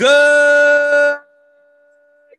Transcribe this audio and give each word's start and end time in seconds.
Good 0.00 1.18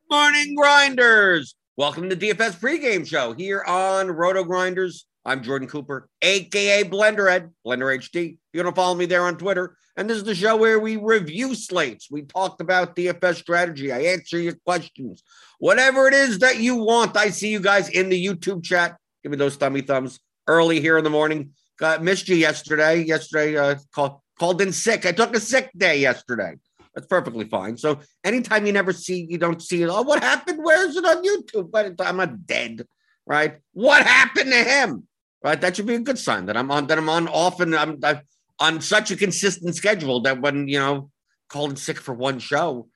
morning, 0.10 0.56
grinders. 0.56 1.54
Welcome 1.78 2.10
to 2.10 2.16
DFS 2.16 2.60
pregame 2.60 3.06
show 3.06 3.34
here 3.34 3.64
on 3.68 4.10
Roto 4.10 4.44
Grinders. 4.44 5.06
I'm 5.26 5.44
Jordan 5.44 5.68
Cooper, 5.68 6.10
aka 6.24 6.84
Blenderhead, 6.84 7.52
Blender 7.64 7.96
HD. 7.96 8.40
You're 8.52 8.64
gonna 8.64 8.76
follow 8.76 8.96
me 8.96 9.06
there 9.06 9.22
on 9.26 9.38
Twitter. 9.38 9.78
And 9.96 10.10
this 10.10 10.18
is 10.18 10.24
the 10.24 10.34
show 10.34 10.58
where 10.58 10.80
we 10.80 10.96
review 10.96 11.54
slates. 11.54 12.10
We 12.10 12.24
talked 12.24 12.62
about 12.62 12.96
DFS 12.96 13.36
strategy. 13.36 13.92
I 13.92 14.06
answer 14.06 14.40
your 14.40 14.56
questions. 14.66 15.22
Whatever 15.60 16.08
it 16.08 16.16
is 16.16 16.40
that 16.40 16.58
you 16.58 16.78
want. 16.78 17.16
I 17.16 17.30
see 17.30 17.52
you 17.52 17.60
guys 17.60 17.90
in 17.90 18.10
the 18.10 18.26
YouTube 18.26 18.64
chat. 18.64 18.98
Give 19.22 19.32
me 19.32 19.38
those 19.38 19.56
thummy 19.56 19.82
thumbs 19.82 20.20
early 20.48 20.82
here 20.82 20.98
in 20.98 21.04
the 21.04 21.12
morning. 21.12 21.52
Got 21.78 22.02
missed 22.02 22.28
you 22.28 22.38
yesterday. 22.38 23.04
Yesterday, 23.04 23.56
uh, 23.56 23.76
called 23.94 24.20
called 24.40 24.60
in 24.64 24.72
sick. 24.72 25.06
I 25.06 25.12
took 25.12 25.36
a 25.36 25.40
sick 25.40 25.70
day 25.78 26.00
yesterday. 26.00 26.56
That's 26.94 27.08
perfectly 27.08 27.46
fine. 27.46 27.78
So 27.78 28.00
anytime 28.24 28.66
you 28.66 28.74
never 28.74 28.92
see, 28.92 29.26
you 29.30 29.38
don't 29.38 29.62
see 29.62 29.82
it. 29.84 29.90
Oh, 29.90 30.02
what 30.02 30.22
happened? 30.22 30.64
Where 30.64 30.88
is 30.88 30.96
it 30.98 31.06
on 31.06 31.24
YouTube? 31.24 31.72
But 31.72 31.96
I'm 32.00 32.18
not 32.18 32.46
dead, 32.46 32.86
right? 33.26 33.60
What 33.74 34.06
happened 34.06 34.52
to 34.52 34.64
him? 34.64 35.08
Right? 35.44 35.60
That 35.60 35.76
should 35.76 35.86
be 35.86 35.96
a 35.96 36.00
good 36.00 36.20
sign 36.20 36.46
that 36.48 36.58
I'm 36.58 36.70
on. 36.70 36.88
That 36.88 36.98
I'm 36.98 37.10
on 37.10 37.28
often. 37.28 37.74
I'm, 37.74 37.98
I'm 38.04 38.22
on 38.60 38.82
such 38.82 39.10
a 39.10 39.16
consistent 39.16 39.76
schedule 39.76 40.22
that 40.22 40.42
when 40.42 40.68
you 40.68 40.80
know 40.80 41.10
called 41.50 41.80
sick 41.80 41.98
for 41.98 42.14
one 42.14 42.40
show, 42.40 42.88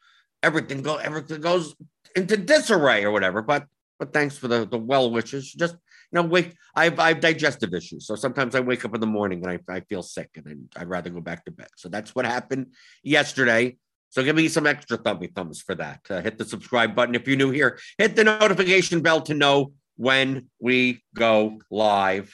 everything 0.44 0.82
go 0.82 0.98
everything 0.98 1.42
goes 1.42 1.76
into 2.16 2.38
disarray 2.38 3.04
or 3.04 3.12
whatever. 3.12 3.42
But 3.42 3.66
but 3.98 4.14
thanks 4.14 4.38
for 4.38 4.48
the 4.48 4.66
the 4.66 4.78
well 4.78 5.10
wishes. 5.10 5.52
Just 5.54 5.76
you 6.12 6.22
know, 6.22 6.24
wake. 6.24 6.54
I've 6.76 7.00
I've 7.00 7.20
digestive 7.20 7.74
issues, 7.74 8.06
so 8.06 8.16
sometimes 8.16 8.56
I 8.56 8.60
wake 8.60 8.86
up 8.86 8.94
in 8.94 9.02
the 9.02 9.08
morning 9.08 9.44
and 9.46 9.60
I, 9.70 9.74
I 9.74 9.80
feel 9.82 10.04
sick, 10.04 10.30
and 10.36 10.70
I'd 10.76 10.88
rather 10.88 11.10
go 11.10 11.22
back 11.22 11.46
to 11.46 11.52
bed. 11.52 11.70
So 11.78 11.90
that's 11.90 12.14
what 12.14 12.26
happened 12.26 12.74
yesterday. 13.04 13.78
So 14.16 14.24
give 14.24 14.38
me 14.38 14.48
some 14.48 14.66
extra 14.66 14.98
thumbie 14.98 15.36
thumbs 15.36 15.62
for 15.62 15.76
that. 15.76 16.00
Uh, 16.10 16.22
hit 16.22 16.38
the 16.38 16.46
subscribe 16.46 16.96
button 16.96 17.16
if 17.16 17.28
you're 17.28 17.36
new 17.36 17.52
here. 17.52 17.78
Hit 17.98 18.16
the 18.16 18.24
notification 18.24 19.02
bell 19.02 19.20
to 19.24 19.34
know 19.34 19.74
when 19.98 20.48
we 20.58 21.04
go 21.14 21.60
live. 21.70 22.34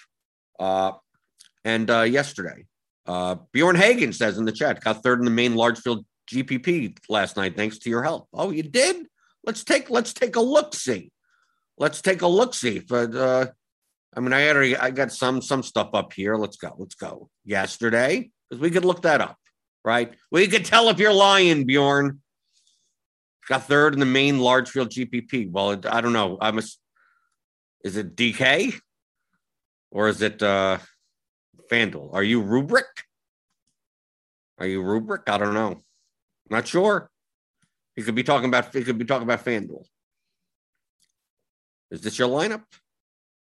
Uh, 0.60 0.92
and 1.66 1.90
uh, 1.90 2.02
yesterday, 2.02 2.68
uh, 3.08 3.38
Bjorn 3.52 3.76
Hagen 3.76 4.14
says 4.14 4.38
in 4.38 4.46
the 4.46 4.52
chat, 4.52 4.84
got 4.84 5.02
third 5.02 5.18
in 5.18 5.26
the 5.26 5.32
main 5.32 5.56
large 5.56 5.80
field 5.80 6.06
GPP 6.32 6.98
last 7.10 7.36
night 7.36 7.56
thanks 7.58 7.80
to 7.80 7.90
your 7.90 8.04
help. 8.04 8.28
Oh, 8.32 8.52
you 8.52 8.62
did? 8.62 9.08
Let's 9.44 9.64
take 9.64 9.90
let's 9.90 10.14
take 10.14 10.36
a 10.36 10.40
look 10.40 10.76
see. 10.76 11.12
Let's 11.80 12.04
take 12.04 12.22
a 12.22 12.28
look 12.28 12.54
see. 12.54 12.78
But 12.78 13.16
uh, 13.16 13.48
I 14.16 14.20
mean, 14.20 14.34
I 14.34 14.48
already 14.50 14.78
I 14.78 14.92
got 14.92 15.12
some 15.12 15.42
some 15.42 15.64
stuff 15.64 15.90
up 15.96 16.14
here. 16.14 16.36
Let's 16.36 16.58
go. 16.58 16.76
Let's 16.78 16.94
go. 16.94 17.32
Yesterday, 17.44 18.30
because 18.48 18.62
we 18.62 18.70
could 18.70 18.86
look 18.86 19.02
that 19.02 19.20
up 19.20 19.40
right? 19.84 20.14
We 20.32 20.48
could 20.48 20.66
tell 20.66 20.90
if 20.90 21.00
you're 21.00 21.14
lying, 21.14 21.66
Bjorn. 21.66 22.22
Got 23.48 23.68
third 23.68 23.94
in 23.94 24.00
the 24.00 24.06
main 24.06 24.40
large 24.40 24.70
field 24.70 24.90
GPP. 24.90 25.52
Well, 25.52 25.80
I 25.90 26.02
don't 26.02 26.14
know. 26.14 26.38
I'm 26.40 26.60
a, 26.60 26.64
is 27.84 27.98
it 27.98 28.16
DK 28.16 28.80
or 29.92 30.08
is 30.08 30.22
it 30.22 30.42
uh 30.42 30.78
FanDuel? 31.70 32.14
Are 32.14 32.24
you 32.24 32.42
rubric? 32.42 32.86
Are 34.60 34.68
you 34.68 34.82
rubric? 34.84 35.24
I 35.28 35.38
don't 35.38 35.54
know. 35.54 35.82
Not 36.50 36.68
sure. 36.68 37.10
He 37.96 38.04
could 38.04 38.16
be 38.16 38.24
talking 38.24 38.48
about 38.48 38.74
he 38.74 38.84
could 38.84 38.98
be 38.98 39.06
talking 39.06 39.24
about 39.24 39.44
FanDuel. 39.44 39.84
Is 41.90 42.02
this 42.02 42.18
your 42.18 42.30
lineup? 42.30 42.64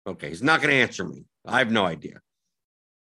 Okay, 0.06 0.28
he's 0.28 0.42
not 0.42 0.60
going 0.60 0.70
to 0.70 0.80
answer 0.80 1.04
me. 1.04 1.24
I 1.46 1.58
have 1.58 1.70
no 1.70 1.84
idea. 1.84 2.20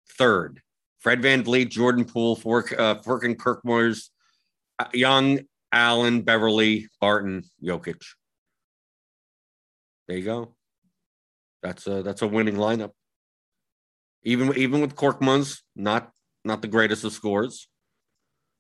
Third. 0.09 0.61
Fred 1.01 1.23
VanVleet, 1.23 1.71
Jordan 1.71 2.05
Poole, 2.05 2.37
Fork, 2.37 2.73
uh, 2.79 2.97
Furkan 2.97 3.35
Korkmaz, 3.35 4.11
uh, 4.79 4.87
Young, 4.93 5.41
Allen, 5.73 6.23
Beverley, 6.23 6.89
Barton, 7.01 7.43
Jokic. 7.63 8.03
There 10.07 10.19
you 10.19 10.25
go. 10.25 10.55
That's 11.63 11.87
a 11.87 12.03
that's 12.03 12.23
a 12.23 12.27
winning 12.27 12.57
lineup. 12.57 12.91
Even 14.25 14.57
even 14.57 14.81
with 14.81 14.97
Korkmaz, 14.97 15.61
not 15.75 16.11
not 16.45 16.63
the 16.63 16.69
greatest 16.69 17.05
of 17.05 17.13
scores. 17.13 17.69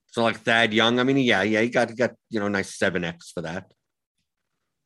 So 0.06 0.22
like 0.22 0.40
Thad 0.40 0.72
Young, 0.72 0.98
I 0.98 1.04
mean, 1.04 1.18
yeah, 1.18 1.42
yeah, 1.42 1.60
he 1.60 1.68
got 1.68 1.90
he 1.90 1.96
got 1.96 2.12
you 2.30 2.40
know 2.40 2.48
nice 2.48 2.76
seven 2.78 3.04
X 3.04 3.32
for 3.32 3.42
that. 3.42 3.72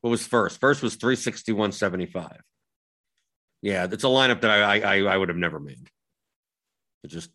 What 0.01 0.11
was 0.11 0.27
first? 0.27 0.61
First 0.61 0.83
was 0.83 0.97
three 0.97 1.17
sixty 1.17 1.53
one 1.53 1.73
seventy 1.73 2.07
five. 2.07 2.41
Yeah, 3.63 3.87
that's 3.87 4.05
a 4.05 4.09
lineup 4.09 4.41
that 4.41 4.51
I 4.51 4.81
I 4.81 4.99
I 5.01 5.17
would 5.17 5.29
have 5.29 5.39
never 5.39 5.61
made. 5.61 5.89
It 7.03 7.09
just 7.09 7.31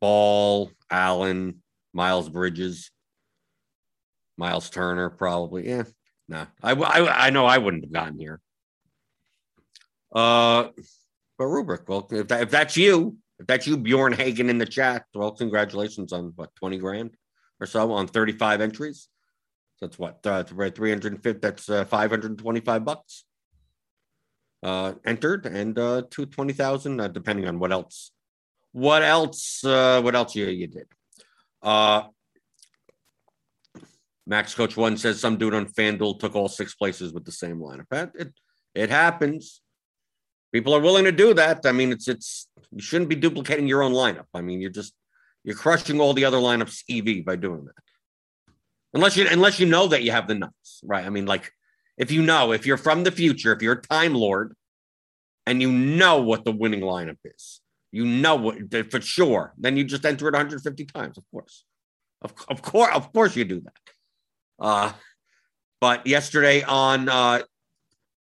Ball, 0.00 0.70
Allen, 0.90 1.62
Miles 1.92 2.28
Bridges, 2.28 2.90
Miles 4.36 4.70
Turner, 4.70 5.10
probably. 5.10 5.68
Yeah, 5.68 5.84
no, 6.28 6.46
I, 6.62 6.72
I, 6.72 7.26
I 7.26 7.30
know 7.30 7.46
I 7.46 7.58
wouldn't 7.58 7.84
have 7.84 7.92
gotten 7.92 8.18
here. 8.18 8.40
Uh, 10.14 10.68
but 11.38 11.46
rubric. 11.46 11.88
Well, 11.88 12.08
if 12.10 12.28
that, 12.28 12.42
if 12.42 12.50
that's 12.50 12.76
you, 12.76 13.16
if 13.38 13.46
that's 13.46 13.66
you, 13.66 13.76
Bjorn 13.76 14.12
Hagen 14.12 14.50
in 14.50 14.58
the 14.58 14.66
chat, 14.66 15.04
well, 15.14 15.32
congratulations 15.32 16.12
on 16.12 16.32
what 16.36 16.54
twenty 16.54 16.78
grand 16.78 17.16
or 17.60 17.66
so 17.66 17.92
on 17.92 18.06
thirty 18.06 18.32
five 18.32 18.60
entries. 18.60 19.08
That's 19.80 19.98
what 19.98 20.26
uh, 20.26 20.42
three 20.44 20.90
hundred 20.90 21.12
and 21.12 21.22
fifty. 21.22 21.40
That's 21.40 21.68
uh, 21.68 21.84
five 21.84 22.10
hundred 22.10 22.30
and 22.30 22.38
twenty 22.38 22.60
five 22.60 22.84
bucks. 22.84 23.24
Uh, 24.60 24.94
entered 25.04 25.46
and 25.46 25.78
uh, 25.78 26.02
to 26.10 26.26
twenty 26.26 26.52
thousand, 26.52 27.00
uh, 27.00 27.08
depending 27.08 27.46
on 27.46 27.58
what 27.60 27.70
else 27.70 28.10
what 28.78 29.02
else? 29.02 29.64
Uh, 29.64 30.00
what 30.00 30.14
else 30.14 30.36
you, 30.36 30.46
you 30.46 30.68
did? 30.68 30.86
Uh, 31.60 32.02
Max 34.24 34.54
Coach 34.54 34.76
One 34.76 34.96
says 34.96 35.20
some 35.20 35.36
dude 35.36 35.54
on 35.54 35.66
FanDuel 35.66 36.20
took 36.20 36.36
all 36.36 36.48
six 36.48 36.74
places 36.74 37.12
with 37.12 37.24
the 37.24 37.32
same 37.32 37.58
lineup. 37.58 37.86
It 38.14 38.32
it 38.74 38.90
happens. 38.90 39.60
People 40.52 40.74
are 40.74 40.80
willing 40.80 41.04
to 41.04 41.12
do 41.12 41.34
that. 41.34 41.66
I 41.66 41.72
mean, 41.72 41.90
it's 41.90 42.06
it's 42.06 42.48
you 42.70 42.80
shouldn't 42.80 43.10
be 43.10 43.16
duplicating 43.16 43.66
your 43.66 43.82
own 43.82 43.92
lineup. 43.92 44.26
I 44.32 44.42
mean, 44.42 44.60
you're 44.60 44.70
just 44.70 44.94
you're 45.42 45.56
crushing 45.56 46.00
all 46.00 46.14
the 46.14 46.24
other 46.24 46.36
lineups 46.36 46.84
EV 46.88 47.24
by 47.24 47.34
doing 47.36 47.64
that. 47.64 48.54
Unless 48.94 49.16
you 49.16 49.26
unless 49.28 49.58
you 49.58 49.66
know 49.66 49.88
that 49.88 50.04
you 50.04 50.12
have 50.12 50.28
the 50.28 50.36
nuts, 50.36 50.80
right? 50.84 51.04
I 51.04 51.10
mean, 51.10 51.26
like 51.26 51.50
if 51.96 52.12
you 52.12 52.22
know, 52.22 52.52
if 52.52 52.64
you're 52.64 52.76
from 52.76 53.02
the 53.02 53.10
future, 53.10 53.52
if 53.52 53.60
you're 53.60 53.80
a 53.80 53.82
time 53.82 54.14
lord, 54.14 54.54
and 55.46 55.60
you 55.60 55.72
know 55.72 56.22
what 56.22 56.44
the 56.44 56.52
winning 56.52 56.80
lineup 56.80 57.18
is, 57.24 57.60
you 57.90 58.04
know 58.04 58.36
what 58.36 58.56
for 58.90 59.00
sure. 59.00 59.54
Then 59.58 59.76
you 59.76 59.84
just 59.84 60.04
enter 60.04 60.28
it 60.28 60.32
150 60.32 60.84
times, 60.86 61.18
of 61.18 61.24
course. 61.30 61.64
Of, 62.22 62.34
of 62.48 62.62
course, 62.62 62.94
of 62.94 63.12
course 63.12 63.36
you 63.36 63.44
do 63.44 63.60
that. 63.60 63.72
Uh, 64.58 64.92
but 65.80 66.06
yesterday 66.06 66.62
on 66.62 67.08
uh, 67.08 67.42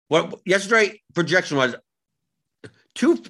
what 0.07 0.41
yesterday 0.45 1.01
projection 1.13 1.57
was 1.57 1.75
two. 2.95 3.21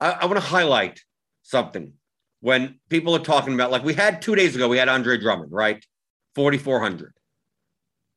I, 0.00 0.10
I 0.12 0.24
want 0.26 0.36
to 0.36 0.46
highlight 0.46 1.00
something 1.42 1.92
when 2.40 2.78
people 2.88 3.14
are 3.14 3.20
talking 3.20 3.54
about 3.54 3.70
like 3.70 3.84
we 3.84 3.94
had 3.94 4.22
two 4.22 4.34
days 4.34 4.54
ago, 4.54 4.68
we 4.68 4.78
had 4.78 4.88
Andre 4.88 5.18
Drummond, 5.18 5.52
right? 5.52 5.84
4,400, 6.34 7.14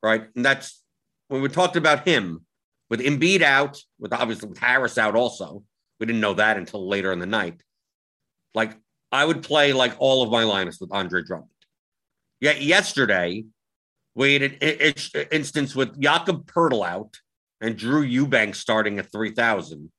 right? 0.02 0.24
And 0.36 0.44
that's 0.44 0.82
when 1.28 1.42
we 1.42 1.48
talked 1.48 1.76
about 1.76 2.06
him 2.06 2.44
with 2.90 3.00
Embiid 3.00 3.42
out, 3.42 3.78
with 3.98 4.12
obviously 4.12 4.48
with 4.48 4.58
Harris 4.58 4.98
out 4.98 5.16
also. 5.16 5.64
We 6.00 6.06
didn't 6.06 6.20
know 6.20 6.34
that 6.34 6.56
until 6.56 6.88
later 6.88 7.12
in 7.12 7.18
the 7.18 7.26
night. 7.26 7.62
Like 8.54 8.76
I 9.12 9.24
would 9.24 9.42
play 9.42 9.72
like 9.72 9.94
all 9.98 10.22
of 10.22 10.30
my 10.30 10.42
lineups 10.42 10.80
with 10.80 10.92
Andre 10.92 11.22
Drummond. 11.22 11.50
Yet 12.40 12.62
yesterday, 12.62 13.44
we 14.14 14.32
had 14.32 14.42
an 14.42 15.28
instance 15.30 15.76
with 15.76 16.00
Jakob 16.00 16.50
Poeltl 16.50 16.86
out 16.86 17.18
and 17.60 17.76
Drew 17.76 18.02
Eubanks 18.02 18.58
starting 18.58 18.98
at 18.98 19.12
3,000. 19.12 19.90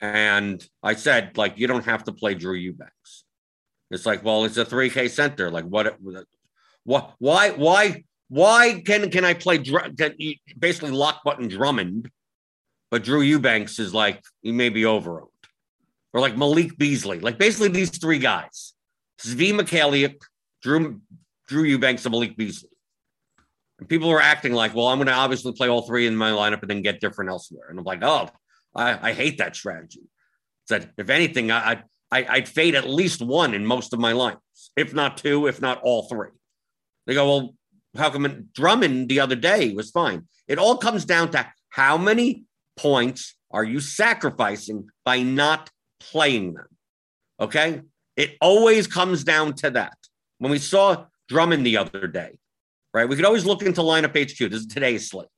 And 0.00 0.66
I 0.82 0.94
said, 0.94 1.36
like, 1.36 1.58
you 1.58 1.66
don't 1.66 1.84
have 1.84 2.04
to 2.04 2.12
play 2.12 2.34
Drew 2.34 2.54
Eubanks. 2.54 3.24
It's 3.90 4.06
like, 4.06 4.24
well, 4.24 4.44
it's 4.44 4.56
a 4.56 4.64
3K 4.64 5.10
center. 5.10 5.50
Like, 5.50 5.64
what, 5.64 5.96
what, 6.84 7.14
why, 7.18 7.50
why, 7.50 8.04
why 8.28 8.82
can, 8.84 9.10
can 9.10 9.24
I 9.24 9.34
play 9.34 9.58
can 9.58 10.14
basically 10.58 10.90
lock 10.90 11.24
button 11.24 11.48
Drummond 11.48 12.10
but 12.94 13.02
Drew 13.02 13.22
Eubanks 13.22 13.80
is 13.80 13.92
like 13.92 14.22
he 14.42 14.52
may 14.52 14.68
be 14.68 14.82
overowned. 14.82 15.26
Or 16.12 16.20
like 16.20 16.36
Malik 16.36 16.78
Beasley, 16.78 17.18
like 17.18 17.38
basically 17.38 17.66
these 17.66 17.90
three 17.90 18.20
guys. 18.20 18.72
Svi 19.18 19.52
Mykhailiuk, 19.52 20.22
Drew 20.62 21.00
Drew 21.48 21.64
Eubanks, 21.64 22.04
and 22.06 22.12
Malik 22.12 22.36
Beasley. 22.36 22.70
And 23.80 23.88
people 23.88 24.10
are 24.10 24.20
acting 24.20 24.52
like, 24.52 24.76
well, 24.76 24.86
I'm 24.86 24.98
going 24.98 25.08
to 25.08 25.12
obviously 25.12 25.52
play 25.54 25.68
all 25.68 25.82
three 25.82 26.06
in 26.06 26.14
my 26.14 26.30
lineup 26.30 26.60
and 26.60 26.70
then 26.70 26.82
get 26.82 27.00
different 27.00 27.32
elsewhere. 27.32 27.66
And 27.68 27.80
I'm 27.80 27.84
like, 27.84 27.98
oh, 28.04 28.28
I, 28.76 29.10
I 29.10 29.12
hate 29.12 29.38
that 29.38 29.56
strategy. 29.56 30.02
Said 30.68 30.92
if 30.96 31.10
anything, 31.10 31.50
I, 31.50 31.82
I 32.12 32.26
I'd 32.30 32.48
fade 32.48 32.76
at 32.76 32.88
least 32.88 33.20
one 33.20 33.54
in 33.54 33.66
most 33.66 33.92
of 33.92 33.98
my 33.98 34.12
lineups, 34.12 34.70
if 34.76 34.94
not 34.94 35.16
two, 35.16 35.48
if 35.48 35.60
not 35.60 35.80
all 35.82 36.04
three. 36.04 36.28
They 37.08 37.14
go, 37.14 37.26
well, 37.26 37.54
how 37.96 38.10
come 38.10 38.50
Drummond 38.54 39.08
the 39.08 39.18
other 39.18 39.34
day 39.34 39.72
was 39.72 39.90
fine? 39.90 40.28
It 40.46 40.60
all 40.60 40.76
comes 40.76 41.04
down 41.04 41.32
to 41.32 41.44
how 41.70 41.96
many 41.98 42.44
points 42.76 43.34
are 43.50 43.64
you 43.64 43.78
sacrificing 43.78 44.88
by 45.04 45.22
not 45.22 45.70
playing 46.00 46.54
them? 46.54 46.66
Okay. 47.38 47.82
It 48.16 48.36
always 48.40 48.86
comes 48.86 49.22
down 49.22 49.54
to 49.54 49.70
that. 49.70 49.96
When 50.38 50.50
we 50.50 50.58
saw 50.58 51.06
Drummond 51.28 51.64
the 51.64 51.76
other 51.76 52.06
day, 52.06 52.38
right? 52.92 53.08
We 53.08 53.16
could 53.16 53.24
always 53.24 53.46
look 53.46 53.62
into 53.62 53.80
lineup 53.80 54.10
HQ. 54.10 54.50
This 54.50 54.60
is 54.60 54.66
today's 54.66 55.08
slate, 55.08 55.28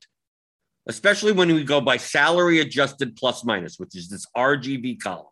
especially 0.87 1.31
when 1.31 1.53
we 1.53 1.63
go 1.63 1.79
by 1.79 1.97
salary 1.97 2.59
adjusted 2.59 3.15
plus 3.15 3.45
minus, 3.45 3.79
which 3.79 3.95
is 3.95 4.09
this 4.09 4.25
RGB 4.35 4.99
column. 4.99 5.27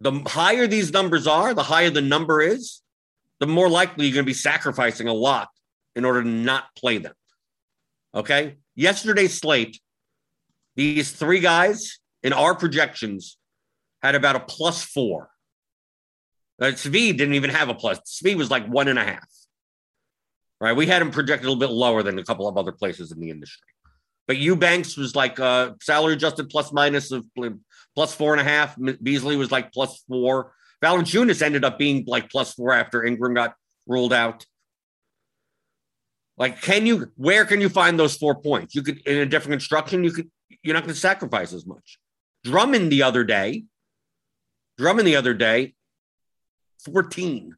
The 0.00 0.22
higher 0.26 0.66
these 0.66 0.92
numbers 0.92 1.26
are, 1.26 1.52
the 1.52 1.64
higher 1.64 1.90
the 1.90 2.00
number 2.00 2.40
is, 2.40 2.80
the 3.40 3.46
more 3.46 3.68
likely 3.68 4.06
you're 4.06 4.14
going 4.14 4.24
to 4.24 4.30
be 4.30 4.34
sacrificing 4.34 5.08
a 5.08 5.12
lot 5.12 5.48
in 5.96 6.04
order 6.04 6.22
to 6.22 6.28
not 6.28 6.64
play 6.76 6.98
them. 6.98 7.14
Okay. 8.14 8.56
Yesterday's 8.78 9.36
slate, 9.36 9.80
these 10.76 11.10
three 11.10 11.40
guys 11.40 11.98
in 12.22 12.32
our 12.32 12.54
projections 12.54 13.36
had 14.04 14.14
about 14.14 14.36
a 14.36 14.40
plus 14.40 14.84
four. 14.84 15.30
Uh, 16.62 16.66
Svi 16.66 17.16
didn't 17.16 17.34
even 17.34 17.50
have 17.50 17.70
a 17.70 17.74
plus. 17.74 17.98
Svi 18.06 18.36
was 18.36 18.52
like 18.52 18.66
one 18.66 18.86
and 18.86 18.96
a 18.96 19.02
half. 19.02 19.28
Right. 20.60 20.76
We 20.76 20.86
had 20.86 21.02
him 21.02 21.10
projected 21.10 21.46
a 21.46 21.50
little 21.50 21.60
bit 21.60 21.74
lower 21.74 22.04
than 22.04 22.20
a 22.20 22.24
couple 22.24 22.46
of 22.46 22.56
other 22.56 22.70
places 22.70 23.10
in 23.10 23.18
the 23.18 23.30
industry. 23.30 23.66
But 24.28 24.36
Eubanks 24.36 24.96
was 24.96 25.16
like 25.16 25.40
uh, 25.40 25.72
salary 25.82 26.12
adjusted 26.12 26.48
plus 26.48 26.72
minus 26.72 27.10
of 27.10 27.24
plus 27.96 28.14
four 28.14 28.32
and 28.32 28.40
a 28.40 28.44
half. 28.44 28.76
Beasley 29.02 29.34
was 29.34 29.50
like 29.50 29.72
plus 29.72 30.04
four. 30.08 30.52
Valanciunas 30.84 31.42
ended 31.42 31.64
up 31.64 31.80
being 31.80 32.04
like 32.06 32.30
plus 32.30 32.54
four 32.54 32.72
after 32.72 33.04
Ingram 33.04 33.34
got 33.34 33.54
ruled 33.88 34.12
out. 34.12 34.46
Like, 36.38 36.62
can 36.62 36.86
you? 36.86 37.10
Where 37.16 37.44
can 37.44 37.60
you 37.60 37.68
find 37.68 37.98
those 37.98 38.16
four 38.16 38.36
points? 38.36 38.74
You 38.74 38.82
could 38.82 38.98
in 39.06 39.18
a 39.18 39.26
different 39.26 39.52
construction. 39.52 40.04
You 40.04 40.12
could. 40.12 40.30
You're 40.62 40.74
not 40.74 40.84
going 40.84 40.94
to 40.94 41.00
sacrifice 41.00 41.52
as 41.52 41.66
much. 41.66 41.98
Drummond 42.44 42.90
the 42.92 43.02
other 43.02 43.24
day. 43.24 43.64
Drummond 44.78 45.06
the 45.06 45.16
other 45.16 45.34
day. 45.34 45.74
Fourteen. 46.84 47.56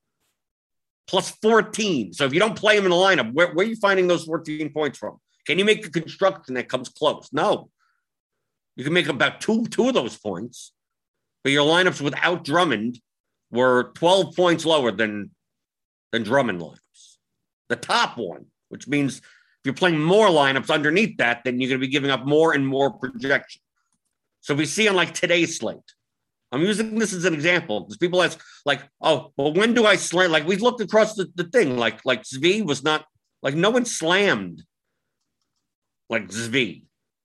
Plus 1.07 1.31
14. 1.43 2.13
So 2.13 2.25
if 2.25 2.33
you 2.33 2.39
don't 2.39 2.57
play 2.57 2.77
him 2.77 2.85
in 2.85 2.91
the 2.91 2.97
lineup, 2.97 3.33
where, 3.33 3.53
where 3.53 3.67
are 3.67 3.69
you 3.69 3.75
finding 3.75 4.07
those 4.07 4.23
14 4.23 4.73
points 4.73 4.97
from? 4.97 5.17
Can 5.45 5.59
you 5.59 5.65
make 5.65 5.85
a 5.85 5.91
construction 5.91 6.55
that 6.55 6.69
comes 6.69 6.89
close? 6.89 7.29
No. 7.33 7.69
You 8.77 8.85
can 8.85 8.93
make 8.93 9.09
about 9.09 9.41
two 9.41 9.67
two 9.67 9.89
of 9.89 9.95
those 9.95 10.17
points, 10.17 10.73
but 11.43 11.53
your 11.53 11.67
lineups 11.67 12.01
without 12.01 12.45
Drummond 12.45 13.01
were 13.51 13.91
12 13.95 14.37
points 14.37 14.65
lower 14.65 14.93
than 14.93 15.33
than 16.13 16.23
Drummond 16.23 16.61
lineups. 16.61 17.17
The 17.69 17.77
top 17.77 18.17
one, 18.17 18.47
which 18.71 18.89
means 18.89 19.19
if 19.19 19.25
you're 19.65 19.75
playing 19.75 20.01
more 20.01 20.29
lineups 20.29 20.71
underneath 20.71 21.19
that, 21.19 21.43
then 21.45 21.61
you're 21.61 21.69
going 21.69 21.81
to 21.81 21.87
be 21.87 21.93
giving 21.93 22.11
up 22.11 22.25
more 22.25 22.55
and 22.55 22.67
more 22.67 22.91
projection. 22.91 23.61
So 24.41 24.55
we 24.55 24.65
see 24.65 24.89
on 24.89 24.97
like 24.97 25.13
today's 25.13 25.59
slate. 25.59 25.79
I'm 26.53 26.63
using 26.63 26.99
this 26.99 27.13
as 27.13 27.25
an 27.25 27.35
example 27.35 27.81
because 27.81 27.99
people 27.99 28.23
ask, 28.23 28.41
like, 28.67 28.83
oh, 29.01 29.33
well, 29.37 29.53
when 29.53 29.75
do 29.75 29.87
I 29.87 29.97
slam? 29.97 30.33
Like, 30.33 30.47
we 30.47 30.57
looked 30.57 30.81
across 30.81 31.15
the, 31.15 31.31
the 31.37 31.45
thing, 31.45 31.77
like, 31.77 32.05
like 32.05 32.23
Svi 32.23 32.65
was 32.65 32.83
not 32.83 33.05
like 33.43 33.55
no 33.55 33.71
one 33.71 33.85
slammed 33.85 34.65
like 36.09 36.29
Svi. 36.29 36.83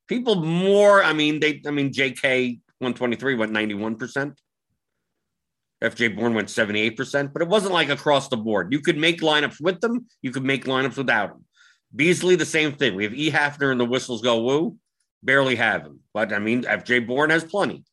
People 0.07 0.35
more, 0.35 1.03
I 1.03 1.13
mean, 1.13 1.39
they, 1.39 1.61
I 1.65 1.71
mean, 1.71 1.91
JK 1.91 2.59
123 2.79 3.35
went 3.35 3.51
91%. 3.51 4.35
FJ 5.83 6.15
Bourne 6.15 6.33
went 6.33 6.47
78%, 6.47 7.33
but 7.33 7.41
it 7.41 7.47
wasn't 7.47 7.73
like 7.73 7.89
across 7.89 8.27
the 8.29 8.37
board. 8.37 8.71
You 8.71 8.79
could 8.79 8.97
make 8.97 9.21
lineups 9.21 9.61
with 9.61 9.81
them, 9.81 10.07
you 10.21 10.31
could 10.31 10.45
make 10.45 10.65
lineups 10.65 10.97
without 10.97 11.29
them. 11.29 11.45
Beasley, 11.95 12.35
the 12.35 12.45
same 12.45 12.73
thing. 12.73 12.95
We 12.95 13.03
have 13.03 13.13
E. 13.13 13.31
Hafner 13.31 13.71
and 13.71 13.79
the 13.79 13.85
whistles 13.85 14.21
go 14.21 14.41
woo. 14.41 14.77
Barely 15.23 15.55
have 15.55 15.83
him. 15.83 16.01
But 16.13 16.33
I 16.33 16.39
mean, 16.39 16.63
FJ 16.63 17.07
Bourne 17.07 17.29
has 17.29 17.43
plenty. 17.43 17.83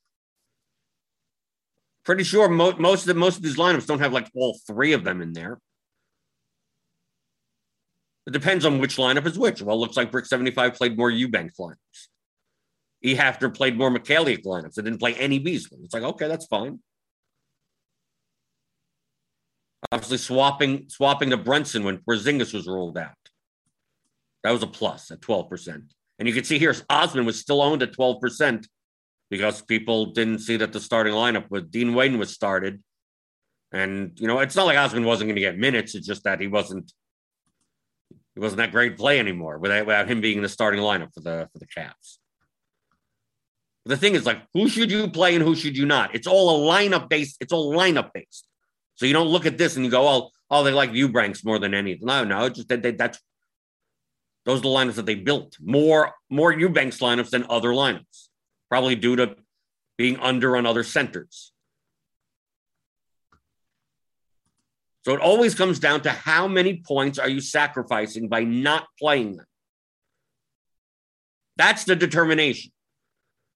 Pretty 2.04 2.24
sure 2.24 2.48
mo- 2.48 2.76
most 2.78 3.02
of 3.02 3.06
the, 3.08 3.14
most 3.14 3.36
of 3.36 3.42
these 3.42 3.56
lineups 3.56 3.86
don't 3.86 4.00
have 4.00 4.12
like 4.12 4.28
all 4.34 4.58
three 4.66 4.92
of 4.92 5.04
them 5.04 5.22
in 5.22 5.32
there. 5.32 5.58
It 8.26 8.32
depends 8.32 8.64
on 8.64 8.78
which 8.78 8.96
lineup 8.96 9.26
is 9.26 9.38
which. 9.38 9.62
Well, 9.62 9.76
it 9.76 9.80
looks 9.80 9.96
like 9.96 10.12
Brick 10.12 10.26
75 10.26 10.74
played 10.74 10.96
more 10.96 11.10
Eubanks 11.10 11.58
lineups. 11.58 12.08
E. 13.02 13.16
Hafner 13.16 13.52
played 13.54 13.76
more 13.76 13.90
Mykhailiuk 13.90 14.44
lineups. 14.44 14.78
It 14.78 14.82
didn't 14.82 15.00
play 15.00 15.14
any 15.14 15.38
Beasley. 15.38 15.78
It's 15.82 15.94
like, 15.94 16.04
okay, 16.04 16.28
that's 16.28 16.46
fine. 16.46 16.80
Obviously, 19.90 20.18
swapping 20.18 20.88
swapping 20.88 21.30
to 21.30 21.36
Brunson 21.36 21.84
when 21.84 21.98
Porzingis 21.98 22.54
was 22.54 22.66
ruled 22.66 22.96
out. 22.96 23.12
That 24.44 24.52
was 24.52 24.62
a 24.62 24.66
plus 24.66 25.10
at 25.10 25.20
12%. 25.20 25.82
And 26.18 26.28
you 26.28 26.34
can 26.34 26.44
see 26.44 26.58
here, 26.58 26.74
Osman 26.88 27.24
was 27.24 27.38
still 27.38 27.62
owned 27.62 27.82
at 27.82 27.92
12% 27.92 28.66
because 29.30 29.62
people 29.62 30.06
didn't 30.06 30.40
see 30.40 30.56
that 30.56 30.72
the 30.72 30.80
starting 30.80 31.14
lineup 31.14 31.50
with 31.50 31.70
Dean 31.70 31.94
Wade 31.94 32.16
was 32.16 32.30
started. 32.30 32.82
And, 33.72 34.12
you 34.20 34.26
know, 34.26 34.38
it's 34.40 34.54
not 34.54 34.66
like 34.66 34.76
Osman 34.76 35.04
wasn't 35.04 35.28
going 35.28 35.36
to 35.36 35.40
get 35.40 35.58
minutes. 35.58 35.94
It's 35.94 36.06
just 36.06 36.24
that 36.24 36.40
he 36.40 36.48
wasn't 36.48 36.92
he 38.34 38.40
wasn't 38.40 38.58
that 38.58 38.72
great 38.72 38.96
play 38.96 39.18
anymore 39.18 39.58
without, 39.58 39.86
without 39.86 40.08
him 40.08 40.20
being 40.20 40.38
in 40.38 40.42
the 40.42 40.48
starting 40.48 40.80
lineup 40.80 41.12
for 41.14 41.20
the 41.20 41.48
for 41.52 41.58
the 41.58 41.66
Cavs. 41.66 42.18
The 43.84 43.96
thing 43.96 44.14
is, 44.14 44.24
like, 44.24 44.42
who 44.54 44.68
should 44.68 44.90
you 44.90 45.08
play 45.10 45.34
and 45.34 45.42
who 45.44 45.56
should 45.56 45.76
you 45.76 45.86
not? 45.86 46.14
It's 46.14 46.26
all 46.26 46.70
a 46.70 46.72
lineup 46.72 47.08
based. 47.08 47.36
It's 47.40 47.52
all 47.52 47.74
lineup 47.74 48.10
based. 48.14 48.46
So 49.02 49.06
you 49.06 49.14
don't 49.14 49.30
look 49.30 49.46
at 49.46 49.58
this 49.58 49.74
and 49.74 49.84
you 49.84 49.90
go, 49.90 50.06
oh, 50.06 50.30
oh, 50.48 50.62
they 50.62 50.70
like 50.70 50.92
Eubanks 50.92 51.44
more 51.44 51.58
than 51.58 51.74
anything. 51.74 52.06
No, 52.06 52.22
no, 52.22 52.48
just 52.48 52.68
that 52.68 52.82
they, 52.82 52.92
that's 52.92 53.18
those 54.44 54.60
are 54.60 54.62
the 54.62 54.68
lineups 54.68 54.94
that 54.94 55.06
they 55.06 55.16
built. 55.16 55.56
More 55.60 56.12
more 56.30 56.52
Eubanks 56.52 56.98
lineups 56.98 57.30
than 57.30 57.44
other 57.50 57.70
lineups, 57.70 58.28
probably 58.68 58.94
due 58.94 59.16
to 59.16 59.34
being 59.98 60.20
under 60.20 60.56
on 60.56 60.66
other 60.66 60.84
centers. 60.84 61.50
So 65.04 65.14
it 65.14 65.20
always 65.20 65.56
comes 65.56 65.80
down 65.80 66.02
to 66.02 66.10
how 66.10 66.46
many 66.46 66.80
points 66.86 67.18
are 67.18 67.28
you 67.28 67.40
sacrificing 67.40 68.28
by 68.28 68.44
not 68.44 68.86
playing 69.00 69.38
them. 69.38 69.46
That's 71.56 71.82
the 71.82 71.96
determination. 71.96 72.70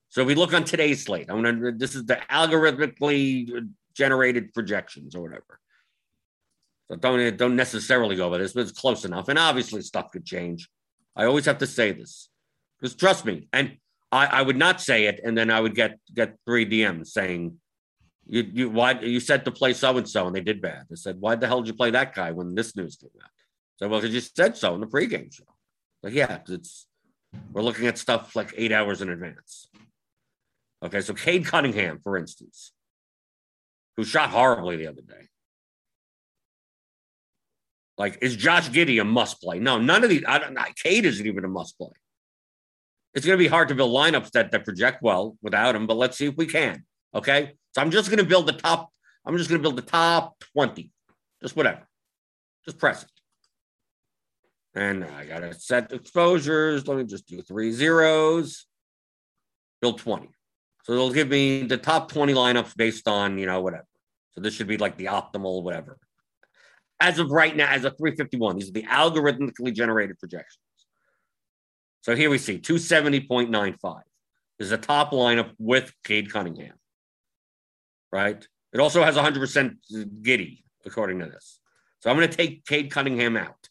So 0.09 0.23
if 0.23 0.27
we 0.27 0.35
look 0.35 0.53
on 0.53 0.65
today's 0.65 1.05
slate. 1.05 1.27
I'm 1.29 1.41
gonna. 1.41 1.71
This 1.71 1.95
is 1.95 2.05
the 2.05 2.17
algorithmically 2.29 3.69
generated 3.97 4.53
projections 4.53 5.15
or 5.15 5.23
whatever. 5.23 5.61
So 6.89 6.97
don't 6.97 7.37
don't 7.37 7.57
necessarily 7.57 8.17
go 8.17 8.31
by 8.31 8.39
this, 8.39 8.53
but 8.53 8.61
it's 8.61 8.79
close 8.79 9.05
enough. 9.05 9.29
And 9.29 9.39
obviously, 9.39 9.83
stuff 9.83 10.11
could 10.13 10.25
change. 10.25 10.69
I 11.17 11.25
always 11.25 11.47
have 11.47 11.59
to 11.59 11.67
say 11.67 11.93
this 11.93 12.29
because 12.79 12.95
trust 12.95 13.25
me, 13.25 13.49
and 13.53 13.79
I, 14.13 14.27
I 14.27 14.43
would 14.43 14.57
not 14.57 14.81
say 14.81 15.07
it, 15.07 15.21
and 15.25 15.37
then 15.37 15.51
I 15.51 15.61
would 15.61 15.75
get 15.75 15.99
get 16.15 16.37
three 16.47 16.65
DMs 16.65 17.09
saying 17.09 17.59
you 18.27 18.49
you 18.53 18.71
why 18.71 18.93
you 19.01 19.19
said 19.19 19.45
to 19.45 19.51
play 19.51 19.73
so 19.73 19.97
and 19.97 20.09
so, 20.09 20.27
and 20.27 20.37
they 20.37 20.41
did 20.41 20.63
bad. 20.63 20.85
They 20.89 20.97
said, 20.97 21.21
why 21.21 21.35
the 21.35 21.49
hell 21.49 21.61
did 21.61 21.69
you 21.69 21.75
play 21.75 21.91
that 21.91 22.15
guy 22.15 22.31
when 22.31 22.55
this 22.55 22.77
news 22.77 22.97
came 22.97 23.11
out? 23.23 23.31
So 23.77 23.89
well, 23.89 24.01
because 24.01 24.15
you 24.15 24.21
said 24.21 24.57
so 24.57 24.75
in 24.75 24.81
the 24.81 24.87
pregame 24.87 25.33
show. 25.35 25.45
Like 26.03 26.15
yeah, 26.15 26.39
it's 26.49 26.87
we're 27.53 27.63
looking 27.63 27.87
at 27.87 27.99
stuff 27.99 28.37
like 28.37 28.55
eight 28.57 28.73
hours 28.73 29.03
in 29.03 29.11
advance. 29.11 29.69
Okay, 30.85 31.01
so 31.01 31.15
Cade 31.15 31.47
Cunningham, 31.47 32.01
for 32.03 32.17
instance, 32.17 32.73
who 33.97 34.05
shot 34.05 34.31
horribly 34.31 34.77
the 34.77 34.89
other 34.89 35.03
day. 35.03 35.29
Like, 37.99 38.19
is 38.21 38.37
Josh 38.37 38.69
Giddey 38.69 39.01
a 39.01 39.05
must 39.05 39.41
play? 39.41 39.59
No, 39.59 39.79
none 39.79 40.05
of 40.05 40.11
these. 40.11 40.23
I 40.27 40.39
don't. 40.39 40.59
Cade 40.77 41.07
isn't 41.07 41.27
even 41.27 41.45
a 41.45 41.49
must 41.49 41.79
play. 41.79 41.93
It's 43.15 43.25
going 43.25 43.39
to 43.39 43.43
be 43.43 43.49
hard 43.49 43.69
to 43.69 43.75
build 43.75 43.93
lineups 43.93 44.33
that 44.33 44.51
that 44.51 44.65
project 44.65 45.03
well 45.03 45.39
without 45.41 45.75
him, 45.75 45.87
but 45.87 45.97
let's 45.97 46.19
see 46.19 46.27
if 46.27 46.37
we 46.37 46.47
can. 46.47 46.85
Okay, 47.15 47.55
so 47.75 47.81
I'm 47.81 47.91
just 47.91 48.11
going 48.11 48.19
to 48.19 48.25
build 48.25 48.47
the 48.47 48.53
top. 48.53 48.91
I'm 49.25 49.37
just 49.39 49.49
going 49.49 49.61
to 49.61 49.63
build 49.63 49.77
the 49.77 49.83
top 49.83 50.39
twenty, 50.53 50.93
just 51.41 51.57
whatever. 51.57 51.89
Just 52.67 52.79
press 52.79 53.05
it. 53.05 53.11
And 54.75 55.05
I 55.05 55.25
got 55.25 55.41
to 55.41 55.55
set 55.55 55.93
exposures. 55.93 56.87
Let 56.87 56.99
me 56.99 57.05
just 57.05 57.27
do 57.27 57.41
three 57.41 57.73
zeros. 57.73 58.67
Build 59.81 59.99
20. 59.99 60.29
So 60.87 60.93
it'll 60.93 61.13
give 61.13 61.27
me 61.27 61.65
the 61.65 61.79
top 61.79 62.13
20 62.13 62.33
lineups 62.33 62.77
based 62.77 63.09
on, 63.09 63.39
you 63.39 63.47
know, 63.47 63.61
whatever. 63.61 63.89
So 64.31 64.41
this 64.41 64.55
should 64.55 64.69
be 64.69 64.77
like 64.77 64.97
the 64.97 65.07
optimal 65.07 65.65
whatever. 65.65 65.99
As 67.01 67.19
of 67.19 67.33
right 67.33 67.57
now, 67.57 67.69
as 67.69 67.85
of 67.85 67.99
351, 67.99 68.55
these 68.55 68.69
are 68.69 68.73
the 68.73 68.85
algorithmically 68.85 69.75
generated 69.75 70.17
projections. 70.21 70.63
So 72.03 72.15
here 72.15 72.31
we 72.31 72.39
see 72.39 72.61
270.95 72.61 74.03
is 74.61 74.71
the 74.71 74.79
top 74.79 75.11
lineup 75.11 75.51
with 75.59 75.93
Cade 76.05 76.31
Cunningham, 76.33 76.75
right? 78.13 78.47
It 78.73 78.79
also 78.79 79.03
has 79.03 79.17
100% 79.17 79.75
Giddey, 80.23 80.63
according 80.85 81.19
to 81.19 81.27
this. 81.27 81.59
So 81.99 82.11
I'm 82.11 82.17
going 82.17 82.31
to 82.31 82.37
take 82.37 82.65
Cade 82.65 82.93
Cunningham 82.93 83.37
out. 83.37 83.69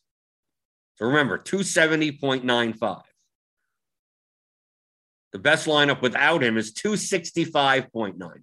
So 0.96 1.06
remember, 1.06 1.38
270.95. 1.38 3.04
The 5.36 5.40
best 5.40 5.68
lineup 5.68 6.02
without 6.02 6.42
him 6.42 6.56
is 6.56 6.72
265.95. 6.72 8.42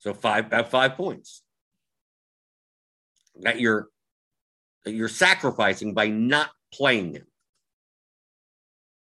So 0.00 0.12
five 0.12 0.46
about 0.46 0.72
five 0.72 0.96
points 0.96 1.44
that 3.42 3.60
you're 3.60 3.86
that 4.84 4.90
you're 4.90 5.08
sacrificing 5.08 5.94
by 5.94 6.08
not 6.08 6.50
playing 6.74 7.14
him. 7.14 7.26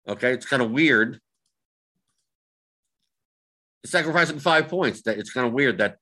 Okay, 0.08 0.34
it's 0.34 0.48
kind 0.48 0.64
of 0.64 0.72
weird. 0.72 1.20
Sacrificing 3.86 4.40
five 4.40 4.68
points. 4.68 5.04
That 5.04 5.20
it's 5.20 5.32
kind 5.32 5.46
of 5.46 5.54
weird 5.54 5.78
that 5.78 5.98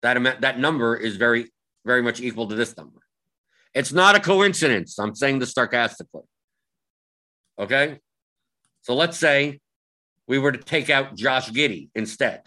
that 0.00 0.16
amount, 0.16 0.40
that 0.40 0.58
number 0.58 0.96
is 0.96 1.16
very, 1.16 1.52
very 1.84 2.00
much 2.00 2.22
equal 2.22 2.48
to 2.48 2.54
this 2.54 2.74
number. 2.74 3.00
It's 3.74 3.92
not 3.92 4.16
a 4.16 4.20
coincidence. 4.20 4.98
I'm 4.98 5.14
saying 5.14 5.40
this 5.40 5.52
sarcastically. 5.52 6.22
Okay. 7.58 7.98
So 8.88 8.94
let's 8.94 9.18
say 9.18 9.60
we 10.26 10.38
were 10.38 10.50
to 10.50 10.56
take 10.56 10.88
out 10.88 11.14
Josh 11.14 11.50
Giddey 11.50 11.90
instead 11.94 12.44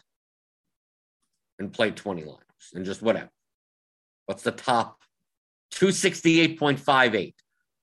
and 1.60 1.72
play 1.72 1.92
20 1.92 2.24
lines 2.24 2.40
and 2.74 2.84
just 2.84 3.04
whatever. 3.04 3.30
What's 4.26 4.42
the 4.42 4.52
top? 4.52 4.98
268.58. 5.76 7.36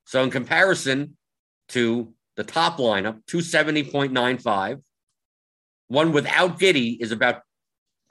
So 0.06 0.24
in 0.24 0.30
comparison 0.30 1.16
to 1.68 2.12
the 2.34 2.42
top 2.42 2.78
lineup, 2.78 3.20
270.95, 3.30 4.82
one 5.86 6.10
without 6.10 6.58
Giddey 6.58 6.96
is 7.00 7.12
about 7.12 7.42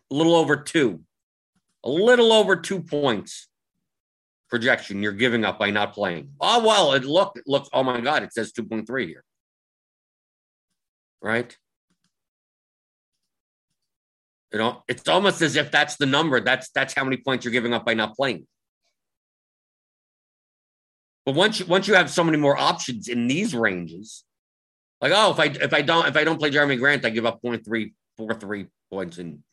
a 0.10 0.16
little 0.16 0.36
over 0.36 0.56
two, 0.56 1.02
a 1.84 1.90
little 1.90 2.32
over 2.32 2.56
two 2.56 2.82
points 2.82 3.50
projection 4.50 5.04
you're 5.04 5.12
giving 5.12 5.44
up 5.44 5.60
by 5.60 5.72
not 5.72 5.94
playing. 5.94 6.30
Oh 6.40 6.66
well, 6.66 6.94
it 6.94 7.04
look 7.04 7.34
it 7.36 7.44
looks. 7.48 7.68
Oh 7.74 7.84
my 7.84 8.00
God, 8.00 8.24
it 8.24 8.32
says 8.32 8.54
2.3 8.54 9.08
here, 9.08 9.26
right? 11.22 11.56
You 14.52 14.60
know, 14.60 14.84
it's 14.88 15.08
almost 15.08 15.42
as 15.42 15.56
if 15.56 15.72
that's 15.72 15.98
the 15.98 16.06
number. 16.06 16.40
That's 16.40 16.70
that's 16.70 16.94
how 16.94 17.04
many 17.04 17.18
points 17.18 17.44
you're 17.44 17.52
giving 17.52 17.74
up 17.74 17.86
by 17.86 17.94
not 17.94 18.16
playing. 18.16 18.48
But 21.26 21.36
once 21.36 21.60
you 21.60 21.66
once 21.66 21.88
you 21.88 21.96
have 21.96 22.10
so 22.10 22.24
many 22.24 22.38
more 22.38 22.58
options 22.58 23.10
in 23.10 23.28
these 23.28 23.54
ranges, 23.54 24.24
like 25.02 25.12
oh, 25.14 25.32
if 25.32 25.40
I 25.40 25.46
if 25.46 25.74
I 25.74 25.82
don't 25.82 26.08
if 26.08 26.16
I 26.16 26.24
don't 26.24 26.40
play 26.40 26.50
Jerami 26.50 26.80
Grant, 26.80 27.06
I 27.06 27.10
give 27.10 27.26
up 27.26 27.42
0.343 27.42 28.68
points 28.90 29.18
in 29.18 29.44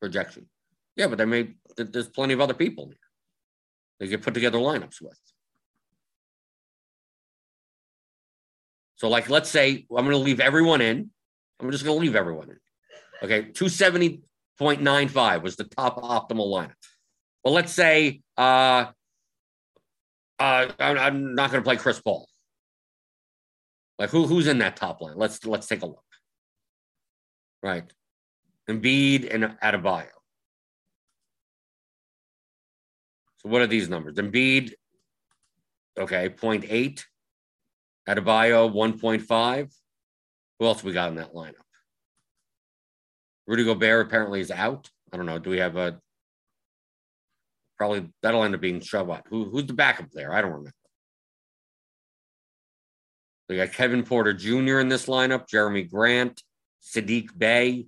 projection. 0.00 0.48
Yeah, 0.96 1.06
but 1.06 1.16
there 1.16 1.26
may 1.26 1.54
there's 1.76 2.08
plenty 2.08 2.34
of 2.34 2.40
other 2.40 2.54
people 2.54 2.92
they 3.98 4.08
get 4.08 4.22
put 4.22 4.34
together 4.34 4.58
lineups 4.58 5.00
with. 5.00 5.18
So, 9.04 9.10
like, 9.10 9.28
let's 9.28 9.50
say 9.50 9.84
I'm 9.90 10.06
going 10.06 10.12
to 10.12 10.16
leave 10.16 10.40
everyone 10.40 10.80
in. 10.80 11.10
I'm 11.60 11.70
just 11.70 11.84
going 11.84 11.98
to 11.98 12.00
leave 12.00 12.16
everyone 12.16 12.48
in. 12.48 12.58
Okay, 13.22 13.50
270.95 13.50 15.42
was 15.42 15.56
the 15.56 15.64
top 15.64 16.00
optimal 16.00 16.46
lineup. 16.46 16.72
Well, 17.44 17.52
let's 17.52 17.70
say 17.70 18.22
uh, 18.38 18.86
uh, 20.38 20.68
I'm 20.78 21.34
not 21.34 21.50
going 21.50 21.62
to 21.62 21.68
play 21.68 21.76
Chris 21.76 22.00
Paul. 22.00 22.26
Like, 23.98 24.08
who 24.08 24.26
who's 24.26 24.46
in 24.46 24.56
that 24.60 24.76
top 24.76 25.02
line? 25.02 25.18
Let's 25.18 25.44
let's 25.44 25.66
take 25.66 25.82
a 25.82 25.86
look. 25.86 26.02
Right, 27.62 27.84
Embiid 28.70 29.34
and 29.34 29.54
Adebayo. 29.62 30.06
So 33.36 33.50
what 33.50 33.60
are 33.60 33.66
these 33.66 33.90
numbers? 33.90 34.14
Embiid, 34.14 34.72
okay, 35.98 36.30
0.8. 36.30 37.04
Adebayo, 38.08 38.72
1.5. 38.72 39.72
Who 40.58 40.66
else 40.66 40.84
we 40.84 40.92
got 40.92 41.08
in 41.08 41.16
that 41.16 41.32
lineup? 41.32 41.54
Rudy 43.46 43.64
Gobert 43.64 44.06
apparently 44.06 44.40
is 44.40 44.50
out. 44.50 44.88
I 45.12 45.16
don't 45.16 45.26
know. 45.26 45.38
Do 45.38 45.50
we 45.50 45.58
have 45.58 45.76
a 45.76 45.98
probably 47.76 48.08
that'll 48.22 48.44
end 48.44 48.54
up 48.54 48.60
being 48.60 48.80
Shabbat? 48.80 49.22
Who, 49.28 49.44
who's 49.44 49.66
the 49.66 49.72
backup 49.72 50.10
there? 50.12 50.32
I 50.32 50.40
don't 50.40 50.52
remember. 50.52 50.72
We 53.48 53.56
got 53.56 53.72
Kevin 53.72 54.04
Porter 54.04 54.32
Jr. 54.32 54.78
in 54.78 54.88
this 54.88 55.06
lineup, 55.06 55.48
Jeremy 55.48 55.82
Grant, 55.82 56.42
Saddiq 56.82 57.36
Bey. 57.36 57.86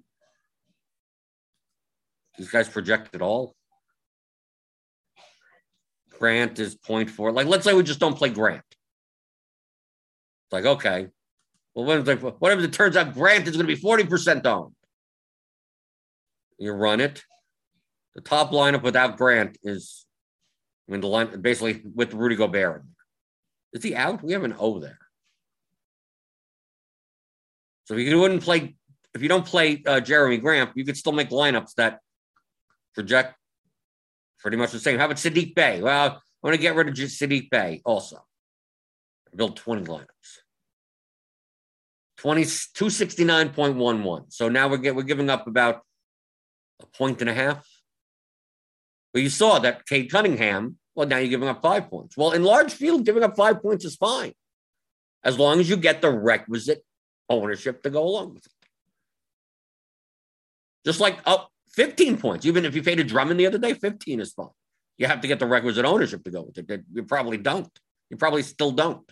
These 2.37 2.51
guys 2.51 2.69
project 2.69 3.15
it 3.15 3.23
all. 3.23 3.55
Grant 6.19 6.59
is 6.59 6.77
0.4. 6.77 7.33
Like, 7.33 7.47
let's 7.47 7.65
say 7.65 7.73
we 7.73 7.83
just 7.83 8.01
don't 8.01 8.17
play 8.17 8.29
Grant. 8.29 8.63
Like, 10.53 10.65
okay. 10.65 11.09
Well, 11.75 11.85
what 11.85 12.09
if, 12.09 12.23
what 12.23 12.53
if 12.53 12.61
it 12.61 12.73
turns 12.73 12.97
out 12.97 13.15
Grant 13.15 13.47
is 13.47 13.57
going 13.57 13.67
to 13.67 13.75
be 13.75 13.81
40% 13.81 14.47
owned? 14.47 14.75
You 16.59 16.73
run 16.73 17.01
it. 17.01 17.23
The 18.15 18.23
top 18.23 18.51
lineup 18.51 18.83
without 18.83 19.19
Grant 19.19 19.59
is, 19.63 20.07
I 20.89 20.93
mean, 20.93 21.03
the 21.03 21.07
line 21.07 21.41
basically 21.43 21.83
with 21.95 22.15
Rudy 22.15 22.35
Gobert. 22.35 22.83
Is 23.75 23.83
he 23.83 23.95
out? 23.95 24.23
We 24.23 24.33
have 24.33 24.45
an 24.45 24.55
O 24.59 24.79
there. 24.79 24.99
So 27.85 27.95
if 27.95 28.09
you 28.09 28.19
wouldn't 28.19 28.43
play, 28.43 28.75
if 29.15 29.23
you 29.23 29.29
don't 29.29 29.45
play 29.45 29.83
uh, 29.87 30.01
Jerami 30.01 30.41
Grant, 30.41 30.71
you 30.75 30.85
could 30.85 30.97
still 30.97 31.13
make 31.13 31.29
lineups 31.29 31.75
that 31.75 32.01
project 32.95 33.35
pretty 34.41 34.57
much 34.57 34.73
the 34.73 34.79
same. 34.79 34.99
How 34.99 35.05
about 35.05 35.19
Saddiq 35.19 35.55
Bey? 35.55 35.83
Well, 35.83 36.11
I 36.13 36.19
want 36.43 36.55
to 36.55 36.61
get 36.61 36.75
rid 36.75 36.89
of 36.89 36.95
Saddiq 36.95 37.51
Bey 37.51 37.83
also. 37.85 38.25
Build 39.37 39.57
20 39.57 39.85
lineups. 39.85 40.07
20, 42.19 42.43
269.11. 42.43 44.33
So 44.33 44.49
now 44.49 44.69
we're, 44.69 44.79
get, 44.79 44.97
we're 44.97 45.03
giving 45.03 45.29
up 45.29 45.47
about 45.47 45.83
a 46.81 46.87
point 46.87 47.21
and 47.21 47.29
a 47.29 47.35
half. 47.35 47.67
But 49.13 49.23
you 49.23 49.29
saw 49.29 49.59
that 49.61 49.87
Cade 49.87 50.11
Cunningham, 50.11 50.79
well, 50.95 51.07
now 51.07 51.19
you're 51.19 51.29
giving 51.29 51.49
up 51.49 51.63
five 51.63 51.89
points. 51.91 52.17
Well, 52.17 52.33
in 52.33 52.43
large 52.43 52.73
field, 52.73 53.05
giving 53.05 53.23
up 53.23 53.37
five 53.37 53.63
points 53.63 53.85
is 53.85 53.97
fine. 53.97 54.33
As 55.25 55.39
long 55.39 55.61
as 55.61 55.69
you 55.69 55.77
get 55.77 56.01
the 56.01 56.11
requisite 56.11 56.83
ownership 57.29 57.83
to 57.83 57.91
go 57.91 58.03
along 58.03 58.35
with 58.35 58.47
it. 58.47 58.53
Just 60.85 61.01
like 61.01 61.19
up 61.27 61.51
15 61.75 62.19
points. 62.19 62.47
Even 62.47 62.65
if 62.65 62.75
you 62.75 62.83
paid 62.83 63.01
a 63.01 63.05
Drummond 63.05 63.39
the 63.41 63.47
other 63.47 63.59
day, 63.59 63.75
15 63.75 64.21
is 64.21 64.33
fine. 64.33 64.49
You 64.99 65.07
have 65.07 65.21
to 65.21 65.29
get 65.29 65.39
the 65.39 65.47
requisite 65.47 65.85
ownership 65.85 66.25
to 66.25 66.31
go 66.31 66.43
with 66.43 66.59
it. 66.59 66.85
You 66.93 67.03
probably 67.03 67.37
don't. 67.37 67.71
You 68.09 68.17
probably 68.17 68.43
still 68.43 68.71
don't. 68.71 69.11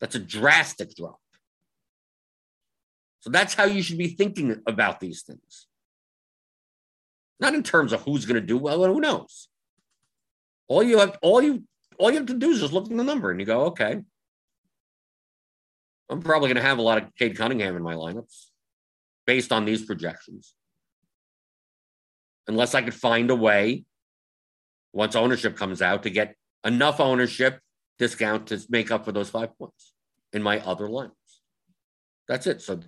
That's 0.00 0.14
a 0.14 0.18
drastic 0.18 0.94
drop. 0.94 1.18
So 3.20 3.30
that's 3.30 3.54
how 3.54 3.64
you 3.64 3.82
should 3.82 3.98
be 3.98 4.08
thinking 4.08 4.62
about 4.66 5.00
these 5.00 5.22
things. 5.22 5.66
Not 7.40 7.54
in 7.54 7.62
terms 7.62 7.92
of 7.92 8.02
who's 8.02 8.24
going 8.24 8.40
to 8.40 8.46
do 8.46 8.56
well, 8.56 8.84
and 8.84 8.94
who 8.94 9.00
knows. 9.00 9.48
All 10.68 10.82
you 10.82 10.98
have, 10.98 11.18
all 11.22 11.42
you, 11.42 11.64
all 11.98 12.10
you 12.10 12.18
have 12.18 12.26
to 12.26 12.34
do 12.34 12.50
is 12.50 12.60
just 12.60 12.72
look 12.72 12.84
at 12.90 12.96
the 12.96 13.04
number 13.04 13.30
and 13.30 13.40
you 13.40 13.46
go, 13.46 13.66
okay. 13.66 14.02
I'm 16.08 16.22
probably 16.22 16.48
going 16.48 16.56
to 16.56 16.62
have 16.62 16.78
a 16.78 16.82
lot 16.82 16.98
of 16.98 17.14
Cade 17.16 17.36
Cunningham 17.36 17.76
in 17.76 17.82
my 17.82 17.94
lineups 17.94 18.46
based 19.26 19.52
on 19.52 19.64
these 19.64 19.84
projections 19.84 20.54
unless 22.46 22.74
I 22.74 22.82
could 22.82 22.94
find 22.94 23.30
a 23.30 23.34
way 23.34 23.84
once 24.92 25.16
ownership 25.16 25.56
comes 25.56 25.82
out 25.82 26.04
to 26.04 26.10
get 26.10 26.36
enough 26.64 27.00
ownership 27.00 27.60
discount 27.98 28.48
to 28.48 28.60
make 28.68 28.90
up 28.90 29.04
for 29.04 29.12
those 29.12 29.30
five 29.30 29.56
points 29.58 29.92
in 30.32 30.42
my 30.42 30.60
other 30.60 30.88
lines. 30.88 31.12
That's 32.28 32.46
it. 32.46 32.62
So 32.62 32.80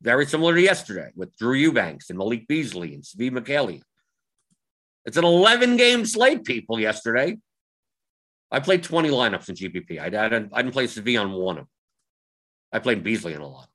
very 0.00 0.26
similar 0.26 0.54
to 0.54 0.60
yesterday 0.60 1.10
with 1.14 1.36
Drew 1.36 1.54
Eubanks 1.54 2.10
and 2.10 2.18
Malik 2.18 2.46
Beasley 2.46 2.94
and 2.94 3.02
Svi 3.02 3.30
Mykhailiuk. 3.30 3.82
It's 5.04 5.16
an 5.16 5.24
11 5.24 5.76
game 5.76 6.04
slate, 6.06 6.44
people, 6.44 6.78
yesterday. 6.78 7.38
I 8.50 8.60
played 8.60 8.82
20 8.82 9.08
lineups 9.10 9.48
in 9.48 9.54
GPP. 9.54 10.00
I, 10.00 10.06
I, 10.06 10.28
didn't, 10.28 10.50
I 10.52 10.62
didn't 10.62 10.74
play 10.74 10.86
Svi 10.86 11.20
on 11.20 11.32
one 11.32 11.58
of 11.58 11.64
them. 11.64 11.68
I 12.72 12.78
played 12.78 13.02
Beasley 13.02 13.34
in 13.34 13.40
a 13.40 13.48
lot. 13.48 13.68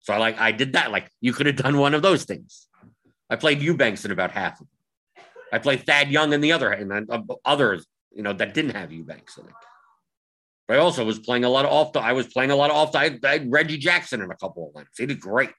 So 0.00 0.12
I 0.12 0.18
like 0.18 0.38
I 0.40 0.52
did 0.52 0.72
that. 0.72 0.90
Like 0.90 1.08
you 1.20 1.32
could 1.32 1.46
have 1.46 1.56
done 1.56 1.78
one 1.78 1.94
of 1.94 2.02
those 2.02 2.24
things. 2.24 2.68
I 3.30 3.36
played 3.36 3.62
Eubanks 3.62 4.04
in 4.04 4.10
about 4.10 4.32
half 4.32 4.60
of 4.60 4.66
them. 4.66 5.24
I 5.52 5.58
played 5.58 5.86
Thad 5.86 6.10
Young 6.10 6.32
in 6.32 6.40
the 6.40 6.52
other, 6.52 6.70
and 6.72 7.10
uh, 7.10 7.20
others, 7.44 7.86
you 8.10 8.22
know, 8.22 8.32
that 8.32 8.54
didn't 8.54 8.74
have 8.74 8.90
Eubanks 8.90 9.38
in 9.38 9.44
it. 9.44 9.52
I 10.72 10.78
also 10.78 11.04
was 11.04 11.18
playing 11.18 11.44
a 11.44 11.50
lot 11.50 11.66
of 11.66 11.70
off. 11.70 11.92
The, 11.92 12.00
I 12.00 12.12
was 12.12 12.26
playing 12.26 12.50
a 12.50 12.56
lot 12.56 12.70
of 12.70 12.76
off. 12.76 12.92
The, 12.92 12.98
I, 12.98 13.18
I 13.24 13.32
had 13.32 13.52
Reggie 13.52 13.76
Jackson 13.76 14.22
in 14.22 14.30
a 14.30 14.36
couple 14.36 14.68
of 14.68 14.74
lineups. 14.74 14.98
He 14.98 15.06
did 15.06 15.20
great. 15.20 15.50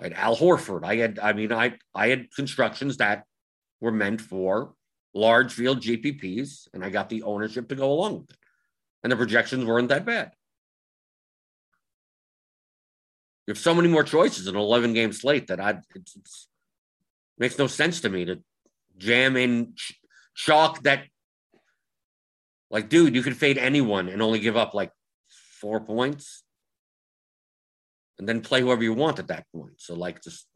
I 0.00 0.04
had 0.04 0.12
Al 0.14 0.36
Horford. 0.36 0.84
I 0.84 0.96
had, 0.96 1.18
I 1.18 1.32
mean, 1.34 1.52
I 1.52 1.74
I 1.94 2.08
had 2.08 2.32
constructions 2.34 2.96
that 2.96 3.24
were 3.80 3.92
meant 3.92 4.20
for 4.22 4.72
large 5.14 5.52
field 5.52 5.80
GPPs, 5.80 6.68
and 6.72 6.82
I 6.82 6.88
got 6.88 7.10
the 7.10 7.22
ownership 7.22 7.68
to 7.68 7.74
go 7.74 7.92
along 7.92 8.20
with 8.20 8.30
it. 8.30 8.36
And 9.02 9.12
the 9.12 9.16
projections 9.16 9.64
weren't 9.64 9.88
that 9.90 10.06
bad. 10.06 10.32
You 13.46 13.52
have 13.52 13.58
so 13.58 13.74
many 13.74 13.88
more 13.88 14.04
choices 14.04 14.46
in 14.46 14.56
an 14.56 14.60
11 14.60 14.94
game 14.94 15.12
slate 15.12 15.48
that 15.48 15.60
I 15.60 15.78
it's, 15.94 16.16
it's 16.16 16.48
makes 17.38 17.58
no 17.58 17.66
sense 17.66 18.00
to 18.00 18.08
me 18.08 18.24
to 18.24 18.42
jam 18.98 19.36
in 19.36 19.74
ch- 19.76 20.00
chalk 20.34 20.82
that 20.82 21.04
like 22.70 22.88
dude 22.88 23.14
you 23.14 23.22
could 23.22 23.36
fade 23.36 23.58
anyone 23.58 24.08
and 24.08 24.22
only 24.22 24.38
give 24.38 24.56
up 24.56 24.74
like 24.74 24.90
four 25.60 25.80
points 25.80 26.42
and 28.18 28.28
then 28.28 28.40
play 28.40 28.60
whoever 28.60 28.82
you 28.82 28.94
want 28.94 29.18
at 29.18 29.28
that 29.28 29.46
point. 29.54 29.74
So 29.78 29.94
like 29.94 30.22
just 30.22 30.46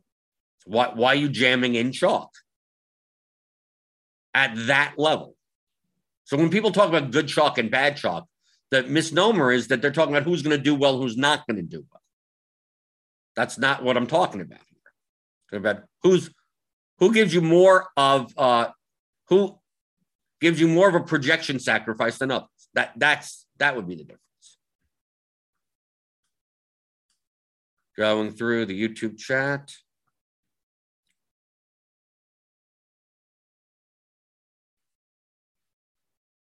why 0.64 0.90
why 0.95 1.09
are 1.09 1.17
you 1.17 1.29
jamming 1.29 1.75
in 1.75 1.93
chalk 1.93 2.31
at 4.35 4.52
that 4.67 4.95
level? 4.97 5.37
So 6.25 6.37
when 6.37 6.50
people 6.50 6.71
talk 6.71 6.88
about 6.88 7.11
good 7.11 7.29
chalk 7.29 7.59
and 7.59 7.71
bad 7.71 7.97
chalk 7.97 8.26
the 8.71 8.85
misnomer 8.85 9.50
is 9.50 9.69
that 9.69 9.83
they're 9.83 9.90
talking 9.90 10.14
about 10.14 10.26
who's 10.26 10.43
going 10.43 10.57
to 10.57 10.62
do 10.62 10.75
well 10.75 10.97
who's 10.97 11.17
not 11.17 11.47
going 11.47 11.57
to 11.57 11.62
do 11.62 11.85
well. 11.90 12.02
That's 13.37 13.59
not 13.59 13.83
what 13.83 13.97
I'm 13.97 14.07
talking 14.07 14.40
about 14.40 14.61
here. 14.71 14.81
I'm 15.52 15.61
talking 15.61 15.71
about 15.71 15.88
who's 16.02 16.31
who 16.99 17.12
gives 17.12 17.35
you 17.35 17.40
more 17.40 17.88
of 17.97 18.33
uh 18.37 18.69
who 19.29 19.60
gives 20.40 20.61
you 20.61 20.68
more 20.68 20.88
of 20.88 20.94
a 20.94 21.00
projection 21.00 21.59
sacrifice 21.59 22.18
than 22.18 22.30
others. 22.30 22.49
That 22.75 22.92
that's 22.97 23.47
that 23.59 23.76
would 23.76 23.87
be 23.87 23.97
the 23.97 24.04
difference. 24.04 24.20
Going 27.97 28.30
through 28.32 28.66
the 28.66 28.88
YouTube 28.88 29.18
chat. 29.18 29.73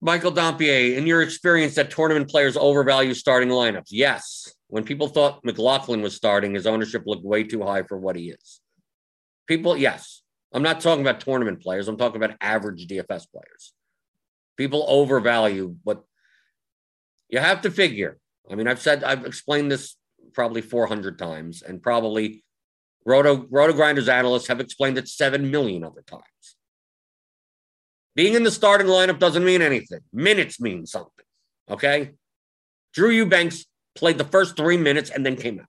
Michael 0.02 0.32
Dompier, 0.32 0.96
in 0.96 1.06
your 1.06 1.22
experience 1.22 1.76
that 1.76 1.92
tournament 1.92 2.30
players 2.30 2.56
overvalue 2.56 3.14
starting 3.14 3.50
lineups? 3.50 3.88
Yes. 3.90 4.54
When 4.68 4.86
people 4.86 5.10
thought 5.10 5.44
McLaughlin 5.44 6.02
was 6.02 6.16
starting, 6.16 6.54
his 6.54 6.66
ownership 6.66 7.04
looked 7.06 7.26
way 7.26 7.44
too 7.44 7.64
high 7.64 7.84
for 7.84 7.98
what 7.98 8.16
he 8.16 8.30
is. 8.30 8.62
People, 9.46 9.76
yes. 9.76 10.22
I'm 10.54 10.64
not 10.64 10.80
talking 10.80 11.02
about 11.02 11.20
tournament 11.20 11.62
players. 11.62 11.90
I'm 11.90 11.98
talking 11.98 12.24
about 12.24 12.38
average 12.40 12.88
DFS 12.88 13.28
players. 13.30 13.74
People 14.60 14.84
overvalue 14.90 15.78
what 15.84 16.04
you 17.30 17.40
have 17.40 17.62
to 17.62 17.72
figure. 17.72 18.18
I 18.52 18.56
mean, 18.56 18.68
I've 18.68 18.82
said, 18.82 19.06
I've 19.06 19.26
explained 19.26 19.72
this 19.72 19.96
probably 20.34 20.60
400 20.62 21.18
times, 21.18 21.62
and 21.62 21.82
probably 21.82 22.44
Roto, 23.06 23.48
Roto 23.50 23.72
Grinders 23.72 24.10
analysts 24.10 24.48
have 24.48 24.60
explained 24.60 24.98
it 24.98 25.08
7 25.08 25.50
million 25.50 25.86
other 25.86 26.04
times. 26.06 26.24
Being 28.18 28.34
in 28.34 28.44
the 28.44 28.52
starting 28.52 28.88
lineup 28.88 29.18
doesn't 29.18 29.46
mean 29.46 29.62
anything. 29.62 30.02
Minutes 30.12 30.60
mean 30.60 30.86
something. 30.86 31.26
Okay. 31.72 32.12
Drew 32.94 33.12
Eubanks 33.12 33.66
played 33.96 34.18
the 34.18 34.26
first 34.26 34.58
three 34.58 34.76
minutes 34.76 35.10
and 35.10 35.26
then 35.26 35.38
came 35.38 35.62
out. 35.62 35.68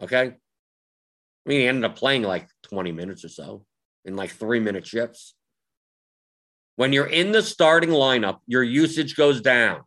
Okay. 0.00 0.26
I 0.26 1.48
mean, 1.48 1.60
he 1.60 1.66
ended 1.66 1.86
up 1.86 1.96
playing 1.96 2.22
like 2.22 2.46
20 2.68 2.92
minutes 2.92 3.24
or 3.24 3.30
so 3.30 3.64
in 4.04 4.14
like 4.14 4.30
three 4.30 4.60
minute 4.60 4.86
shifts. 4.86 5.34
When 6.76 6.92
you're 6.92 7.06
in 7.06 7.32
the 7.32 7.42
starting 7.42 7.90
lineup, 7.90 8.38
your 8.46 8.62
usage 8.62 9.16
goes 9.16 9.40
down 9.40 9.82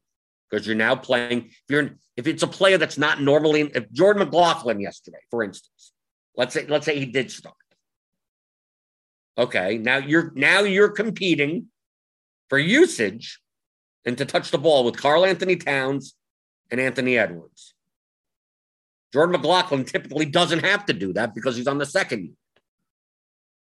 because 0.50 0.68
you're 0.68 0.76
now 0.76 0.96
playing. 0.96 1.46
If 1.48 1.64
you're 1.70 1.90
if 2.16 2.28
it's 2.28 2.44
a 2.44 2.48
player 2.48 2.78
that's 2.78 2.98
not 2.98 3.22
normally, 3.22 3.62
if 3.74 3.92
Jordan 3.92 4.24
McLaughlin 4.24 4.80
yesterday, 4.80 5.18
for 5.30 5.44
instance, 5.44 5.94
let's 6.38 6.54
say 6.54 6.66
let's 6.68 6.86
say 6.86 7.00
he 7.00 7.06
did 7.06 7.32
start. 7.32 7.56
Okay, 9.38 9.78
now 9.78 9.98
you're 9.98 10.32
now 10.36 10.62
you're 10.62 10.90
competing 10.90 11.68
for 12.50 12.58
usage 12.58 13.40
and 14.06 14.18
to 14.18 14.26
touch 14.26 14.52
the 14.52 14.58
ball 14.58 14.84
with 14.84 14.98
Karl-Anthony 14.98 15.56
Towns 15.56 16.14
and 16.70 16.80
Anthony 16.80 17.18
Edwards. 17.18 17.74
Jordan 19.12 19.34
McLaughlin 19.34 19.84
typically 19.84 20.26
doesn't 20.26 20.64
have 20.64 20.86
to 20.86 20.94
do 20.94 21.14
that 21.14 21.34
because 21.34 21.56
he's 21.56 21.68
on 21.68 21.80
the 21.80 21.86
second 21.86 22.20
unit. 22.20 22.38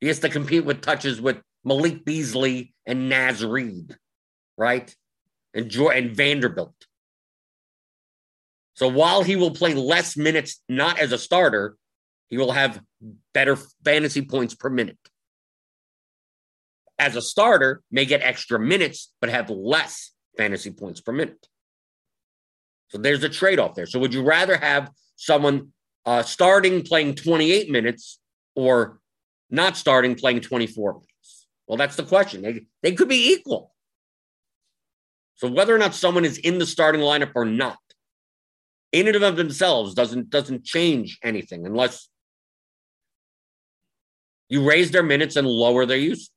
He 0.01 0.09
has 0.09 0.21
to 0.21 0.29
compete 0.29 0.65
with 0.65 0.81
touches 0.81 1.21
with 1.21 1.39
Malik 1.65 2.05
Beasley 2.05 2.75
and 2.87 3.09
Naz 3.09 3.45
Reid, 3.45 3.97
right? 4.57 4.95
And, 5.55 5.69
jo- 5.69 5.91
and 5.91 6.15
Vanderbilt. 6.17 6.75
So 8.75 8.89
while 8.89 9.23
he 9.23 9.37
will 9.37 9.51
play 9.51 9.75
less 9.75 10.17
minutes, 10.17 10.63
not 10.69 10.99
as 10.99 11.13
a 11.13 11.19
starter, 11.19 11.77
he 12.29 12.39
will 12.39 12.53
have 12.53 12.81
better 13.35 13.57
fantasy 13.85 14.23
points 14.23 14.55
per 14.55 14.71
minute 14.71 14.99
as 17.03 17.17
a 17.17 17.23
starter 17.23 17.83
may 17.91 18.05
get 18.05 18.23
extra 18.23 18.61
minutes, 18.61 19.13
but 19.21 19.29
have 19.29 19.51
less 19.51 20.13
fantasy 20.37 20.71
points 20.71 21.01
per 21.01 21.13
minute. 21.13 21.49
So 22.89 22.99
there's 22.99 23.25
a 23.25 23.29
trade 23.29 23.59
off 23.59 23.75
there. 23.75 23.87
So 23.87 23.99
would 23.99 24.15
you 24.15 24.23
rather 24.23 24.57
have 24.57 24.91
someone 25.17 25.73
uh, 26.07 26.23
starting 26.23 26.83
playing 26.83 27.17
28 27.17 27.71
minutes 27.71 28.21
or 28.55 29.01
not 29.51 29.77
starting 29.77 30.15
playing 30.15 30.43
24 30.43 30.93
minutes? 30.93 31.12
Well, 31.73 31.79
that's 31.79 31.97
the 31.97 32.03
question. 32.03 32.43
They, 32.43 32.67
they 32.83 32.93
could 32.93 33.09
be 33.09 33.33
equal. 33.33 33.73
So 35.37 35.49
whether 35.51 35.75
or 35.75 35.79
not 35.79 35.95
someone 35.95 36.27
is 36.27 36.37
in 36.37 36.59
the 36.59 36.67
starting 36.67 37.01
lineup 37.01 37.33
or 37.35 37.47
not, 37.47 37.79
in 38.93 39.09
and 39.09 39.17
of 39.17 39.37
themselves 39.37 39.95
doesn't 39.95 40.29
doesn't 40.29 40.67
change 40.67 41.19
anything 41.23 41.65
unless 41.65 42.11
you 44.51 44.69
raise 44.69 44.91
their 44.91 45.03
minutes 45.03 45.37
and 45.37 45.49
lower 45.49 45.87
their 45.87 45.97
usage. 45.97 46.29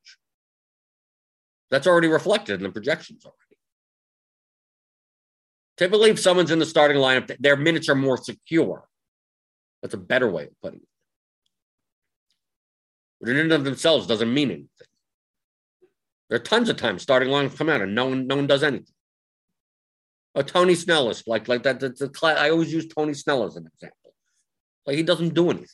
That's 1.69 1.85
already 1.85 2.07
reflected 2.07 2.61
in 2.61 2.63
the 2.63 2.71
projections 2.71 3.25
already. 3.25 3.59
Typically, 5.75 6.11
if 6.11 6.19
someone's 6.21 6.51
in 6.51 6.59
the 6.59 6.65
starting 6.65 6.95
lineup, 6.95 7.35
their 7.41 7.57
minutes 7.57 7.89
are 7.89 7.95
more 7.95 8.15
secure. 8.15 8.87
That's 9.81 9.95
a 9.95 9.97
better 9.97 10.29
way 10.29 10.43
of 10.43 10.61
putting 10.61 10.79
it. 10.79 10.87
But 13.19 13.31
in 13.31 13.35
and 13.35 13.51
of 13.51 13.65
themselves 13.65 14.07
doesn't 14.07 14.33
mean 14.33 14.49
anything. 14.49 14.87
There 16.29 16.37
are 16.37 16.43
tons 16.43 16.69
of 16.69 16.77
times 16.77 17.03
starting 17.03 17.29
lineups 17.29 17.57
come 17.57 17.69
out 17.69 17.81
and 17.81 17.93
no 17.93 18.07
one, 18.07 18.27
no 18.27 18.35
one 18.35 18.47
does 18.47 18.63
anything. 18.63 18.93
Oh, 20.33 20.41
Tony 20.41 20.75
Snell 20.75 21.09
is 21.09 21.23
like 21.27 21.47
like 21.47 21.63
that. 21.63 21.79
That's 21.79 22.01
a 22.01 22.09
class, 22.09 22.37
I 22.37 22.49
always 22.49 22.73
use 22.73 22.87
Tony 22.87 23.13
Snell 23.13 23.45
as 23.45 23.55
an 23.55 23.67
example. 23.73 24.13
Like 24.85 24.97
he 24.97 25.03
doesn't 25.03 25.33
do 25.33 25.49
anything. 25.49 25.67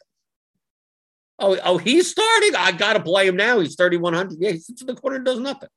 Oh, 1.40 1.58
oh, 1.64 1.78
he's 1.78 2.12
starting. 2.12 2.56
I 2.56 2.72
got 2.72 2.94
to 2.94 3.00
play 3.02 3.28
him 3.28 3.36
now. 3.36 3.60
He's 3.60 3.76
3,100. 3.76 4.38
Yeah, 4.40 4.52
he 4.52 4.60
sits 4.60 4.82
in 4.82 4.88
the 4.88 4.94
corner 4.94 5.16
and 5.16 5.26
does 5.26 5.40
nothing. 5.40 5.70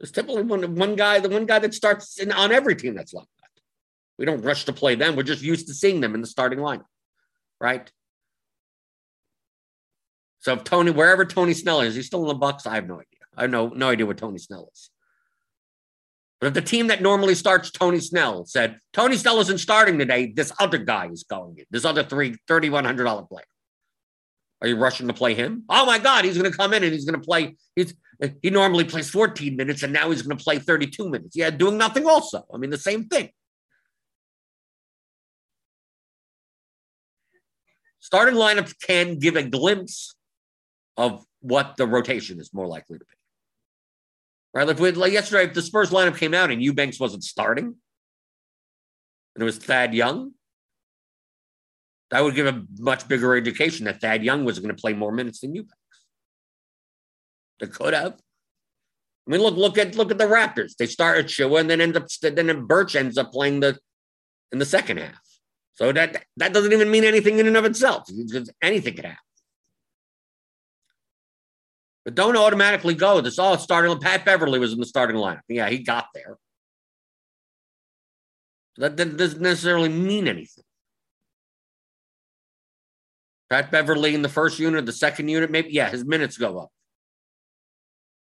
There's 0.00 0.10
typically 0.10 0.42
one, 0.42 0.74
one 0.74 0.96
guy, 0.96 1.18
the 1.18 1.28
one 1.28 1.44
guy 1.44 1.58
that 1.58 1.74
starts 1.74 2.18
in, 2.18 2.32
on 2.32 2.50
every 2.50 2.76
team 2.76 2.94
that's 2.94 3.12
like 3.12 3.26
that. 3.40 3.62
We 4.18 4.24
don't 4.24 4.42
rush 4.42 4.64
to 4.64 4.72
play 4.72 4.94
them. 4.94 5.16
We're 5.16 5.22
just 5.24 5.42
used 5.42 5.66
to 5.68 5.74
seeing 5.74 6.00
them 6.00 6.14
in 6.14 6.22
the 6.22 6.26
starting 6.26 6.60
lineup, 6.60 6.86
right? 7.60 7.92
So 10.48 10.54
if 10.54 10.64
Tony, 10.64 10.90
wherever 10.90 11.26
Tony 11.26 11.52
Snell 11.52 11.82
is, 11.82 11.94
he's 11.94 12.06
still 12.06 12.22
in 12.22 12.28
the 12.28 12.34
Bucks. 12.34 12.66
I 12.66 12.76
have 12.76 12.88
no 12.88 12.94
idea. 12.94 13.20
I 13.36 13.42
have 13.42 13.50
no, 13.50 13.68
no 13.68 13.90
idea 13.90 14.06
what 14.06 14.16
Tony 14.16 14.38
Snell 14.38 14.70
is. 14.72 14.88
But 16.40 16.46
if 16.46 16.54
the 16.54 16.62
team 16.62 16.86
that 16.86 17.02
normally 17.02 17.34
starts 17.34 17.70
Tony 17.70 18.00
Snell 18.00 18.46
said, 18.46 18.78
Tony 18.94 19.18
Snell 19.18 19.40
isn't 19.40 19.58
starting 19.58 19.98
today, 19.98 20.32
this 20.34 20.50
other 20.58 20.78
guy 20.78 21.10
is 21.12 21.26
going 21.28 21.58
in, 21.58 21.66
this 21.70 21.84
other 21.84 22.02
three 22.02 22.34
$3,100 22.48 23.28
player. 23.28 23.44
Are 24.62 24.68
you 24.68 24.78
rushing 24.78 25.06
to 25.08 25.12
play 25.12 25.34
him? 25.34 25.64
Oh 25.68 25.84
my 25.84 25.98
God, 25.98 26.24
he's 26.24 26.38
going 26.38 26.50
to 26.50 26.56
come 26.56 26.72
in 26.72 26.82
and 26.82 26.94
he's 26.94 27.04
going 27.04 27.20
to 27.20 27.26
play. 27.26 27.54
He's 27.76 27.92
he 28.40 28.48
normally 28.48 28.84
plays 28.84 29.10
14 29.10 29.54
minutes 29.54 29.82
and 29.82 29.92
now 29.92 30.10
he's 30.10 30.22
going 30.22 30.38
to 30.38 30.42
play 30.42 30.58
32 30.58 31.10
minutes. 31.10 31.36
Yeah, 31.36 31.50
doing 31.50 31.76
nothing 31.76 32.06
also. 32.06 32.46
I 32.54 32.56
mean, 32.56 32.70
the 32.70 32.78
same 32.78 33.04
thing. 33.04 33.28
Starting 38.00 38.34
lineups 38.34 38.74
can 38.80 39.18
give 39.18 39.36
a 39.36 39.42
glimpse 39.42 40.14
of 40.98 41.24
what 41.40 41.76
the 41.76 41.86
rotation 41.86 42.40
is 42.40 42.52
more 42.52 42.66
likely 42.66 42.98
to 42.98 43.04
be. 43.04 43.10
Right? 44.52 44.66
Like, 44.66 44.78
we, 44.78 44.90
like 44.92 45.12
yesterday, 45.12 45.44
if 45.44 45.54
the 45.54 45.62
Spurs 45.62 45.90
lineup 45.90 46.18
came 46.18 46.34
out 46.34 46.50
and 46.50 46.62
Eubanks 46.62 47.00
wasn't 47.00 47.24
starting, 47.24 47.66
and 47.66 49.42
it 49.42 49.44
was 49.44 49.56
Thad 49.56 49.94
Young, 49.94 50.32
that 52.10 52.24
would 52.24 52.34
give 52.34 52.46
a 52.46 52.64
much 52.78 53.06
bigger 53.06 53.36
indication 53.36 53.84
that 53.84 54.00
Thad 54.00 54.24
Young 54.24 54.44
was 54.44 54.58
going 54.58 54.74
to 54.74 54.80
play 54.80 54.94
more 54.94 55.12
minutes 55.12 55.40
than 55.40 55.54
Eubanks. 55.54 55.74
They 57.60 57.66
could 57.68 57.94
have. 57.94 58.14
I 59.26 59.30
mean, 59.30 59.42
look, 59.42 59.56
look 59.56 59.78
at 59.78 59.94
look 59.94 60.10
at 60.10 60.18
the 60.18 60.24
Raptors. 60.24 60.74
They 60.76 60.86
start 60.86 61.24
Achiuwa 61.24 61.60
and 61.60 61.68
then 61.68 61.80
end 61.82 61.96
up 61.96 62.06
then 62.22 62.64
Birch 62.64 62.96
ends 62.96 63.18
up 63.18 63.30
playing 63.30 63.60
the 63.60 63.78
in 64.52 64.58
the 64.58 64.64
second 64.64 64.98
half. 64.98 65.20
So 65.74 65.92
that 65.92 66.24
that 66.38 66.54
doesn't 66.54 66.72
even 66.72 66.90
mean 66.90 67.04
anything 67.04 67.38
in 67.38 67.46
and 67.46 67.56
of 67.56 67.66
itself. 67.66 68.04
because 68.06 68.50
Anything 68.62 68.94
could 68.94 69.04
happen. 69.04 69.27
But 72.08 72.14
don't 72.14 72.38
automatically 72.38 72.94
go. 72.94 73.20
This 73.20 73.38
all 73.38 73.58
starting. 73.58 73.98
Pat 73.98 74.24
Beverley 74.24 74.58
was 74.58 74.72
in 74.72 74.80
the 74.80 74.86
starting 74.86 75.16
lineup. 75.16 75.42
Yeah, 75.46 75.68
he 75.68 75.80
got 75.80 76.06
there. 76.14 76.38
That, 78.78 78.96
that 78.96 79.18
doesn't 79.18 79.42
necessarily 79.42 79.90
mean 79.90 80.26
anything. 80.26 80.64
Pat 83.50 83.70
Beverley 83.70 84.14
in 84.14 84.22
the 84.22 84.30
first 84.30 84.58
unit, 84.58 84.86
the 84.86 84.92
second 84.92 85.28
unit, 85.28 85.50
maybe, 85.50 85.68
yeah, 85.70 85.90
his 85.90 86.02
minutes 86.02 86.38
go 86.38 86.58
up. 86.58 86.70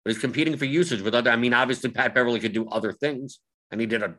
But 0.03 0.11
he's 0.11 0.21
competing 0.21 0.57
for 0.57 0.65
usage 0.65 1.01
with 1.01 1.15
other. 1.15 1.31
I 1.31 1.37
mean, 1.37 1.53
obviously, 1.53 1.89
Pat 1.89 2.13
Beverley 2.13 2.41
could 2.41 2.51
do 2.51 2.67
other 2.67 2.91
things, 2.91 3.39
and 3.71 3.79
he 3.79 3.87
did 3.87 4.03
a, 4.03 4.15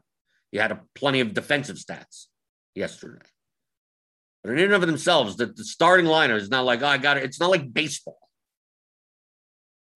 he 0.51 0.57
had 0.57 0.73
a, 0.73 0.81
plenty 0.95 1.21
of 1.21 1.35
defensive 1.35 1.77
stats 1.77 2.29
yesterday. 2.75 3.27
But 4.43 4.55
in 4.55 4.61
and 4.61 4.73
of 4.73 4.81
themselves, 4.81 5.37
the, 5.37 5.45
the 5.45 5.65
starting 5.65 6.07
lineup 6.07 6.39
is 6.39 6.49
not 6.49 6.65
like, 6.65 6.81
oh, 6.81 6.87
I 6.87 6.97
got 6.97 7.19
it. 7.19 7.25
It's 7.25 7.39
not 7.39 7.51
like 7.51 7.71
baseball. 7.71 8.28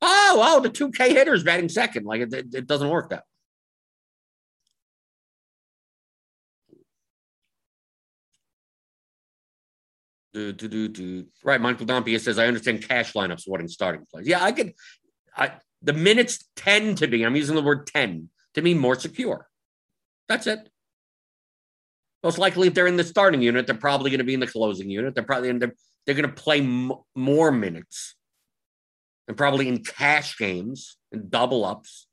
Oh, 0.04 0.40
oh, 0.44 0.60
the 0.60 0.68
2K 0.68 1.10
hitters 1.10 1.44
batting 1.44 1.68
second. 1.68 2.04
Like 2.04 2.22
it, 2.22 2.34
it, 2.34 2.54
it 2.54 2.66
doesn't 2.66 2.88
work 2.88 3.10
that 3.10 3.18
way. 3.20 3.22
Do, 10.34 10.52
do, 10.52 10.66
do, 10.66 10.88
do. 10.88 11.26
Right, 11.44 11.60
Michael 11.60 11.86
Dompia 11.86 12.18
says, 12.18 12.38
I 12.38 12.48
understand 12.48 12.86
cash 12.88 13.12
lineups 13.12 13.46
wanting 13.46 13.68
starting 13.68 14.04
plays. 14.10 14.26
Yeah, 14.26 14.42
I 14.42 14.50
could. 14.50 14.72
I, 15.36 15.52
the 15.82 15.92
minutes 15.92 16.48
tend 16.56 16.98
to 16.98 17.06
be, 17.06 17.24
I'm 17.24 17.36
using 17.36 17.54
the 17.54 17.62
word 17.62 17.86
tend, 17.86 18.28
to 18.54 18.62
be 18.62 18.74
more 18.74 18.96
secure. 18.96 19.46
That's 20.28 20.46
it. 20.48 20.68
Most 22.24 22.38
likely, 22.38 22.68
if 22.68 22.74
they're 22.74 22.86
in 22.86 22.96
the 22.96 23.04
starting 23.04 23.42
unit, 23.42 23.66
they're 23.66 23.76
probably 23.76 24.10
going 24.10 24.18
to 24.18 24.24
be 24.24 24.34
in 24.34 24.40
the 24.40 24.46
closing 24.46 24.90
unit. 24.90 25.14
They're 25.14 25.24
probably 25.24 25.48
in 25.50 25.58
the, 25.58 25.72
they're 26.06 26.14
going 26.14 26.28
to 26.28 26.42
play 26.42 26.60
m- 26.60 26.92
more 27.14 27.52
minutes 27.52 28.16
and 29.28 29.36
probably 29.36 29.68
in 29.68 29.82
cash 29.82 30.36
games 30.38 30.96
and 31.12 31.30
double 31.30 31.64
ups, 31.64 32.06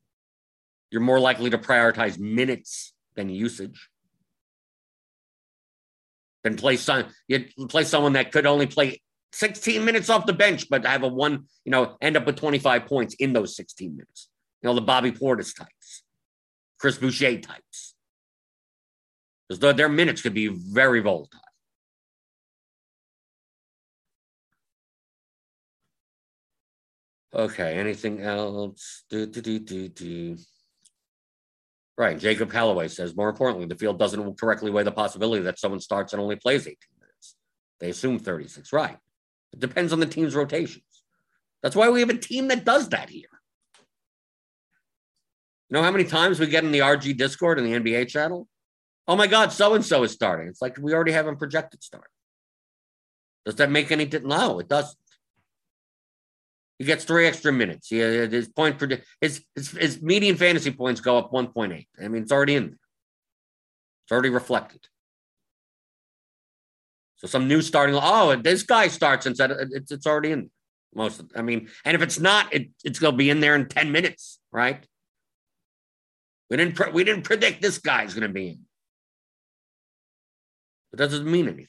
you're 0.90 1.00
more 1.00 1.20
likely 1.20 1.50
to 1.50 1.58
prioritize 1.58 2.18
minutes 2.18 2.92
than 3.16 3.28
usage. 3.28 3.88
Than 6.42 6.56
play 6.56 6.76
some 6.76 7.04
you 7.28 7.44
play 7.68 7.84
someone 7.84 8.14
that 8.14 8.32
could 8.32 8.46
only 8.46 8.66
play 8.66 9.02
16 9.32 9.84
minutes 9.84 10.08
off 10.08 10.26
the 10.26 10.32
bench, 10.32 10.68
but 10.70 10.86
have 10.86 11.02
a 11.02 11.08
one, 11.08 11.44
you 11.64 11.70
know, 11.70 11.96
end 12.00 12.16
up 12.16 12.26
with 12.26 12.36
25 12.36 12.86
points 12.86 13.14
in 13.14 13.32
those 13.32 13.54
16 13.56 13.92
minutes. 13.92 14.28
You 14.62 14.68
know, 14.68 14.74
the 14.74 14.80
Bobby 14.80 15.12
Portis 15.12 15.56
types, 15.56 16.02
Chris 16.78 16.98
Boucher 16.98 17.38
types. 17.38 17.94
Because 19.48 19.76
their 19.76 19.88
minutes 19.88 20.22
could 20.22 20.34
be 20.34 20.48
very 20.48 21.00
volatile. 21.00 21.40
Okay, 27.34 27.74
anything 27.78 28.20
else? 28.20 29.04
Do, 29.08 29.26
do, 29.26 29.40
do, 29.40 29.58
do, 29.60 29.88
do. 29.88 30.36
Right. 31.96 32.18
Jacob 32.18 32.50
Calloway 32.50 32.88
says, 32.88 33.14
more 33.14 33.28
importantly, 33.28 33.66
the 33.66 33.76
field 33.76 33.98
doesn't 33.98 34.40
correctly 34.40 34.70
weigh 34.70 34.82
the 34.82 34.90
possibility 34.90 35.44
that 35.44 35.58
someone 35.58 35.80
starts 35.80 36.12
and 36.12 36.20
only 36.20 36.36
plays 36.36 36.66
18 36.66 36.76
minutes. 36.98 37.36
They 37.78 37.90
assume 37.90 38.18
36. 38.18 38.72
Right. 38.72 38.96
It 39.52 39.60
depends 39.60 39.92
on 39.92 40.00
the 40.00 40.06
team's 40.06 40.34
rotations. 40.34 40.84
That's 41.62 41.76
why 41.76 41.90
we 41.90 42.00
have 42.00 42.08
a 42.08 42.16
team 42.16 42.48
that 42.48 42.64
does 42.64 42.88
that 42.88 43.10
here. 43.10 43.28
You 45.68 45.74
know 45.74 45.82
how 45.82 45.90
many 45.90 46.04
times 46.04 46.40
we 46.40 46.46
get 46.46 46.64
in 46.64 46.72
the 46.72 46.78
RG 46.80 47.16
Discord 47.16 47.58
and 47.58 47.66
the 47.66 47.78
NBA 47.78 48.08
channel? 48.08 48.48
Oh 49.06 49.14
my 49.14 49.26
God, 49.26 49.52
so 49.52 49.74
and 49.74 49.84
so 49.84 50.02
is 50.02 50.12
starting. 50.12 50.48
It's 50.48 50.62
like 50.62 50.78
we 50.80 50.94
already 50.94 51.12
have 51.12 51.26
him 51.26 51.36
projected 51.36 51.82
start. 51.82 52.08
Does 53.44 53.56
that 53.56 53.70
make 53.70 53.92
any? 53.92 54.08
No, 54.24 54.58
it 54.58 54.68
doesn't. 54.68 54.96
He 56.80 56.86
gets 56.86 57.04
three 57.04 57.26
extra 57.26 57.52
minutes. 57.52 57.88
He, 57.88 57.98
his 57.98 58.48
point 58.48 58.80
his, 59.20 59.44
his 59.54 59.70
his 59.72 60.00
median 60.00 60.36
fantasy 60.36 60.70
points 60.70 61.02
go 61.02 61.18
up 61.18 61.30
1.8. 61.30 61.86
I 62.02 62.08
mean, 62.08 62.22
it's 62.22 62.32
already 62.32 62.54
in 62.54 62.68
there. 62.68 62.78
It's 64.04 64.12
already 64.12 64.30
reflected. 64.30 64.80
So 67.16 67.26
some 67.26 67.48
new 67.48 67.60
starting. 67.60 67.94
Oh, 68.00 68.34
this 68.34 68.62
guy 68.62 68.88
starts 68.88 69.26
instead. 69.26 69.50
It's 69.50 69.92
it's 69.92 70.06
already 70.06 70.32
in 70.32 70.50
most. 70.94 71.20
Of, 71.20 71.30
I 71.36 71.42
mean, 71.42 71.68
and 71.84 71.94
if 71.94 72.00
it's 72.00 72.18
not, 72.18 72.50
it, 72.54 72.70
it's 72.82 72.98
going 72.98 73.12
to 73.12 73.18
be 73.18 73.28
in 73.28 73.40
there 73.40 73.56
in 73.56 73.68
10 73.68 73.92
minutes, 73.92 74.40
right? 74.50 74.82
We 76.48 76.56
didn't 76.56 76.76
pre- 76.76 76.92
we 76.92 77.04
didn't 77.04 77.24
predict 77.24 77.60
this 77.60 77.76
guy's 77.76 78.14
going 78.14 78.26
to 78.26 78.32
be 78.32 78.48
in. 78.48 78.60
It 80.94 80.96
doesn't 80.96 81.30
mean 81.30 81.46
anything. 81.46 81.68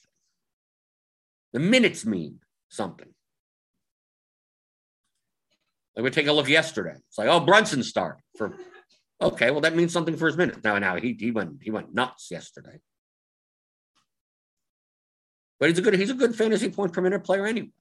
The 1.51 1.59
minutes 1.59 2.05
mean 2.05 2.39
something. 2.69 3.13
Like 5.95 6.03
we 6.03 6.09
take 6.09 6.27
a 6.27 6.33
look 6.33 6.47
yesterday. 6.47 6.95
It's 7.07 7.17
like, 7.17 7.27
oh, 7.27 7.41
Brunson 7.41 7.83
start 7.83 8.19
for 8.37 8.55
okay, 9.21 9.51
well, 9.51 9.61
that 9.61 9.75
means 9.75 9.91
something 9.91 10.15
for 10.15 10.27
his 10.27 10.37
minutes. 10.37 10.59
Now, 10.63 10.77
now 10.79 10.95
he 10.95 11.15
he 11.19 11.31
went 11.31 11.61
he 11.61 11.71
went 11.71 11.93
nuts 11.93 12.29
yesterday. 12.31 12.79
But 15.59 15.69
he's 15.69 15.79
a 15.79 15.81
good 15.81 15.93
he's 15.95 16.09
a 16.09 16.15
good 16.15 16.35
fantasy 16.35 16.69
point 16.69 16.93
per 16.93 17.01
minute 17.01 17.23
player 17.23 17.45
anyway. 17.45 17.71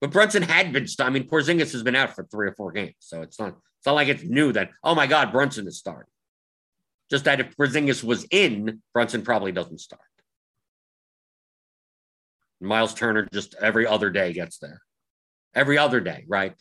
But 0.00 0.12
Brunson 0.12 0.42
had 0.42 0.72
been. 0.72 0.86
I 1.00 1.10
mean, 1.10 1.26
Porzingis 1.26 1.72
has 1.72 1.82
been 1.82 1.96
out 1.96 2.14
for 2.14 2.24
three 2.24 2.48
or 2.48 2.52
four 2.52 2.72
games, 2.72 2.94
so 3.00 3.22
it's 3.22 3.40
not. 3.40 3.56
It's 3.78 3.86
not 3.86 3.94
like 3.94 4.08
it's 4.08 4.22
new 4.22 4.52
that. 4.52 4.70
Oh 4.84 4.94
my 4.94 5.06
God, 5.06 5.32
Brunson 5.32 5.66
is 5.66 5.78
starting. 5.78 6.12
Just 7.10 7.24
that 7.24 7.40
if 7.40 7.56
Porzingis 7.56 8.04
was 8.04 8.26
in, 8.30 8.82
Brunson 8.92 9.22
probably 9.22 9.50
doesn't 9.50 9.78
start. 9.80 10.02
Miles 12.60 12.92
Turner 12.92 13.26
just 13.32 13.54
every 13.60 13.86
other 13.86 14.10
day 14.10 14.32
gets 14.32 14.58
there 14.58 14.82
every 15.54 15.78
other 15.78 16.00
day, 16.00 16.24
right? 16.28 16.54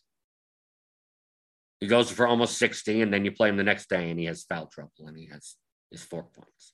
He 1.79 1.87
goes 1.87 2.09
for 2.09 2.25
almost 2.27 2.57
60, 2.57 3.01
and 3.01 3.13
then 3.13 3.23
you 3.23 3.31
play 3.31 3.49
him 3.49 3.57
the 3.57 3.63
next 3.63 3.89
day, 3.89 4.09
and 4.09 4.19
he 4.19 4.25
has 4.25 4.43
foul 4.43 4.67
trouble, 4.67 4.91
and 5.05 5.17
he 5.17 5.27
has 5.31 5.55
his 5.91 6.03
four 6.03 6.23
points. 6.23 6.73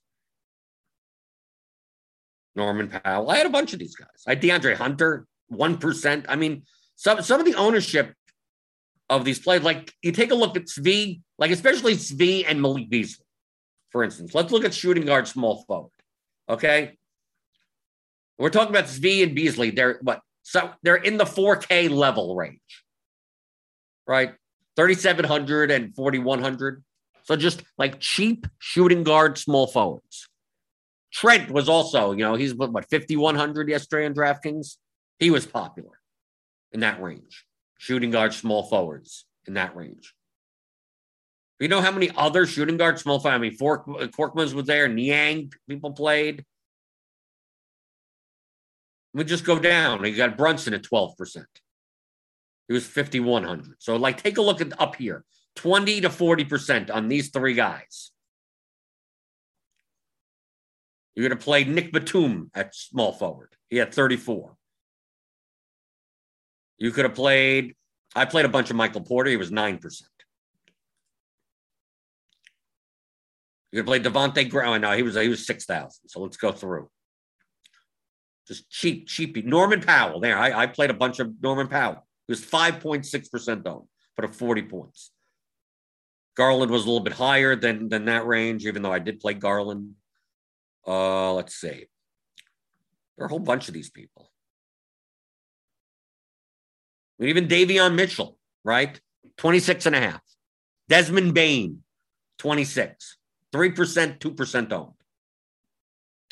Norman 2.56 2.88
Powell. 2.88 3.30
I 3.30 3.38
had 3.38 3.46
a 3.46 3.50
bunch 3.50 3.74
of 3.74 3.80
these 3.80 3.96
guys. 3.96 4.08
I 4.28 4.32
had 4.32 4.42
DeAndre 4.42 4.76
Hunter, 4.76 5.26
1%. 5.52 6.26
I 6.30 6.36
mean, 6.36 6.64
some, 6.96 7.22
some 7.22 7.40
of 7.40 7.46
the 7.46 7.56
ownership 7.56 8.14
of 9.10 9.26
these 9.26 9.40
players, 9.40 9.64
like 9.64 9.94
you 10.02 10.12
take 10.12 10.32
a 10.32 10.36
look 10.36 10.56
at 10.56 10.66
Svi, 10.66 11.22
like 11.38 11.52
especially 11.52 11.96
Svi 11.96 12.46
and 12.48 12.62
Malik 12.62 12.90
Beasley, 12.90 13.26
for 13.90 14.04
instance. 14.04 14.34
Let's 14.34 14.52
look 14.52 14.66
at 14.66 14.74
shooting 14.74 15.06
guard, 15.06 15.28
small 15.28 15.64
forward. 15.68 15.92
Okay. 16.48 16.98
We're 18.38 18.50
talking 18.50 18.70
about 18.70 18.86
Svi 18.86 19.24
and 19.24 19.36
Beasley. 19.36 19.72
They're 19.72 20.00
what 20.02 20.22
so 20.44 20.72
they're 20.84 20.96
in 20.96 21.18
the 21.18 21.24
4K 21.24 21.90
level 21.90 22.36
range, 22.36 22.84
right? 24.06 24.34
3,700 24.76 25.72
and 25.72 25.96
4,100. 25.96 26.84
So 27.24 27.36
just 27.36 27.64
like 27.78 28.00
cheap 28.00 28.46
shooting 28.60 29.04
guard, 29.04 29.38
small 29.38 29.68
forwards. 29.68 30.28
Trent 31.12 31.52
was 31.52 31.70
also, 31.70 32.12
you 32.12 32.20
know, 32.20 32.36
he's 32.36 32.54
what, 32.54 32.72
5,100 32.90 33.70
yesterday 33.70 34.06
on 34.06 34.14
DraftKings. 34.14 34.78
He 35.20 35.30
was 35.30 35.46
popular 35.46 36.00
in 36.72 36.82
that 36.82 37.02
range. 37.02 37.46
Shooting 37.78 38.12
guard, 38.12 38.34
small 38.34 38.64
forwards 38.64 39.26
in 39.46 39.54
that 39.54 39.76
range. 39.76 40.14
You 41.60 41.70
know 41.70 41.82
how 41.82 41.92
many 41.92 42.12
other 42.18 42.46
shooting 42.46 42.78
guard, 42.78 43.00
small 43.00 43.20
forwards? 43.20 43.36
I 43.36 43.40
mean, 43.40 43.56
Fork, 43.56 43.86
uh, 43.88 44.08
Korkmaz 44.08 44.54
was 44.54 44.66
there. 44.66 44.88
Niang 44.88 45.52
people 45.70 45.92
played. 45.92 46.44
Me 49.14 49.24
just 49.24 49.46
go 49.46 49.60
down. 49.60 50.04
You 50.04 50.16
got 50.16 50.38
Brunson 50.38 50.74
at 50.74 50.84
12%. 50.84 51.46
He 52.68 52.74
was 52.74 52.88
5,100. 52.88 53.76
So, 53.80 53.96
like, 53.96 54.22
take 54.22 54.38
a 54.38 54.42
look 54.42 54.62
at 54.62 54.80
up 54.82 54.96
here 54.96 55.24
20 55.56 56.02
to 56.02 56.10
40% 56.10 56.94
on 56.94 57.08
these 57.08 57.30
three 57.30 57.54
guys. 57.54 58.12
You're 61.16 61.28
going 61.28 61.38
to 61.38 61.44
play 61.44 61.64
Nick 61.64 61.92
Batum 61.92 62.50
at 62.56 62.74
small 62.74 63.12
forward. 63.12 63.56
He 63.70 63.78
had 63.78 63.94
34. 63.94 64.56
You 66.80 66.92
could 66.92 67.06
have 67.06 67.14
played, 67.14 67.76
I 68.16 68.26
played 68.26 68.46
a 68.46 68.50
bunch 68.50 68.72
of 68.72 68.76
Michael 68.76 69.02
Porter. 69.02 69.30
He 69.30 69.38
was 69.38 69.52
9%. 69.52 70.02
You 73.72 73.82
could 73.82 73.88
play 73.88 74.00
Devonte' 74.00 74.50
Graham. 74.50 74.82
No, 74.82 74.92
he 74.92 75.02
was 75.02 75.16
he 75.16 75.30
was 75.30 75.48
6,000. 75.48 76.08
So 76.08 76.20
let's 76.20 76.38
go 76.38 76.52
through. 76.52 76.90
Just 78.48 78.70
cheap, 78.70 79.08
cheap. 79.08 79.44
Norman 79.46 79.82
Powell. 79.82 80.20
There, 80.20 80.38
I, 80.38 80.64
I 80.64 80.68
played 80.68 80.90
a 80.90 80.94
bunch 80.94 81.20
of 81.20 81.32
Norman 81.42 81.68
Powell. 81.68 82.06
He 82.28 82.32
was 82.32 82.42
5.6% 82.42 83.68
owned, 83.68 83.88
put 84.16 84.26
up 84.26 84.34
40 84.34 84.64
points. 84.64 85.12
Garland 86.36 86.72
was 86.72 86.84
a 86.84 86.86
little 86.86 87.04
bit 87.04 87.14
higher 87.14 87.56
than, 87.56 87.90
than 87.90 88.06
that 88.06 88.26
range, 88.26 88.66
even 88.66 88.82
though 88.82 88.92
I 88.92 89.00
did 89.00 89.20
play 89.20 89.34
Garland. 89.34 89.94
Uh, 90.86 91.34
let's 91.34 91.56
see. 91.56 91.86
There 93.18 93.24
are 93.24 93.28
a 93.28 93.30
whole 93.30 93.40
bunch 93.40 93.68
of 93.68 93.74
these 93.74 93.90
people. 93.90 94.32
I 97.20 97.24
mean, 97.24 97.30
even 97.30 97.48
Davion 97.48 97.96
Mitchell, 97.96 98.38
right? 98.64 99.00
26 99.38 99.86
and 99.86 99.96
a 99.96 100.00
half. 100.00 100.22
Desmond 100.90 101.34
Bane, 101.34 101.84
26. 102.40 103.18
3%, 103.54 104.20
2% 104.20 104.72
owned. 104.72 104.94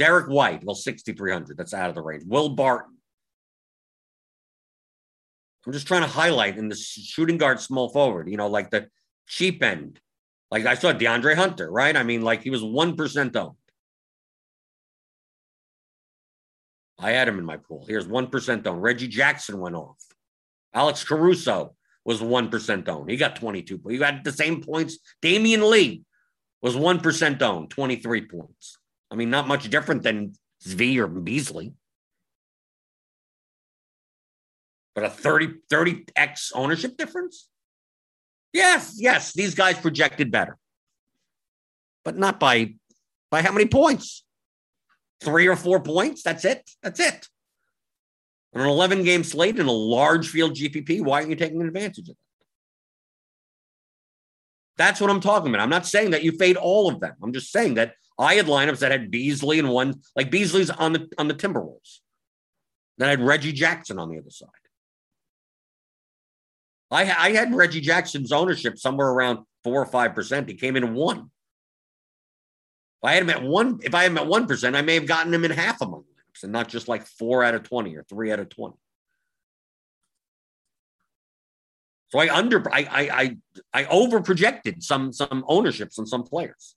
Derrick 0.01 0.29
White, 0.29 0.63
well, 0.63 0.73
6,300. 0.73 1.55
That's 1.55 1.75
out 1.75 1.89
of 1.89 1.93
the 1.93 2.01
range. 2.01 2.23
Will 2.25 2.49
Barton. 2.49 2.97
I'm 5.63 5.73
just 5.73 5.85
trying 5.85 6.01
to 6.01 6.07
highlight 6.07 6.57
in 6.57 6.69
the 6.69 6.75
shooting 6.75 7.37
guard 7.37 7.59
small 7.59 7.87
forward, 7.89 8.27
you 8.27 8.35
know, 8.35 8.47
like 8.47 8.71
the 8.71 8.89
cheap 9.27 9.61
end. 9.61 9.99
Like 10.49 10.65
I 10.65 10.73
saw 10.73 10.91
DeAndre 10.91 11.35
Hunter, 11.35 11.69
right? 11.69 11.95
I 11.95 12.01
mean, 12.01 12.23
like 12.23 12.41
he 12.41 12.49
was 12.49 12.63
1% 12.63 13.35
owned. 13.35 13.55
I 16.97 17.11
had 17.11 17.27
him 17.27 17.37
in 17.37 17.45
my 17.45 17.57
pool. 17.57 17.85
Here's 17.87 18.07
1% 18.07 18.65
owned. 18.65 18.81
Reggie 18.81 19.07
Jackson 19.07 19.59
went 19.59 19.75
off. 19.75 20.03
Alex 20.73 21.03
Caruso 21.03 21.75
was 22.05 22.21
1% 22.21 22.89
owned. 22.89 23.11
He 23.11 23.17
got 23.17 23.35
22. 23.35 23.81
He 23.87 23.99
got 23.99 24.23
the 24.23 24.31
same 24.31 24.63
points. 24.63 24.97
Damion 25.21 25.69
Lee 25.69 26.01
was 26.59 26.75
1% 26.75 27.41
owned, 27.43 27.69
23 27.69 28.25
points. 28.25 28.79
I 29.11 29.15
mean, 29.15 29.29
not 29.29 29.47
much 29.47 29.69
different 29.69 30.03
than 30.03 30.33
Svi 30.65 30.97
or 30.97 31.07
Beasley. 31.07 31.73
But 34.95 35.03
a 35.03 35.09
30, 35.09 35.55
30x 35.71 36.51
ownership 36.55 36.97
difference? 36.97 37.49
Yes, 38.53 38.95
yes, 38.97 39.33
these 39.33 39.53
guys 39.55 39.77
projected 39.77 40.31
better. 40.31 40.57
But 42.03 42.17
not 42.17 42.39
by 42.39 42.75
by 43.29 43.41
how 43.41 43.51
many 43.51 43.65
points? 43.65 44.23
Three 45.21 45.47
or 45.47 45.55
four 45.55 45.81
points? 45.81 46.23
That's 46.23 46.43
it. 46.43 46.69
That's 46.81 46.99
it. 46.99 47.27
On 48.53 48.61
an 48.61 48.67
11 48.67 49.03
game 49.03 49.23
slate 49.23 49.57
in 49.57 49.67
a 49.67 49.71
large 49.71 50.27
field 50.27 50.53
GPP, 50.53 51.01
why 51.01 51.19
aren't 51.19 51.29
you 51.29 51.35
taking 51.35 51.61
advantage 51.61 51.99
of 51.99 52.05
that? 52.07 52.17
That's 54.77 54.99
what 54.99 55.09
I'm 55.09 55.21
talking 55.21 55.49
about. 55.49 55.61
I'm 55.61 55.69
not 55.69 55.85
saying 55.85 56.11
that 56.11 56.23
you 56.23 56.33
fade 56.33 56.57
all 56.57 56.89
of 56.89 56.99
them. 56.99 57.13
I'm 57.23 57.31
just 57.31 57.51
saying 57.51 57.75
that 57.75 57.93
I 58.21 58.35
had 58.35 58.45
lineups 58.45 58.79
that 58.79 58.91
had 58.91 59.09
Beasley 59.09 59.59
and 59.59 59.69
one 59.69 60.01
like 60.15 60.29
Beasley's 60.29 60.69
on 60.69 60.93
the 60.93 61.09
on 61.17 61.27
the 61.27 61.33
Timberwolves. 61.33 61.99
Then 62.97 63.07
I 63.07 63.11
had 63.11 63.21
Reggie 63.21 63.51
Jackson 63.51 63.97
on 63.97 64.09
the 64.09 64.19
other 64.19 64.29
side. 64.29 64.49
I, 66.91 67.03
I 67.03 67.31
had 67.31 67.55
Reggie 67.55 67.81
Jackson's 67.81 68.31
ownership 68.31 68.77
somewhere 68.77 69.07
around 69.07 69.39
four 69.63 69.81
or 69.81 69.85
five 69.85 70.13
percent. 70.13 70.49
He 70.49 70.55
came 70.55 70.75
in 70.75 70.93
one. 70.93 71.31
If 73.01 73.09
I 73.09 73.13
had 73.13 73.23
him 73.23 73.29
at 73.31 73.41
one, 73.41 73.79
if 73.81 73.95
I 73.95 74.03
had 74.03 74.11
him 74.11 74.17
at 74.17 74.27
one 74.27 74.45
percent, 74.45 74.75
I 74.75 74.81
may 74.81 74.93
have 74.95 75.07
gotten 75.07 75.33
him 75.33 75.43
in 75.45 75.51
half 75.51 75.81
of 75.81 75.89
my 75.89 75.97
lineups 75.97 76.43
and 76.43 76.51
not 76.51 76.67
just 76.67 76.87
like 76.87 77.07
four 77.07 77.43
out 77.43 77.55
of 77.55 77.63
twenty 77.63 77.95
or 77.95 78.03
three 78.03 78.31
out 78.31 78.39
of 78.39 78.49
twenty. 78.49 78.75
So 82.09 82.19
I 82.19 82.31
under 82.35 82.61
I 82.71 82.81
I 82.81 83.09
I, 83.21 83.37
I 83.73 83.85
over 83.85 84.21
projected 84.21 84.83
some 84.83 85.11
some 85.13 85.43
ownerships 85.47 85.97
on 85.97 86.05
some 86.05 86.23
players. 86.23 86.75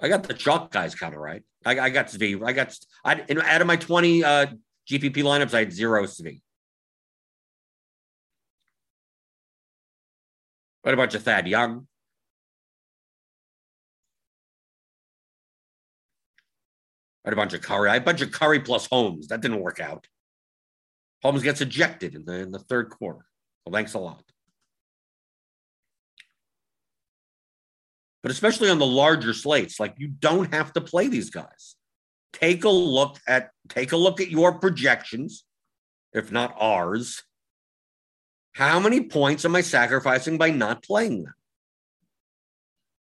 I 0.00 0.08
got 0.08 0.24
the 0.24 0.34
chalk 0.34 0.70
guys 0.70 0.94
kind 0.94 1.14
of 1.14 1.20
right. 1.20 1.42
I, 1.64 1.78
I 1.78 1.90
got 1.90 2.08
Svi. 2.08 2.42
I 2.46 2.52
got 2.52 2.76
I 3.04 3.24
out 3.44 3.60
of 3.60 3.66
my 3.66 3.76
twenty 3.76 4.22
uh, 4.22 4.46
GPP 4.90 5.16
lineups, 5.16 5.54
I 5.54 5.60
had 5.60 5.72
zero 5.72 6.04
Svi. 6.04 6.40
What 10.82 10.94
about 10.94 11.12
your 11.12 11.20
Thad 11.20 11.48
Young? 11.48 11.88
I 17.24 17.30
had 17.30 17.32
a 17.32 17.36
bunch 17.36 17.54
of 17.54 17.62
Curry. 17.62 17.90
I 17.90 17.94
had 17.94 18.02
a 18.02 18.04
bunch 18.04 18.20
of 18.20 18.30
Curry 18.30 18.60
plus 18.60 18.86
Holmes. 18.86 19.26
That 19.28 19.40
didn't 19.40 19.60
work 19.60 19.80
out. 19.80 20.06
Holmes 21.22 21.42
gets 21.42 21.60
ejected 21.60 22.14
in 22.14 22.24
the 22.24 22.34
in 22.34 22.52
the 22.52 22.60
third 22.60 22.90
quarter. 22.90 23.24
Well, 23.64 23.72
thanks 23.72 23.94
a 23.94 23.98
lot. 23.98 24.22
But 28.26 28.32
especially 28.32 28.70
on 28.70 28.80
the 28.80 28.86
larger 28.86 29.32
slates, 29.32 29.78
like 29.78 29.94
you 29.98 30.08
don't 30.08 30.52
have 30.52 30.72
to 30.72 30.80
play 30.80 31.06
these 31.06 31.30
guys. 31.30 31.76
Take 32.32 32.64
a 32.64 32.68
look 32.68 33.20
at 33.28 33.50
take 33.68 33.92
a 33.92 33.96
look 33.96 34.20
at 34.20 34.32
your 34.32 34.58
projections, 34.58 35.44
if 36.12 36.32
not 36.32 36.52
ours. 36.58 37.22
How 38.50 38.80
many 38.80 39.02
points 39.02 39.44
am 39.44 39.54
I 39.54 39.60
sacrificing 39.60 40.38
by 40.38 40.50
not 40.50 40.82
playing 40.82 41.22
them? 41.22 41.34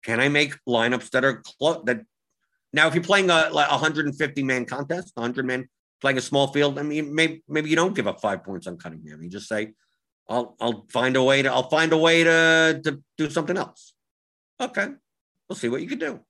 Can 0.04 0.20
I 0.20 0.28
make 0.28 0.56
lineups 0.66 1.10
that 1.10 1.22
are 1.22 1.42
close? 1.58 1.82
That 1.84 2.00
now, 2.72 2.86
if 2.86 2.94
you're 2.94 3.04
playing 3.04 3.28
a, 3.28 3.50
like 3.50 3.70
150 3.70 4.42
man 4.42 4.64
contest, 4.64 5.12
100 5.16 5.44
man 5.44 5.68
playing 6.00 6.16
a 6.16 6.22
small 6.22 6.46
field, 6.46 6.78
I 6.78 6.82
mean, 6.82 7.14
maybe 7.14 7.42
maybe 7.46 7.68
you 7.68 7.76
don't 7.76 7.94
give 7.94 8.08
up 8.08 8.22
five 8.22 8.42
points 8.42 8.66
on 8.66 8.78
cutting 8.78 9.00
Cunningham. 9.00 9.22
You 9.22 9.28
just 9.28 9.48
say, 9.48 9.74
I'll 10.30 10.56
I'll 10.62 10.86
find 10.88 11.14
a 11.14 11.22
way 11.22 11.42
to 11.42 11.52
I'll 11.52 11.68
find 11.68 11.92
a 11.92 11.98
way 11.98 12.24
to 12.24 12.80
to 12.84 13.02
do 13.18 13.28
something 13.28 13.58
else. 13.58 13.92
Okay, 14.58 14.88
we'll 15.50 15.56
see 15.56 15.68
what 15.68 15.82
you 15.82 15.88
can 15.88 15.98
do. 15.98 16.20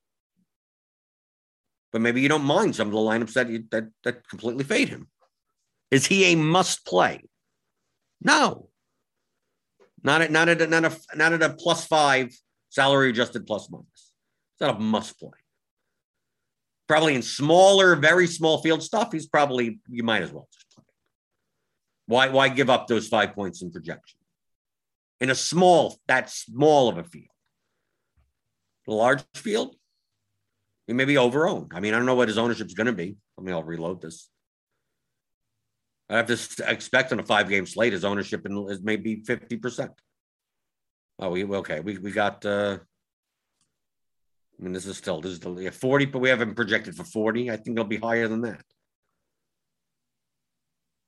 But 1.93 2.01
maybe 2.01 2.21
you 2.21 2.29
don't 2.29 2.43
mind 2.43 2.75
some 2.75 2.87
of 2.87 2.93
the 2.93 2.99
lineups 2.99 3.33
that 3.33 3.49
you, 3.49 3.63
that 3.71 3.89
that 4.03 4.27
completely 4.27 4.63
fade 4.63 4.89
him. 4.89 5.07
Is 5.91 6.07
he 6.07 6.31
a 6.31 6.35
must 6.35 6.85
play? 6.85 7.21
No. 8.21 8.69
Not 10.03 10.21
at 10.21 10.31
not 10.31 10.49
at 10.49 10.69
not 10.69 10.85
a 10.85 10.97
not 11.15 11.33
at 11.33 11.43
a 11.43 11.53
plus 11.53 11.85
five 11.85 12.33
salary 12.69 13.09
adjusted 13.09 13.45
plus 13.45 13.69
minus. 13.69 13.85
It's 13.95 14.61
not 14.61 14.75
a 14.75 14.79
must 14.79 15.19
play. 15.19 15.29
Probably 16.87 17.13
in 17.13 17.21
smaller, 17.21 17.95
very 17.95 18.27
small 18.27 18.61
field 18.61 18.81
stuff, 18.81 19.11
he's 19.11 19.27
probably 19.27 19.79
you 19.87 20.03
might 20.03 20.23
as 20.23 20.31
well 20.31 20.47
just 20.51 20.65
play. 20.73 20.83
Why 22.07 22.29
why 22.29 22.49
give 22.49 22.69
up 22.69 22.87
those 22.87 23.07
five 23.07 23.35
points 23.35 23.61
in 23.61 23.71
projection? 23.71 24.17
In 25.19 25.29
a 25.29 25.35
small, 25.35 25.99
that 26.07 26.31
small 26.31 26.89
of 26.89 26.97
a 26.97 27.03
field. 27.03 27.30
Large 28.91 29.23
field, 29.35 29.75
he 30.87 30.93
may 30.93 31.05
be 31.05 31.17
over 31.17 31.47
owned. 31.47 31.71
I 31.73 31.79
mean, 31.79 31.93
I 31.93 31.97
don't 31.97 32.05
know 32.05 32.15
what 32.15 32.27
his 32.27 32.37
ownership 32.37 32.67
is 32.67 32.73
going 32.73 32.87
to 32.87 32.93
be. 32.93 33.15
Let 33.37 33.45
me, 33.45 33.51
I'll 33.51 33.63
reload 33.63 34.01
this. 34.01 34.29
I 36.09 36.17
have 36.17 36.27
to 36.27 36.69
expect 36.69 37.13
on 37.13 37.19
a 37.19 37.23
five 37.23 37.47
game 37.47 37.65
slate 37.65 37.93
his 37.93 38.03
ownership 38.03 38.45
is 38.45 38.81
maybe 38.81 39.21
50%. 39.21 39.89
Oh, 41.19 41.29
we 41.29 41.45
okay. 41.45 41.79
We 41.79 41.97
we 41.99 42.11
got 42.11 42.45
uh 42.45 42.79
I 44.59 44.63
mean, 44.63 44.73
this 44.73 44.85
is 44.85 44.97
still 44.97 45.21
this 45.21 45.31
is 45.31 45.39
the 45.39 45.71
40, 45.71 46.05
but 46.05 46.19
we 46.19 46.29
haven't 46.29 46.55
projected 46.55 46.95
for 46.95 47.05
40. 47.05 47.49
I 47.49 47.55
think 47.55 47.77
it'll 47.77 47.85
be 47.85 47.97
higher 47.97 48.27
than 48.27 48.41
that. 48.41 48.61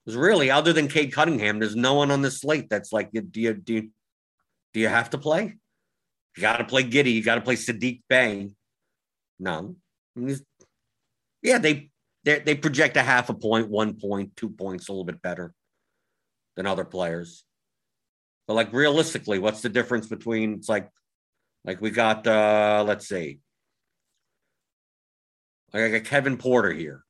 Because 0.05 0.17
really, 0.17 0.49
other 0.49 0.73
than 0.73 0.87
Cade 0.87 1.13
Cunningham, 1.13 1.59
there's 1.59 1.75
no 1.75 1.95
one 1.95 2.11
on 2.11 2.21
this 2.21 2.41
slate 2.41 2.69
that's 2.69 2.93
like, 2.93 3.11
do 3.11 3.21
you 3.41 3.53
do 3.53 3.73
you, 3.73 3.89
do 4.73 4.79
you 4.79 4.87
have 4.87 5.09
to 5.11 5.17
play? 5.17 5.57
You 6.35 6.41
got 6.41 6.57
to 6.57 6.63
play 6.63 6.83
Giddey. 6.83 7.13
You 7.13 7.23
got 7.23 7.35
to 7.35 7.41
play 7.41 7.55
Saddiq 7.55 8.01
Bey. 8.09 8.49
No, 9.39 9.75
yeah, 11.41 11.57
they 11.57 11.89
they 12.23 12.39
they 12.39 12.55
project 12.55 12.97
a 12.97 13.03
half 13.03 13.29
a 13.29 13.33
point, 13.33 13.69
one 13.69 13.99
point, 13.99 14.35
two 14.35 14.49
points, 14.49 14.87
a 14.87 14.91
little 14.91 15.03
bit 15.03 15.21
better 15.21 15.53
than 16.55 16.65
other 16.65 16.85
players. 16.85 17.43
But 18.47 18.53
like 18.55 18.73
realistically, 18.73 19.39
what's 19.39 19.61
the 19.61 19.69
difference 19.69 20.07
between 20.07 20.53
it's 20.53 20.69
like 20.69 20.89
like 21.65 21.81
we 21.81 21.91
got 21.91 22.25
uh 22.25 22.83
let's 22.87 23.07
see. 23.07 23.39
Like 25.73 25.83
I 25.83 25.89
got 25.89 26.03
Kevin 26.03 26.37
Porter 26.37 26.71
here, 26.71 27.03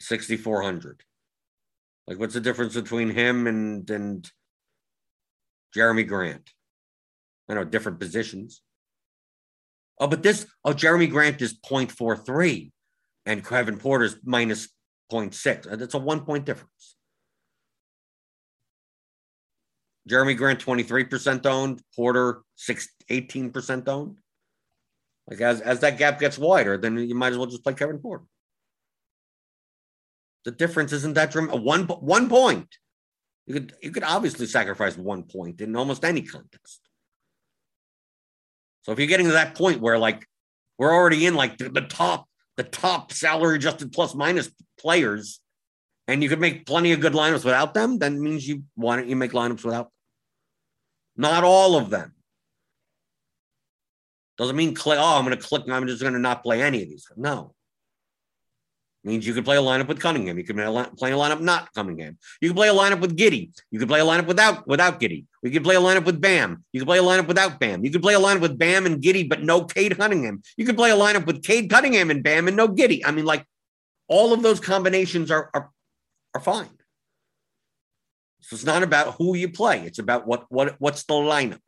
6,400. 0.00 1.02
Like 2.06 2.18
what's 2.18 2.34
the 2.34 2.40
difference 2.40 2.74
between 2.74 3.10
him 3.10 3.46
and 3.46 3.88
and 3.88 4.30
Jerami 5.74 6.06
Grant? 6.06 6.50
I 7.48 7.54
know 7.54 7.64
different 7.64 8.00
positions. 8.00 8.62
Oh, 10.00 10.06
but 10.06 10.22
this, 10.22 10.46
oh, 10.64 10.72
Jerami 10.72 11.10
Grant 11.10 11.40
is 11.40 11.58
0.43 11.60 12.72
and 13.26 13.46
Kevin 13.46 13.78
Porter's 13.78 14.16
minus 14.24 14.68
0.6. 15.12 15.70
Uh, 15.70 15.76
that's 15.76 15.94
a 15.94 15.98
one 15.98 16.24
point 16.24 16.44
difference. 16.44 16.96
Jerami 20.08 20.36
Grant, 20.36 20.64
23% 20.64 21.46
owned, 21.46 21.80
Porter, 21.96 22.42
6, 22.56 22.88
18% 23.10 23.88
owned. 23.88 24.18
Like 25.28 25.40
as, 25.40 25.60
as 25.62 25.80
that 25.80 25.96
gap 25.96 26.20
gets 26.20 26.36
wider, 26.36 26.76
then 26.76 26.98
you 26.98 27.14
might 27.14 27.32
as 27.32 27.38
well 27.38 27.46
just 27.46 27.64
play 27.64 27.72
Kevin 27.72 27.98
Porter. 27.98 28.24
The 30.44 30.50
difference 30.50 30.92
isn't 30.92 31.14
that 31.14 31.30
dram- 31.30 31.48
one 31.48 31.84
one 31.84 32.28
point. 32.28 32.68
You 33.46 33.54
could 33.54 33.74
you 33.82 33.90
could 33.90 34.02
obviously 34.02 34.44
sacrifice 34.44 34.96
one 34.98 35.22
point 35.22 35.62
in 35.62 35.74
almost 35.74 36.04
any 36.04 36.20
contest. 36.20 36.82
So 38.84 38.92
if 38.92 38.98
you're 38.98 39.08
getting 39.08 39.26
to 39.26 39.32
that 39.32 39.54
point 39.54 39.80
where 39.80 39.98
like 39.98 40.26
we're 40.78 40.92
already 40.92 41.26
in 41.26 41.34
like 41.34 41.58
the, 41.58 41.68
the 41.68 41.80
top 41.82 42.28
the 42.56 42.62
top 42.62 43.12
salary 43.12 43.56
adjusted 43.56 43.92
plus 43.92 44.14
minus 44.14 44.50
players, 44.78 45.40
and 46.06 46.22
you 46.22 46.28
could 46.28 46.40
make 46.40 46.66
plenty 46.66 46.92
of 46.92 47.00
good 47.00 47.14
lineups 47.14 47.44
without 47.44 47.74
them, 47.74 47.98
then 47.98 48.22
means 48.22 48.46
you 48.46 48.62
why 48.74 48.96
don't 48.96 49.08
you 49.08 49.16
make 49.16 49.32
lineups 49.32 49.64
without? 49.64 49.84
Them? 49.84 49.90
Not 51.16 51.44
all 51.44 51.76
of 51.76 51.90
them. 51.90 52.12
Doesn't 54.36 54.56
mean 54.56 54.74
click. 54.74 54.98
Oh, 55.00 55.18
I'm 55.18 55.24
to 55.36 55.36
click. 55.36 55.62
I'm 55.68 55.86
just 55.86 56.02
to 56.02 56.10
not 56.18 56.42
play 56.42 56.60
any 56.60 56.82
of 56.82 56.88
these. 56.88 57.06
No. 57.16 57.54
Means 59.06 59.26
you 59.26 59.34
can 59.34 59.44
play 59.44 59.58
a 59.58 59.60
lineup 59.60 59.86
with 59.86 60.00
Cunningham. 60.00 60.38
You 60.38 60.44
can 60.44 60.56
play 60.56 61.12
a 61.12 61.14
lineup 61.14 61.40
not 61.40 61.70
Cunningham. 61.74 62.16
You 62.40 62.48
can 62.48 62.56
play 62.56 62.68
a 62.68 62.72
lineup 62.72 63.00
with 63.00 63.14
Giddey. 63.14 63.50
You 63.70 63.78
can 63.78 63.86
play 63.86 64.00
a 64.00 64.04
lineup 64.04 64.26
without 64.26 64.66
without 64.66 64.98
Giddey. 64.98 65.26
We 65.42 65.50
can 65.50 65.62
play 65.62 65.76
a 65.76 65.80
lineup 65.80 66.06
with 66.06 66.22
Bam. 66.22 66.64
You 66.72 66.80
can 66.80 66.86
play 66.86 66.98
a 66.98 67.02
lineup 67.02 67.26
without 67.26 67.60
Bam. 67.60 67.84
You 67.84 67.90
can 67.90 68.00
play 68.00 68.14
a 68.14 68.18
lineup 68.18 68.40
with 68.40 68.56
Bam 68.56 68.86
and 68.86 69.02
Giddey, 69.02 69.28
but 69.28 69.42
no 69.42 69.64
Cade 69.64 69.98
Cunningham. 69.98 70.42
You 70.56 70.64
can 70.64 70.74
play 70.74 70.90
a 70.90 70.96
lineup 70.96 71.26
with 71.26 71.42
Cade 71.42 71.68
Cunningham 71.68 72.10
and 72.10 72.22
Bam 72.22 72.48
and 72.48 72.56
no 72.56 72.66
Giddey. 72.66 73.02
I 73.04 73.10
mean, 73.10 73.26
like 73.26 73.44
all 74.08 74.32
of 74.32 74.42
those 74.42 74.58
combinations 74.58 75.30
are 75.30 75.50
are, 75.52 75.70
are 76.32 76.40
fine. 76.40 76.70
So 78.40 78.54
it's 78.54 78.64
not 78.64 78.82
about 78.82 79.16
who 79.16 79.36
you 79.36 79.50
play. 79.50 79.80
It's 79.80 79.98
about 79.98 80.26
what 80.26 80.46
what 80.48 80.76
what's 80.78 81.04
the 81.04 81.14
lineup. 81.14 81.60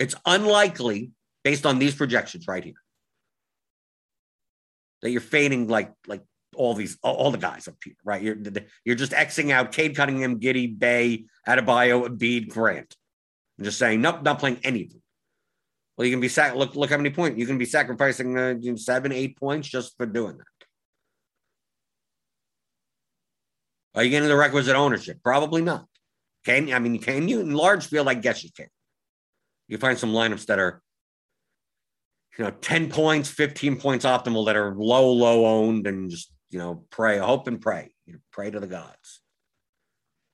It's 0.00 0.16
unlikely, 0.26 1.12
based 1.44 1.64
on 1.64 1.78
these 1.78 1.94
projections 1.94 2.48
right 2.48 2.64
here, 2.64 2.74
that 5.04 5.10
you're 5.10 5.20
fading 5.20 5.68
like 5.68 5.92
like 6.08 6.22
all 6.56 6.74
these 6.74 6.98
all, 7.02 7.30
the 7.30 7.38
guys 7.38 7.68
up 7.68 7.76
here, 7.84 7.94
right? 8.04 8.22
You're 8.22 8.36
you're 8.84 8.96
just 8.96 9.12
xing 9.12 9.52
out 9.52 9.70
Cade 9.70 9.94
Cunningham, 9.94 10.40
Giddey, 10.40 10.76
Bey, 10.76 11.26
Adebayo, 11.46 12.08
Embiid, 12.08 12.48
Grant. 12.48 12.96
I'm 13.58 13.64
just 13.64 13.78
saying, 13.78 14.00
nope, 14.00 14.22
not 14.22 14.38
playing 14.40 14.58
any 14.64 14.84
of 14.84 14.90
them. 14.90 15.02
Well, 15.96 16.06
you 16.06 16.12
can 16.12 16.20
be 16.20 16.28
sac- 16.28 16.56
look 16.56 16.74
look 16.74 16.90
how 16.90 16.96
many 16.96 17.10
points 17.10 17.38
you 17.38 17.46
can 17.46 17.58
be 17.58 17.66
sacrificing 17.66 18.36
uh, 18.36 18.54
seven, 18.76 19.12
eight 19.12 19.36
points 19.38 19.68
just 19.68 19.96
for 19.96 20.06
doing 20.06 20.38
that. 20.38 20.44
Are 23.94 24.02
you 24.02 24.10
getting 24.10 24.28
the 24.28 24.36
requisite 24.36 24.74
ownership? 24.74 25.18
Probably 25.22 25.62
not. 25.62 25.86
Can 26.44 26.72
I 26.72 26.78
mean, 26.78 26.98
can 26.98 27.28
you 27.28 27.40
in 27.40 27.54
large 27.54 27.86
field? 27.86 28.08
I 28.08 28.14
guess 28.14 28.42
you 28.42 28.50
can. 28.56 28.66
You 29.68 29.78
find 29.78 29.98
some 29.98 30.12
lineups 30.12 30.46
that 30.46 30.58
are, 30.58 30.82
you 32.38 32.44
know, 32.44 32.50
10 32.50 32.90
points, 32.90 33.30
15 33.30 33.76
points 33.76 34.04
optimal 34.04 34.46
that 34.46 34.56
are 34.56 34.74
low, 34.74 35.12
low 35.12 35.46
owned 35.46 35.86
and 35.86 36.10
just, 36.10 36.32
you 36.50 36.58
know, 36.58 36.84
pray, 36.90 37.18
hope 37.18 37.46
and 37.46 37.60
pray. 37.60 37.92
You 38.06 38.14
know, 38.14 38.18
pray 38.32 38.50
to 38.50 38.60
the 38.60 38.66
gods. 38.66 39.20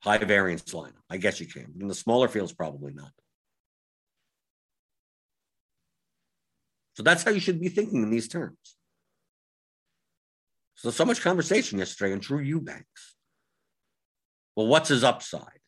High 0.02 0.18
variance 0.18 0.62
lineup. 0.72 0.92
I 1.10 1.18
guess 1.18 1.40
you 1.40 1.46
can. 1.46 1.74
In 1.78 1.88
the 1.88 1.94
smaller 1.94 2.28
fields, 2.28 2.52
probably 2.52 2.92
not. 2.92 3.12
So 6.94 7.02
that's 7.02 7.22
how 7.22 7.30
you 7.30 7.40
should 7.40 7.60
be 7.60 7.68
thinking 7.68 8.02
in 8.02 8.10
these 8.10 8.28
terms. 8.28 8.56
So 10.74 10.90
so 10.90 11.04
much 11.04 11.20
conversation 11.20 11.78
yesterday 11.78 12.12
on 12.12 12.20
Drew 12.20 12.40
Eubanks. 12.40 13.14
Well, 14.56 14.66
what's 14.66 14.88
his 14.88 15.04
upside? 15.04 15.59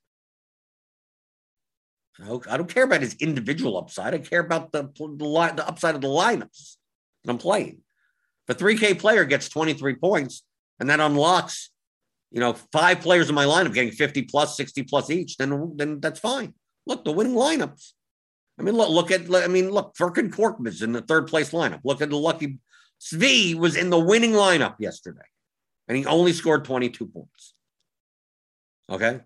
I 2.21 2.57
don't 2.57 2.69
care 2.69 2.85
about 2.85 3.01
his 3.01 3.15
individual 3.15 3.79
upside. 3.79 4.15
I 4.15 4.19
care 4.19 4.41
about 4.41 4.73
the 4.73 4.91
the, 4.95 5.25
line, 5.25 5.57
the 5.57 5.67
upside 5.67 5.95
of 5.95 6.01
the 6.01 6.09
lineups 6.09 6.77
that 7.25 7.31
I'm 7.31 7.39
playing. 7.39 7.79
If 8.49 8.61
a 8.61 8.65
3K 8.65 8.99
player 8.99 9.25
gets 9.25 9.49
23 9.49 9.95
points 9.97 10.43
and 10.79 10.91
that 10.91 11.01
unlocks, 11.01 11.71
you 12.31 12.41
know, 12.41 12.53
five 12.73 13.01
players 13.01 13.29
in 13.29 13.35
my 13.35 13.45
lineup 13.45 13.75
getting 13.75 13.93
50 13.93 14.23
plus, 14.23 14.57
60 14.57 14.83
plus 14.85 15.11
each, 15.11 15.37
then 15.37 15.73
then 15.77 16.01
that's 16.01 16.21
fine. 16.21 16.55
Look, 16.87 17.05
the 17.05 17.13
winning 17.13 17.35
lineups. 17.35 17.93
I 18.59 18.63
mean, 18.63 18.75
look, 18.75 18.91
look 18.91 19.11
at 19.11 19.33
I 19.35 19.49
mean, 19.49 19.71
look, 19.71 19.95
Furkan 19.97 20.31
Korkmaz 20.31 20.83
in 20.83 20.93
the 20.93 21.01
third 21.01 21.27
place 21.27 21.53
lineup. 21.53 21.81
Look 21.85 22.03
at 22.03 22.11
the 22.11 22.17
lucky 22.17 22.59
Svi 23.01 23.55
was 23.55 23.77
in 23.77 23.91
the 23.91 23.99
winning 23.99 24.33
lineup 24.33 24.77
yesterday, 24.79 25.27
and 25.89 25.97
he 25.97 26.07
only 26.07 26.33
scored 26.33 26.65
22 26.65 27.07
points. 27.07 27.55
Okay. 28.89 29.21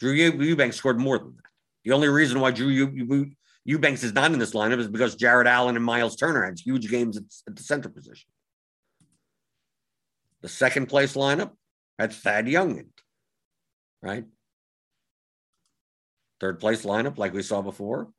Drew 0.00 0.12
Eubanks 0.12 0.76
scored 0.76 0.98
more 0.98 1.18
than 1.18 1.34
that. 1.36 1.50
The 1.84 1.92
only 1.92 2.08
reason 2.08 2.40
why 2.40 2.50
Drew 2.50 3.34
Eubanks 3.64 4.02
is 4.02 4.12
not 4.12 4.32
in 4.32 4.38
this 4.38 4.52
lineup 4.52 4.78
is 4.78 4.88
because 4.88 5.14
Jarrett 5.14 5.46
Allen 5.46 5.76
and 5.76 5.84
Miles 5.84 6.16
Turner 6.16 6.44
had 6.44 6.58
huge 6.58 6.88
games 6.90 7.16
at, 7.16 7.56
the 7.56 7.62
center 7.62 7.88
position. 7.88 8.28
The 10.42 10.48
second 10.48 10.86
place 10.86 11.14
lineup 11.14 11.52
had 11.98 12.12
Thad 12.12 12.48
Young 12.48 12.78
in, 12.78 12.86
right? 14.02 14.24
Third 16.40 16.60
place 16.60 16.84
lineup, 16.84 17.16
like 17.16 17.32
we 17.32 17.42
saw 17.42 17.62
before, 17.62 18.10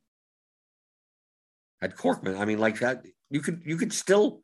had 1.82 1.96
Korkmaz. 1.96 2.40
I 2.40 2.46
mean, 2.46 2.60
like 2.60 2.80
that, 2.80 3.06
you 3.30 3.42
could 3.42 3.62
you 3.66 3.78
could 3.78 3.94
still 3.94 4.42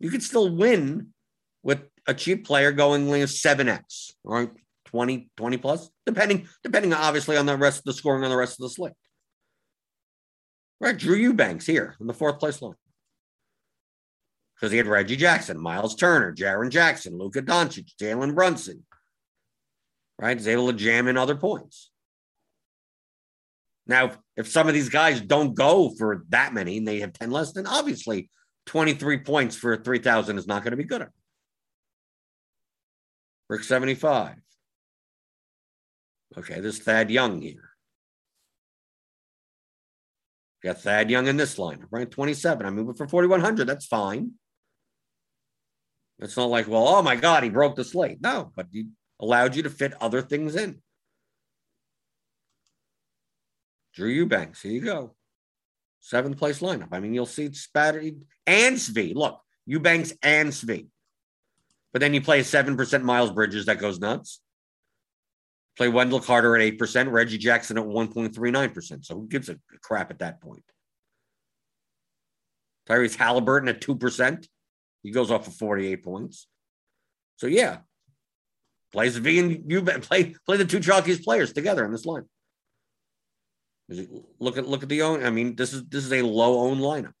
you 0.00 0.10
could 0.10 0.22
still 0.22 0.54
win 0.54 1.14
with 1.62 1.80
a 2.06 2.12
cheap 2.12 2.44
player 2.44 2.72
going 2.72 3.08
like 3.08 3.22
7x, 3.22 4.12
right? 4.24 4.50
20, 4.92 5.30
20 5.36 5.56
plus, 5.56 5.90
depending, 6.06 6.48
depending 6.62 6.92
obviously 6.92 7.36
on 7.36 7.46
the 7.46 7.56
rest 7.56 7.78
of 7.78 7.84
the 7.84 7.92
scoring 7.92 8.24
on 8.24 8.30
the 8.30 8.36
rest 8.36 8.60
of 8.60 8.64
the 8.64 8.70
slate. 8.70 8.92
Right, 10.80 10.96
Drew 10.96 11.16
Eubanks 11.16 11.66
here 11.66 11.96
in 12.00 12.06
the 12.06 12.14
fourth 12.14 12.38
place 12.38 12.60
line. 12.60 12.74
Because 14.56 14.72
he 14.72 14.78
had 14.78 14.86
Reggie 14.86 15.16
Jackson, 15.16 15.58
Miles 15.58 15.96
Turner, 15.96 16.34
Jaren 16.34 16.70
Jackson, 16.70 17.18
Luka 17.18 17.42
Doncic, 17.42 17.90
Jalen 18.00 18.34
Brunson. 18.34 18.84
Right? 20.18 20.36
He's 20.36 20.48
able 20.48 20.68
to 20.68 20.72
jam 20.72 21.08
in 21.08 21.16
other 21.16 21.34
points. 21.34 21.90
Now, 23.86 24.12
if 24.36 24.48
some 24.48 24.68
of 24.68 24.74
these 24.74 24.88
guys 24.88 25.20
don't 25.20 25.54
go 25.54 25.90
for 25.90 26.24
that 26.28 26.54
many 26.54 26.78
and 26.78 26.86
they 26.86 27.00
have 27.00 27.12
10 27.12 27.30
less, 27.30 27.52
then 27.52 27.66
obviously 27.66 28.30
23 28.66 29.18
points 29.18 29.56
for 29.56 29.76
3,000 29.76 30.38
is 30.38 30.46
not 30.46 30.62
going 30.62 30.70
to 30.70 30.76
be 30.76 30.84
good. 30.84 31.02
enough. 31.02 31.12
Rick 33.48 33.64
75. 33.64 34.36
Okay, 36.36 36.60
there's 36.60 36.78
Thad 36.78 37.10
Young 37.10 37.40
here. 37.42 37.70
Got 40.62 40.80
Thad 40.80 41.10
Young 41.10 41.26
in 41.26 41.36
this 41.36 41.56
lineup, 41.56 41.88
right? 41.90 42.10
27. 42.10 42.64
I'm 42.64 42.74
moving 42.74 42.94
for 42.94 43.08
4,100. 43.08 43.66
That's 43.66 43.86
fine. 43.86 44.32
It's 46.20 46.36
not 46.36 46.50
like, 46.50 46.68
well, 46.68 46.86
oh 46.86 47.02
my 47.02 47.16
God, 47.16 47.42
he 47.42 47.48
broke 47.48 47.74
the 47.74 47.84
slate. 47.84 48.18
No, 48.20 48.52
but 48.54 48.68
he 48.70 48.86
allowed 49.20 49.56
you 49.56 49.64
to 49.64 49.70
fit 49.70 49.94
other 50.00 50.22
things 50.22 50.54
in. 50.54 50.80
Drew 53.94 54.08
Eubanks, 54.08 54.62
here 54.62 54.72
you 54.72 54.80
go. 54.80 55.14
Seventh 56.00 56.38
place 56.38 56.60
lineup. 56.60 56.88
I 56.92 57.00
mean, 57.00 57.12
you'll 57.12 57.26
see 57.26 57.52
spattered 57.52 58.22
and 58.46 58.76
Svi. 58.76 59.14
Look, 59.14 59.40
Eubanks 59.66 60.12
and 60.22 60.50
Svi. 60.50 60.86
But 61.92 62.00
then 62.00 62.14
you 62.14 62.22
play 62.22 62.40
7% 62.40 63.02
Miles 63.02 63.30
Bridges, 63.30 63.66
that 63.66 63.78
goes 63.78 64.00
nuts. 64.00 64.40
Play 65.76 65.88
Wendell 65.88 66.20
Carter 66.20 66.56
at 66.56 66.78
8%, 66.78 67.10
Reggie 67.10 67.38
Jackson 67.38 67.78
at 67.78 67.84
1.39%. 67.84 69.04
So 69.04 69.14
who 69.14 69.26
gives 69.26 69.48
a 69.48 69.58
crap 69.82 70.10
at 70.10 70.18
that 70.18 70.40
point? 70.40 70.64
Tyrese 72.88 73.16
Halliburton 73.16 73.68
at 73.68 73.80
2%. 73.80 74.46
He 75.02 75.10
goes 75.10 75.30
off 75.30 75.46
for 75.46 75.50
48 75.50 76.04
points. 76.04 76.46
So 77.36 77.46
yeah, 77.46 77.78
play 78.92 79.08
Svi 79.08 79.40
and 79.40 79.70
you 79.70 79.82
play 79.82 80.34
play 80.46 80.56
the 80.56 80.64
two 80.64 80.78
chalkiest 80.78 81.24
players 81.24 81.52
together 81.52 81.84
in 81.84 81.90
this 81.90 82.06
line. 82.06 82.24
Look 84.38 84.58
at 84.58 84.68
look 84.68 84.82
at 84.82 84.88
the 84.88 85.02
own. 85.02 85.24
I 85.24 85.30
mean, 85.30 85.56
this 85.56 85.72
is 85.72 85.84
this 85.86 86.04
is 86.04 86.12
a 86.12 86.22
low 86.22 86.60
own 86.60 86.78
lineup. 86.78 87.14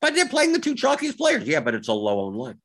But 0.00 0.14
they're 0.14 0.28
playing 0.28 0.52
the 0.52 0.58
two 0.58 0.74
chalkiest 0.74 1.16
players. 1.16 1.44
Yeah, 1.44 1.60
but 1.60 1.74
it's 1.74 1.88
a 1.88 1.92
low 1.92 2.20
own 2.20 2.34
line. 2.34 2.60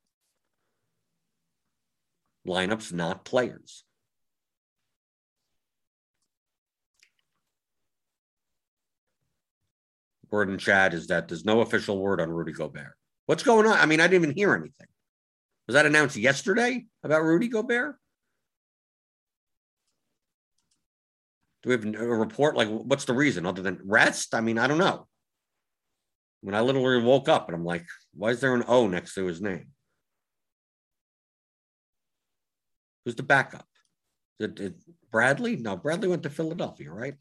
Lineups, 2.46 2.92
not 2.92 3.24
players. 3.24 3.84
Word 10.34 10.50
in 10.50 10.58
chat 10.58 10.92
is 10.92 11.06
that 11.06 11.28
there's 11.28 11.44
no 11.44 11.60
official 11.60 11.98
word 11.98 12.20
on 12.20 12.28
Rudy 12.28 12.52
Gobert. 12.52 12.96
What's 13.26 13.44
going 13.44 13.66
on? 13.66 13.78
I 13.78 13.86
mean, 13.86 14.00
I 14.00 14.08
didn't 14.08 14.24
even 14.24 14.36
hear 14.36 14.52
anything. 14.52 14.88
Was 15.68 15.74
that 15.74 15.86
announced 15.86 16.16
yesterday 16.16 16.84
about 17.04 17.22
Rudy 17.22 17.48
Gobert? 17.48 17.96
Do 21.62 21.70
we 21.70 21.76
have 21.76 21.84
a 21.84 22.14
report? 22.16 22.56
Like, 22.56 22.68
what's 22.68 23.06
the 23.06 23.14
reason 23.14 23.46
other 23.46 23.62
than 23.62 23.80
rest? 23.84 24.34
I 24.34 24.40
mean, 24.40 24.58
I 24.58 24.66
don't 24.66 24.78
know. 24.78 25.06
When 26.42 26.54
I 26.54 26.60
literally 26.60 27.02
woke 27.02 27.28
up 27.28 27.48
and 27.48 27.56
I'm 27.56 27.64
like, 27.64 27.86
why 28.12 28.30
is 28.30 28.40
there 28.40 28.54
an 28.54 28.64
O 28.66 28.88
next 28.88 29.14
to 29.14 29.24
his 29.24 29.40
name? 29.40 29.68
Who's 33.04 33.14
the 33.14 33.22
backup? 33.22 33.66
Did, 34.40 34.74
Bradley? 35.10 35.56
No, 35.56 35.76
Bradley 35.76 36.08
went 36.08 36.24
to 36.24 36.30
Philadelphia, 36.30 36.90
right? 36.90 37.14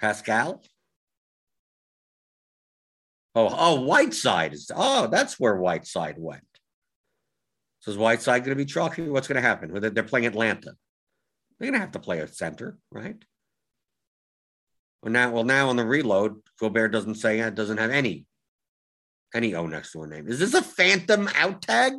Pascal? 0.00 0.62
Oh, 3.34 3.54
oh, 3.56 3.80
Whiteside 3.82 4.52
is. 4.52 4.70
Oh, 4.74 5.06
that's 5.06 5.38
where 5.38 5.56
Whiteside 5.56 6.16
went. 6.18 6.42
So 7.80 7.92
is 7.92 7.96
Whiteside 7.96 8.44
going 8.44 8.56
to 8.56 8.64
be 8.64 8.64
chalky? 8.64 9.08
What's 9.08 9.28
going 9.28 9.40
to 9.40 9.48
happen? 9.48 9.72
They're 9.94 10.02
playing 10.02 10.26
Atlanta. 10.26 10.74
They're 11.58 11.70
going 11.70 11.74
to 11.74 11.80
have 11.80 11.92
to 11.92 12.00
play 12.00 12.20
a 12.20 12.28
center, 12.28 12.78
right? 12.90 13.16
Well, 15.02 15.12
now, 15.12 15.30
well, 15.30 15.44
now 15.44 15.68
on 15.68 15.76
the 15.76 15.84
reload, 15.84 16.40
Gobert 16.58 16.90
doesn't 16.90 17.16
say 17.16 17.38
it 17.38 17.54
doesn't 17.54 17.78
have 17.78 17.90
any 17.90 18.26
any 19.34 19.54
O 19.54 19.66
next 19.66 19.92
to 19.92 20.02
a 20.02 20.06
name. 20.06 20.26
Is 20.28 20.38
this 20.38 20.54
a 20.54 20.62
phantom 20.62 21.28
out 21.34 21.62
tag? 21.62 21.92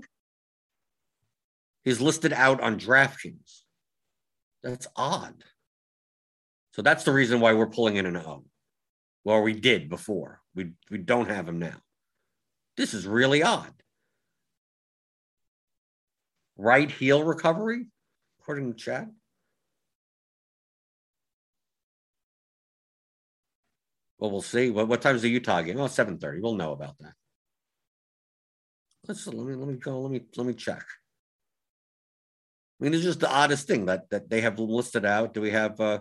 He's 1.83 2.01
listed 2.01 2.33
out 2.33 2.59
on 2.61 2.79
DraftKings. 2.79 3.61
That's 4.63 4.87
odd. 4.95 5.43
So 6.71 6.81
that's 6.81 7.03
the 7.03 7.11
reason 7.11 7.39
why 7.39 7.53
we're 7.53 7.67
pulling 7.67 7.95
in 7.95 8.05
an 8.05 8.17
O. 8.17 8.45
Well, 9.23 9.41
we 9.41 9.53
did 9.53 9.89
before. 9.89 10.41
We 10.55 10.71
we 10.89 10.97
don't 10.97 11.29
have 11.29 11.47
him 11.47 11.59
now. 11.59 11.77
This 12.77 12.93
is 12.93 13.05
really 13.05 13.43
odd. 13.43 13.73
Right 16.57 16.89
heel 16.89 17.23
recovery, 17.23 17.87
according 18.41 18.71
to 18.71 18.77
Chad. 18.77 19.09
Well, 24.17 24.31
we'll 24.31 24.41
see. 24.41 24.69
What, 24.69 24.89
what 24.89 25.01
time 25.01 25.15
is 25.15 25.21
the 25.21 25.29
Utah 25.29 25.61
game? 25.61 25.79
Oh, 25.79 25.85
7.30. 25.85 26.41
We'll 26.41 26.55
know 26.55 26.73
about 26.73 26.97
that. 26.99 27.13
Let's 29.07 29.25
let 29.25 29.45
me 29.45 29.55
let 29.55 29.67
me 29.67 29.75
go. 29.75 30.01
Let 30.01 30.11
me 30.11 30.21
let 30.35 30.45
me 30.45 30.53
check. 30.53 30.83
I 32.79 32.83
mean, 32.83 32.93
it's 32.93 33.03
just 33.03 33.21
the 33.21 33.31
oddest 33.31 33.65
thing 33.65 33.85
that 33.85 34.09
that 34.11 34.29
they 34.29 34.41
have 34.41 34.59
listed 34.59 35.05
out. 35.05 35.33
Do 35.33 35.41
we 35.41 35.51
have 35.51 35.79
uh 35.79 35.99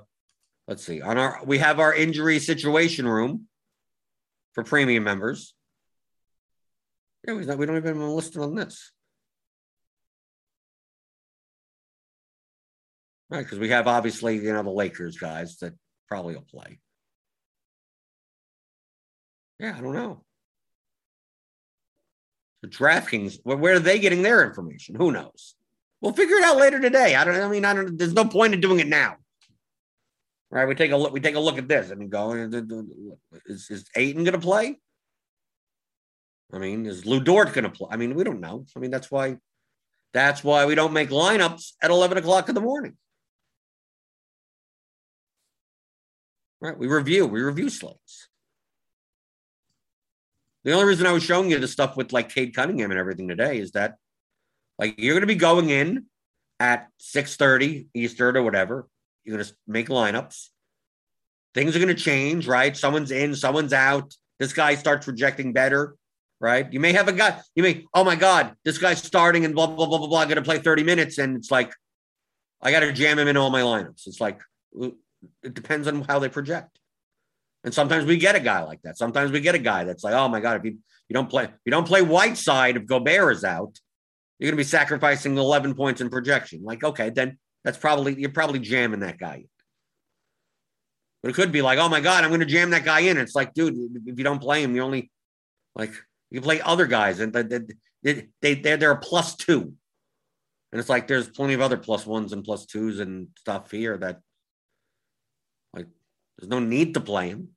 let's 0.69 0.85
see 0.85 1.01
on 1.01 1.19
our 1.19 1.41
we 1.45 1.59
have 1.59 1.81
our 1.81 1.93
injury 1.93 2.39
situation 2.39 3.09
room 3.09 3.47
for 4.53 4.63
premium 4.63 5.03
members 5.03 5.55
yeah 7.27 7.35
we 7.35 7.45
don't, 7.45 7.77
even 7.77 8.01
have 8.01 8.11
listed 8.11 8.41
on 8.41 8.55
this 8.55 8.93
right 13.31 13.45
because 13.45 13.59
we 13.59 13.71
have 13.71 13.89
obviously 13.89 14.37
you 14.37 14.53
know 14.53 14.63
the 14.63 14.71
lakers 14.71 15.19
guys 15.19 15.57
that 15.57 15.73
probably 16.07 16.35
will 16.35 16.43
play 16.43 16.79
yeah 19.59 19.75
i 19.77 19.81
don't 19.81 19.95
know 19.95 20.23
the 22.63 22.69
DraftKings, 22.69 23.39
where 23.45 23.75
are 23.75 23.79
they 23.79 23.99
getting 23.99 24.23
their 24.23 24.45
information? 24.45 24.97
Who 24.97 25.13
knows? 25.13 25.55
We'll 26.01 26.13
figure 26.13 26.37
it 26.37 26.45
out 26.45 26.57
later 26.57 26.81
today. 26.81 27.15
I 27.15 27.25
don't. 27.25 27.37
I 27.37 27.49
mean, 27.49 27.65
I 27.65 27.75
don't. 27.75 27.97
There's 27.97 28.15
no 28.15 28.25
point 28.25 28.55
in 28.55 28.61
doing 28.61 28.81
it 28.81 28.89
now. 28.89 29.17
Right? 30.51 30.67
We 30.67 30.75
take 30.75 30.93
a 30.93 30.97
look. 30.97 31.13
We 31.13 31.21
take 31.21 31.35
a 31.35 31.41
look 31.41 31.59
at 31.59 31.69
this 31.69 31.91
and 31.91 32.11
go. 32.11 32.33
Uh, 32.33 32.61
is 33.47 33.69
is 33.71 33.85
Ayton 33.95 34.25
going 34.25 34.33
to 34.33 34.41
play? 34.41 34.79
I 36.53 36.59
mean, 36.59 36.87
is 36.87 37.05
Lu 37.05 37.21
Dort 37.21 37.53
going 37.53 37.65
to 37.65 37.71
play? 37.71 37.89
I 37.91 37.97
mean, 37.97 38.15
we 38.15 38.25
don't 38.25 38.41
know. 38.41 38.65
I 38.75 38.79
mean, 38.79 38.91
that's 38.91 39.11
why. 39.11 39.37
That's 40.15 40.43
why 40.43 40.65
we 40.65 40.75
don't 40.75 40.95
make 40.95 41.11
lineups 41.11 41.73
at 41.83 41.91
eleven 41.91 42.17
o'clock 42.17 42.49
in 42.49 42.55
the 42.55 42.63
morning. 42.63 42.97
Right? 46.61 46.77
We 46.77 46.87
review. 46.87 47.27
We 47.27 47.43
review 47.43 47.69
slates. 47.69 48.29
The 50.65 50.73
only 50.73 50.87
reason 50.87 51.07
I 51.07 51.13
was 51.13 51.23
showing 51.23 51.51
you 51.51 51.59
the 51.59 51.69
stuff 51.69 51.97
with 51.97 52.13
like 52.13 52.31
Cade 52.31 52.55
Cunningham 52.55 52.91
and 52.91 52.99
everything 52.99 53.29
today 53.29 53.59
is 53.59 53.73
that, 53.73 53.97
like, 54.79 54.99
you're 54.99 55.15
going 55.15 55.23
to 55.23 55.27
be 55.27 55.35
going 55.35 55.71
in 55.71 56.07
at 56.59 56.89
6:30 57.01 57.87
Eastern 57.95 58.37
or 58.37 58.43
whatever. 58.43 58.89
You're 59.29 59.37
going 59.37 59.47
to 59.47 59.55
make 59.67 59.89
lineups. 59.89 60.49
Things 61.53 61.77
are 61.77 61.79
going 61.79 61.95
to 61.95 62.03
change, 62.03 62.49
right? 62.49 62.75
Someone's 62.75 63.11
in, 63.11 63.35
someone's 63.35 63.75
out. 63.75 64.15
This 64.39 64.55
guy 64.55 64.75
starts 64.75 65.07
rejecting 65.07 65.53
better, 65.53 65.97
right? 66.41 66.73
You 66.73 66.81
may 66.81 66.95
have 66.95 67.09
a 67.09 67.13
guy, 67.13 67.39
you 67.55 67.63
may, 67.63 67.85
oh 67.93 68.05
my 68.05 68.17
God, 68.17 68.55
this 68.65 68.79
guy's 68.79 69.03
starting 69.03 69.45
and 69.45 69.55
blah, 69.55 69.67
blah, 69.67 69.85
blah, 69.85 69.99
blah, 69.99 70.07
blah, 70.07 70.25
going 70.25 70.37
to 70.37 70.43
play 70.43 70.61
30 70.61 70.83
minutes. 70.83 71.19
And 71.19 71.37
it's 71.37 71.51
like, 71.51 71.75
I 72.63 72.71
got 72.71 72.81
to 72.81 72.91
jam 72.91 73.19
him 73.19 73.29
in 73.29 73.37
all 73.37 73.51
my 73.51 73.61
lineups. 73.61 74.07
It's 74.07 74.19
like, 74.19 74.41
uh, 74.81 74.93
it 75.43 75.53
depends 75.53 75.87
on 75.87 76.01
how 76.05 76.19
they 76.21 76.31
project. 76.31 76.79
And 77.65 77.75
sometimes 77.75 78.07
we 78.07 78.17
get 78.17 78.35
a 78.35 78.41
guy 78.41 78.63
like 78.63 78.81
that. 78.83 78.97
Sometimes 78.97 79.31
we 79.31 79.41
get 79.41 79.55
a 79.55 79.59
guy 79.59 79.85
that's 79.85 80.05
like, 80.05 80.15
oh 80.15 80.29
my 80.29 80.41
God, 80.41 80.57
if 80.57 80.65
you, 80.65 80.79
you 81.07 81.13
don't 81.13 81.29
play, 81.29 81.49
you 81.67 81.71
don't 81.71 81.87
play 81.87 82.01
Whiteside 82.01 82.79
if 82.79 82.87
Gobert 82.87 83.37
is 83.37 83.45
out, 83.45 83.79
you're 84.39 84.51
going 84.51 84.57
to 84.57 84.65
be 84.65 84.65
sacrificing 84.65 85.37
11 85.37 85.75
points 85.75 86.01
in 86.01 86.09
projection. 86.09 86.63
Like, 86.63 86.83
okay, 86.83 87.11
then 87.11 87.37
that's 87.65 87.79
probably, 87.79 88.15
you're 88.19 88.31
probably 88.31 88.61
jamming 88.61 89.01
that 89.01 89.19
guy. 89.19 89.45
But 91.23 91.31
it 91.31 91.35
could 91.35 91.51
be 91.51 91.63
like, 91.63 91.79
oh 91.79 91.89
my 91.89 92.01
God, 92.01 92.23
I'm 92.23 92.31
going 92.31 92.41
to 92.41 92.47
jam 92.47 92.71
that 92.71 92.85
guy 92.85 93.01
in. 93.01 93.19
It's 93.19 93.35
like, 93.35 93.53
dude, 93.55 93.75
if 94.07 94.19
you 94.19 94.25
don't 94.25 94.41
play 94.41 94.63
him, 94.63 94.75
you 94.77 94.83
only, 94.83 95.11
like, 95.75 95.93
you 96.31 96.41
play 96.41 96.61
other 96.61 96.87
guys 96.87 97.21
and 97.21 97.33
they, 97.33 97.61
they, 98.03 98.29
they, 98.41 98.55
they're, 98.55 98.77
they're 98.77 98.91
a 98.93 98.99
plus 98.99 99.35
two. 99.35 99.73
And 100.71 100.79
it's 100.79 100.89
like, 100.89 101.09
there's 101.09 101.29
plenty 101.29 101.55
of 101.55 101.61
other 101.61 101.77
plus 101.77 102.07
ones 102.07 102.33
and 102.33 102.45
plus 102.45 102.67
twos 102.67 103.01
and 103.01 103.29
stuff 103.39 103.71
here 103.71 103.97
that, 103.97 104.21
like, 105.75 105.87
there's 106.39 106.51
no 106.51 106.61
need 106.61 106.95
to 106.95 107.01
play 107.01 107.29
him. 107.31 107.49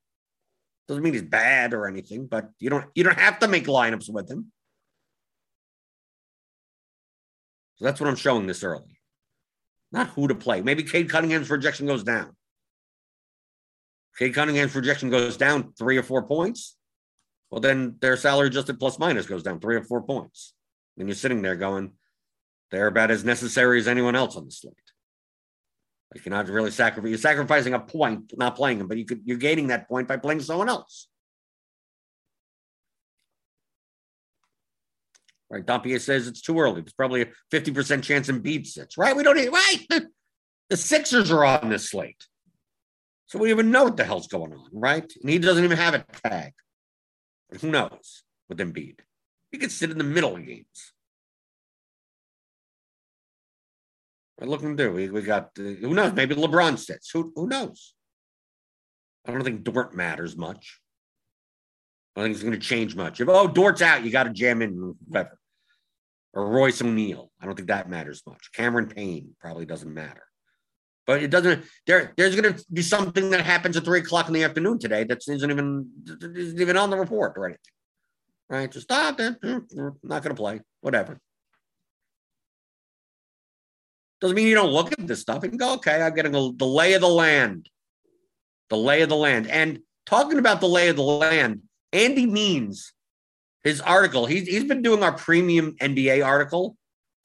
Doesn't 0.87 1.03
mean 1.03 1.13
he's 1.13 1.21
bad 1.21 1.73
or 1.73 1.87
anything, 1.87 2.25
but 2.25 2.49
you 2.59 2.69
don't 2.69 2.85
you 2.95 3.03
don't 3.03 3.19
have 3.19 3.39
to 3.39 3.47
make 3.47 3.65
lineups 3.65 4.09
with 4.09 4.29
him. 4.29 4.51
So 7.75 7.85
that's 7.85 8.01
what 8.01 8.09
I'm 8.09 8.15
showing 8.15 8.47
this 8.47 8.63
early. 8.63 8.99
Not 9.91 10.09
who 10.09 10.27
to 10.27 10.35
play. 10.35 10.61
Maybe 10.61 10.83
Cade 10.83 11.09
Cunningham's 11.09 11.47
projection 11.47 11.85
goes 11.85 12.03
down. 12.03 12.35
Cade 14.17 14.33
Cunningham's 14.33 14.73
projection 14.73 15.09
goes 15.09 15.37
down 15.37 15.73
three 15.77 15.97
or 15.97 16.03
four 16.03 16.23
points. 16.23 16.77
Well, 17.49 17.61
then 17.61 17.97
their 17.99 18.15
salary 18.15 18.47
adjusted 18.47 18.79
plus 18.79 18.97
minus 18.99 19.25
goes 19.25 19.43
down 19.43 19.59
three 19.59 19.75
or 19.75 19.83
four 19.83 20.01
points. 20.01 20.53
And 20.97 21.07
you're 21.07 21.15
sitting 21.15 21.41
there 21.41 21.55
going, 21.55 21.91
they're 22.71 22.87
about 22.87 23.11
as 23.11 23.25
necessary 23.25 23.79
as 23.79 23.87
anyone 23.87 24.15
else 24.15 24.37
on 24.37 24.45
the 24.45 24.51
slate. 24.51 24.75
Like 26.13 26.25
you're 26.25 26.35
not 26.35 26.47
really 26.47 26.71
sacrificing, 26.71 27.09
you're 27.09 27.17
sacrificing 27.17 27.73
a 27.73 27.79
point, 27.79 28.33
not 28.37 28.55
playing 28.55 28.77
them, 28.77 28.87
but 28.87 28.97
you 28.97 29.05
could 29.05 29.21
you're 29.23 29.37
gaining 29.37 29.67
that 29.67 29.87
point 29.87 30.07
by 30.07 30.17
playing 30.17 30.41
someone 30.41 30.69
else. 30.69 31.07
Right. 35.51 35.65
Dampier 35.65 35.99
says 35.99 36.27
it's 36.27 36.41
too 36.41 36.57
early. 36.57 36.79
It's 36.79 36.93
probably 36.93 37.23
a 37.23 37.27
50% 37.51 38.03
chance 38.03 38.29
Embiid 38.29 38.65
sits. 38.65 38.97
Right. 38.97 39.15
We 39.15 39.23
don't 39.23 39.35
need 39.35 39.49
right. 39.49 39.85
The, 40.69 40.77
Sixers 40.77 41.29
are 41.31 41.43
on 41.43 41.69
this 41.69 41.89
slate. 41.89 42.25
So 43.25 43.37
we 43.37 43.49
even 43.49 43.71
know 43.71 43.83
what 43.83 43.97
the 43.97 44.05
hell's 44.05 44.27
going 44.27 44.53
on, 44.53 44.69
right? 44.71 45.11
And 45.21 45.29
he 45.29 45.37
doesn't 45.37 45.65
even 45.65 45.77
have 45.77 45.95
a 45.95 46.05
tag. 46.23 46.53
But 47.49 47.59
who 47.59 47.71
knows 47.71 48.23
with 48.47 48.59
Embiid? 48.59 48.99
He 49.51 49.57
could 49.57 49.73
sit 49.73 49.91
in 49.91 49.97
the 49.97 50.05
middle 50.05 50.37
games. 50.37 50.93
What 54.37 54.49
looking 54.49 54.77
do? 54.77 54.93
We, 54.93 55.09
we 55.09 55.23
got 55.23 55.49
uh, 55.59 55.63
who 55.63 55.93
knows? 55.93 56.13
Maybe 56.13 56.35
LeBron 56.35 56.79
sits. 56.79 57.09
Who 57.11 57.33
who 57.35 57.47
knows? 57.47 57.93
I 59.27 59.31
don't 59.33 59.43
think 59.43 59.65
Dort 59.65 59.93
matters 59.93 60.37
much. 60.37 60.79
I 62.15 62.21
don't 62.21 62.25
think 62.27 62.35
it's 62.35 62.43
going 62.43 62.57
to 62.57 62.65
change 62.65 62.95
much. 62.95 63.19
If 63.19 63.27
oh 63.27 63.49
Dort's 63.49 63.81
out, 63.81 64.05
you 64.05 64.11
got 64.11 64.23
to 64.23 64.29
jam 64.29 64.61
in 64.61 64.95
whoever 65.09 65.37
or 66.33 66.47
Royce 66.47 66.81
O'Neale. 66.81 67.31
I 67.41 67.45
don't 67.45 67.55
think 67.55 67.67
that 67.67 67.89
matters 67.89 68.23
much. 68.25 68.51
Cameron 68.53 68.87
Payne 68.87 69.35
probably 69.39 69.65
doesn't 69.65 69.93
matter. 69.93 70.23
But 71.07 71.23
it 71.23 71.31
doesn't. 71.31 71.65
There, 71.87 72.13
there's 72.15 72.35
going 72.35 72.53
to 72.53 72.65
be 72.71 72.81
something 72.81 73.31
that 73.31 73.41
happens 73.41 73.75
at 73.75 73.83
three 73.83 73.99
o'clock 73.99 74.27
in 74.27 74.33
the 74.33 74.43
afternoon 74.43 74.79
today 74.79 75.03
that 75.05 75.21
isn't 75.27 75.51
even 75.51 75.89
isn't 76.21 76.61
even 76.61 76.77
on 76.77 76.89
the 76.89 76.97
report 76.97 77.33
or 77.37 77.45
anything. 77.45 77.59
Right? 78.49 78.71
Just 78.71 78.85
stop 78.85 79.19
it. 79.19 79.35
Hmm, 79.41 79.57
hmm, 79.57 79.89
not 80.03 80.23
going 80.23 80.35
to 80.35 80.41
play. 80.41 80.61
Whatever. 80.81 81.19
Doesn't 84.19 84.35
mean 84.35 84.47
you 84.47 84.55
don't 84.55 84.71
look 84.71 84.91
at 84.91 85.07
this 85.07 85.21
stuff 85.21 85.43
and 85.43 85.57
go, 85.57 85.73
okay, 85.75 86.01
I'm 86.01 86.13
getting 86.13 86.35
a, 86.35 86.51
the 86.53 86.65
lay 86.65 86.93
of 86.93 87.01
the 87.01 87.09
land. 87.09 87.67
The 88.69 88.77
lay 88.77 89.01
of 89.01 89.09
the 89.09 89.15
land. 89.15 89.47
And 89.47 89.79
talking 90.05 90.37
about 90.37 90.61
the 90.61 90.67
lay 90.69 90.89
of 90.89 90.95
the 90.95 91.01
land, 91.01 91.61
Andy 91.91 92.27
Means, 92.27 92.93
his 93.63 93.81
article, 93.81 94.25
he's, 94.25 94.47
he's 94.47 94.63
been 94.63 94.81
doing 94.81 95.03
our 95.03 95.11
premium 95.11 95.75
NBA 95.79 96.25
article 96.25 96.75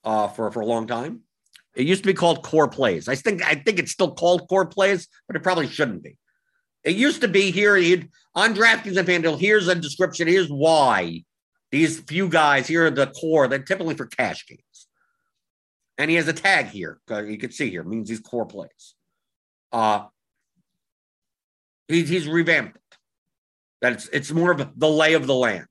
uh, 0.05 0.29
for, 0.29 0.51
for 0.51 0.61
a 0.61 0.67
long 0.67 0.87
time. 0.87 1.21
It 1.75 1.87
used 1.87 2.03
to 2.03 2.07
be 2.07 2.15
called 2.15 2.43
Core 2.43 2.69
Plays. 2.69 3.09
I 3.09 3.15
think 3.15 3.45
I 3.45 3.55
think 3.55 3.79
it's 3.79 3.93
still 3.93 4.15
called 4.15 4.49
Core 4.49 4.67
Plays, 4.67 5.09
but 5.27 5.37
it 5.37 5.43
probably 5.43 5.69
shouldn't 5.69 6.03
be. 6.03 6.17
It 6.85 6.97
used 6.97 7.21
to 7.21 7.29
be 7.29 7.51
here 7.51 7.77
he'd, 7.77 8.09
on 8.35 8.55
DraftKings 8.55 8.97
and 8.97 9.07
FanDuel. 9.07 9.39
Here's 9.39 9.69
a 9.69 9.75
description. 9.75 10.27
Here's 10.27 10.49
why 10.49 11.25
these 11.71 12.01
few 12.01 12.29
guys 12.29 12.67
here 12.67 12.87
are 12.87 12.91
the 12.91 13.09
core. 13.09 13.49
They're 13.49 13.59
typically 13.59 13.95
for 13.95 14.07
cash 14.07 14.47
games, 14.47 14.89
and 15.99 16.11
he 16.11 16.17
has 16.17 16.29
a 16.29 16.33
tag 16.33 16.67
here. 16.67 16.99
Uh, 17.11 17.25
you 17.25 17.37
can 17.37 17.51
see 17.51 17.69
here 17.69 17.83
means 17.83 18.09
these 18.09 18.21
core 18.21 18.47
plays. 18.47 18.95
Uh, 19.71 20.07
he's 21.89 22.09
he's 22.09 22.27
revamped 22.27 22.79
it. 23.83 24.09
It's 24.13 24.33
more 24.33 24.51
of 24.51 24.79
the 24.79 24.89
lay 24.89 25.15
of 25.15 25.27
the 25.27 25.35
land. 25.35 25.67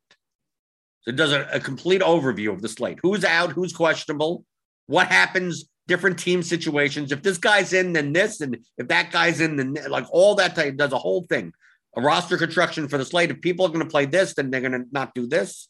So 1.05 1.11
it 1.11 1.15
does 1.15 1.31
a, 1.31 1.47
a 1.53 1.59
complete 1.59 2.01
overview 2.01 2.51
of 2.51 2.61
the 2.61 2.69
slate. 2.69 2.99
Who's 3.01 3.23
out? 3.23 3.51
Who's 3.51 3.73
questionable? 3.73 4.43
What 4.87 5.07
happens 5.07 5.65
different 5.87 6.17
team 6.17 6.41
situations. 6.41 7.11
If 7.11 7.21
this 7.21 7.37
guy's 7.37 7.73
in, 7.73 7.93
then 7.93 8.13
this, 8.13 8.41
and 8.41 8.57
if 8.77 8.87
that 8.87 9.11
guy's 9.11 9.39
in, 9.39 9.55
then 9.55 9.77
like 9.89 10.05
all 10.09 10.35
that 10.35 10.55
type 10.55 10.77
does 10.77 10.93
a 10.93 10.97
whole 10.97 11.23
thing. 11.23 11.53
A 11.95 12.01
roster 12.01 12.37
construction 12.37 12.87
for 12.87 12.97
the 12.97 13.05
slate. 13.05 13.31
If 13.31 13.41
people 13.41 13.65
are 13.65 13.69
going 13.69 13.79
to 13.79 13.89
play 13.89 14.05
this, 14.05 14.33
then 14.33 14.49
they're 14.49 14.61
going 14.61 14.73
to 14.73 14.85
not 14.91 15.15
do 15.15 15.27
this, 15.27 15.69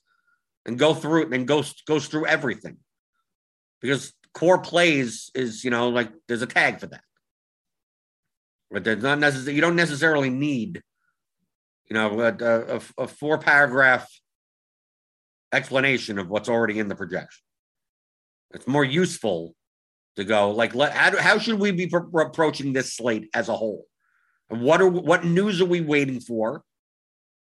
and 0.66 0.80
go 0.80 0.94
through 0.94 1.24
it, 1.24 1.34
and 1.34 1.48
goes 1.48 1.74
goes 1.86 2.08
through 2.08 2.26
everything, 2.26 2.78
because 3.80 4.12
core 4.34 4.58
plays 4.58 5.30
is 5.36 5.64
you 5.64 5.70
know 5.70 5.90
like 5.90 6.12
there's 6.28 6.42
a 6.42 6.48
tag 6.48 6.80
for 6.80 6.88
that, 6.88 7.04
but 8.72 8.84
there's 8.84 9.04
not 9.04 9.20
necessarily 9.20 9.54
you 9.54 9.62
don't 9.62 9.76
necessarily 9.76 10.32
need, 10.32 10.82
you 11.90 11.94
know, 11.94 12.20
a, 12.20 12.78
a, 12.78 12.82
a 12.98 13.08
four 13.08 13.38
paragraph 13.38 14.10
explanation 15.56 16.20
of 16.20 16.30
what's 16.30 16.50
already 16.50 16.80
in 16.80 16.88
the 16.88 16.96
projection. 16.96 17.44
It's 18.54 18.68
more 18.68 18.84
useful 18.84 19.56
to 20.16 20.24
go 20.24 20.52
like 20.52 20.76
let 20.76 20.94
how, 20.94 21.18
how 21.18 21.38
should 21.40 21.60
we 21.60 21.72
be 21.72 21.88
pr- 21.88 22.22
approaching 22.22 22.74
this 22.74 22.96
slate 22.96 23.30
as 23.34 23.50
a 23.50 23.56
whole? 23.56 23.86
And 24.50 24.62
what 24.62 24.82
are 24.82 24.88
what 24.88 25.26
news 25.26 25.62
are 25.62 25.66
we 25.66 25.82
waiting 25.82 26.20
for? 26.20 26.64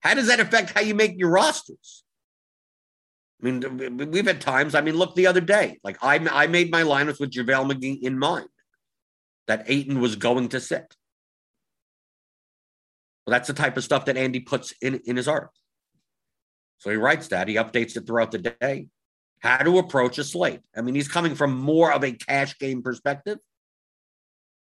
How 0.01 0.15
does 0.15 0.29
that 0.29 0.41
affect 0.41 0.71
how 0.71 0.81
you 0.81 0.95
make 0.95 1.19
your 1.19 1.31
rosters? 1.31 2.05
I 3.43 3.51
mean 3.51 4.11
we've 4.11 4.27
had 4.27 4.41
times 4.41 4.75
i 4.75 4.81
mean 4.81 4.97
look 4.97 5.15
the 5.15 5.27
other 5.27 5.41
day 5.41 5.79
like 5.85 5.99
i, 6.03 6.15
I 6.17 6.47
made 6.47 6.71
my 6.71 6.83
lineups 6.83 7.21
with 7.21 7.31
javale 7.31 7.71
mcgee 7.71 8.01
in 8.03 8.19
mind 8.19 8.49
that 9.47 9.65
Ayton 9.67 10.01
was 10.01 10.17
going 10.17 10.49
to 10.51 10.61
sit. 10.61 10.97
Well 13.27 13.33
that's 13.33 13.49
the 13.49 13.53
type 13.53 13.77
of 13.77 13.85
stuff 13.85 14.07
that 14.07 14.17
andy 14.17 14.41
puts 14.41 14.73
in 14.81 15.01
in 15.05 15.17
his 15.17 15.29
article 15.29 15.53
so 16.85 16.91
he 16.91 16.97
writes 16.97 17.28
that 17.28 17.49
he 17.49 17.55
updates 17.55 17.97
it 17.97 18.07
throughout 18.07 18.30
the 18.30 18.37
day 18.37 18.89
how 19.41 19.57
to 19.57 19.78
approach 19.78 20.18
a 20.18 20.24
slate. 20.24 20.61
I 20.76 20.82
mean, 20.82 20.95
he's 20.95 21.09
coming 21.09 21.35
from 21.35 21.59
more 21.59 21.91
of 21.91 22.05
a 22.05 22.12
cash 22.12 22.59
game 22.59 22.82
perspective, 22.82 23.39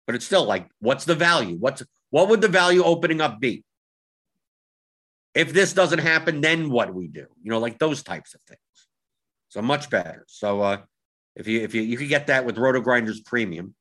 but 0.07 0.15
it's 0.15 0.27
still 0.27 0.45
like, 0.45 0.69
what's 0.81 1.07
the 1.07 1.15
value? 1.15 1.57
What's 1.57 1.83
what 2.11 2.29
would 2.29 2.43
the 2.43 2.49
value 2.49 2.85
opening 2.85 3.23
up 3.23 3.41
be? 3.41 3.65
If 5.35 5.55
this 5.55 5.73
doesn't 5.73 6.01
happen, 6.01 6.43
then 6.43 6.69
what 6.69 6.89
do 6.89 6.93
we 6.93 7.09
do? 7.09 7.25
You 7.43 7.53
know, 7.53 7.59
like 7.59 7.79
those 7.79 8.03
types 8.03 8.35
of 8.35 8.43
things. 8.43 8.61
So 9.49 9.63
much 9.63 9.89
better. 9.89 10.27
So 10.29 10.61
uh, 10.61 10.83
if 11.37 11.49
you 11.49 11.63
if 11.63 11.75
you 11.75 11.81
you 11.81 11.97
can 11.97 12.09
get 12.09 12.27
that 12.27 12.45
with 12.45 12.57
RotoGrinders 12.57 13.25
Premium, 13.25 13.75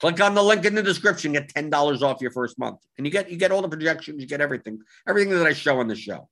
click 0.00 0.20
on 0.20 0.34
the 0.34 0.42
link 0.42 0.64
in 0.64 0.74
the 0.74 0.82
description, 0.82 1.30
get 1.30 1.48
ten 1.48 1.70
dollars 1.70 2.02
off 2.02 2.20
your 2.20 2.32
first 2.32 2.58
month, 2.58 2.80
and 2.96 3.06
you 3.06 3.12
get 3.12 3.30
you 3.30 3.36
get 3.36 3.52
all 3.52 3.62
the 3.62 3.68
projections, 3.68 4.20
you 4.20 4.26
get 4.26 4.40
everything, 4.40 4.80
everything 5.08 5.30
that 5.30 5.46
I 5.46 5.52
show 5.52 5.78
on 5.78 5.86
the 5.86 5.94
show 5.94 6.28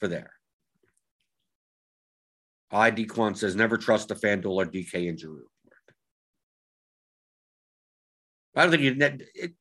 for 0.00 0.08
there. 0.08 0.35
I 2.70 2.90
Dequan 2.90 3.36
says 3.36 3.54
never 3.54 3.76
trust 3.76 4.08
the 4.08 4.14
FanDuel 4.14 4.46
or 4.46 4.66
DK 4.66 5.06
injury 5.06 5.32
report. 5.32 5.50
I 8.56 8.62
don't 8.62 8.70
think 8.70 8.82
you, 8.82 9.18
it, 9.34 9.52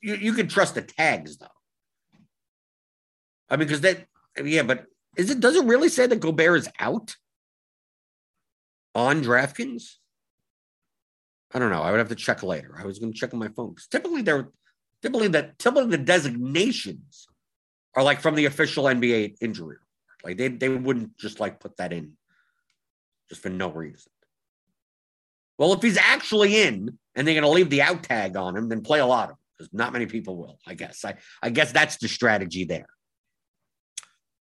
you 0.00 0.14
you 0.16 0.32
can 0.32 0.48
trust 0.48 0.74
the 0.74 0.82
tags 0.82 1.38
though. 1.38 1.46
I 3.48 3.56
mean, 3.56 3.68
because 3.68 3.82
that 3.82 4.06
yeah, 4.42 4.62
but 4.62 4.86
is 5.16 5.30
it 5.30 5.40
does 5.40 5.56
it 5.56 5.64
really 5.64 5.88
say 5.88 6.06
that 6.06 6.20
Gobert 6.20 6.58
is 6.58 6.68
out 6.78 7.14
on 8.94 9.22
DraftKings? 9.22 9.94
I 11.54 11.58
don't 11.58 11.70
know. 11.70 11.82
I 11.82 11.90
would 11.90 11.98
have 11.98 12.08
to 12.08 12.14
check 12.14 12.42
later. 12.42 12.74
I 12.78 12.86
was 12.86 12.98
going 12.98 13.12
to 13.12 13.18
check 13.18 13.32
on 13.34 13.38
my 13.38 13.48
phone. 13.48 13.70
because 13.70 13.86
Typically, 13.86 14.22
they're 14.22 14.48
typically 15.02 15.28
that 15.28 15.58
typically 15.58 15.90
the 15.90 15.98
designations 15.98 17.26
are 17.94 18.02
like 18.02 18.20
from 18.20 18.34
the 18.34 18.46
official 18.46 18.84
NBA 18.84 19.36
injury 19.40 19.76
like 20.24 20.36
they 20.36 20.48
they 20.48 20.68
wouldn't 20.68 21.16
just 21.18 21.40
like 21.40 21.60
put 21.60 21.76
that 21.76 21.92
in 21.92 22.12
just 23.28 23.42
for 23.42 23.50
no 23.50 23.70
reason. 23.70 24.12
Well, 25.58 25.72
if 25.72 25.82
he's 25.82 25.98
actually 25.98 26.62
in 26.62 26.98
and 27.14 27.26
they're 27.26 27.34
going 27.34 27.44
to 27.44 27.50
leave 27.50 27.70
the 27.70 27.82
out 27.82 28.02
tag 28.02 28.36
on 28.36 28.56
him, 28.56 28.68
then 28.68 28.80
play 28.80 29.00
a 29.00 29.06
lot 29.06 29.24
of 29.24 29.28
them 29.30 29.38
because 29.56 29.72
not 29.72 29.92
many 29.92 30.06
people 30.06 30.36
will. 30.36 30.58
I 30.66 30.74
guess. 30.74 31.04
I 31.04 31.16
I 31.42 31.50
guess 31.50 31.72
that's 31.72 31.96
the 31.98 32.08
strategy 32.08 32.64
there. 32.64 32.88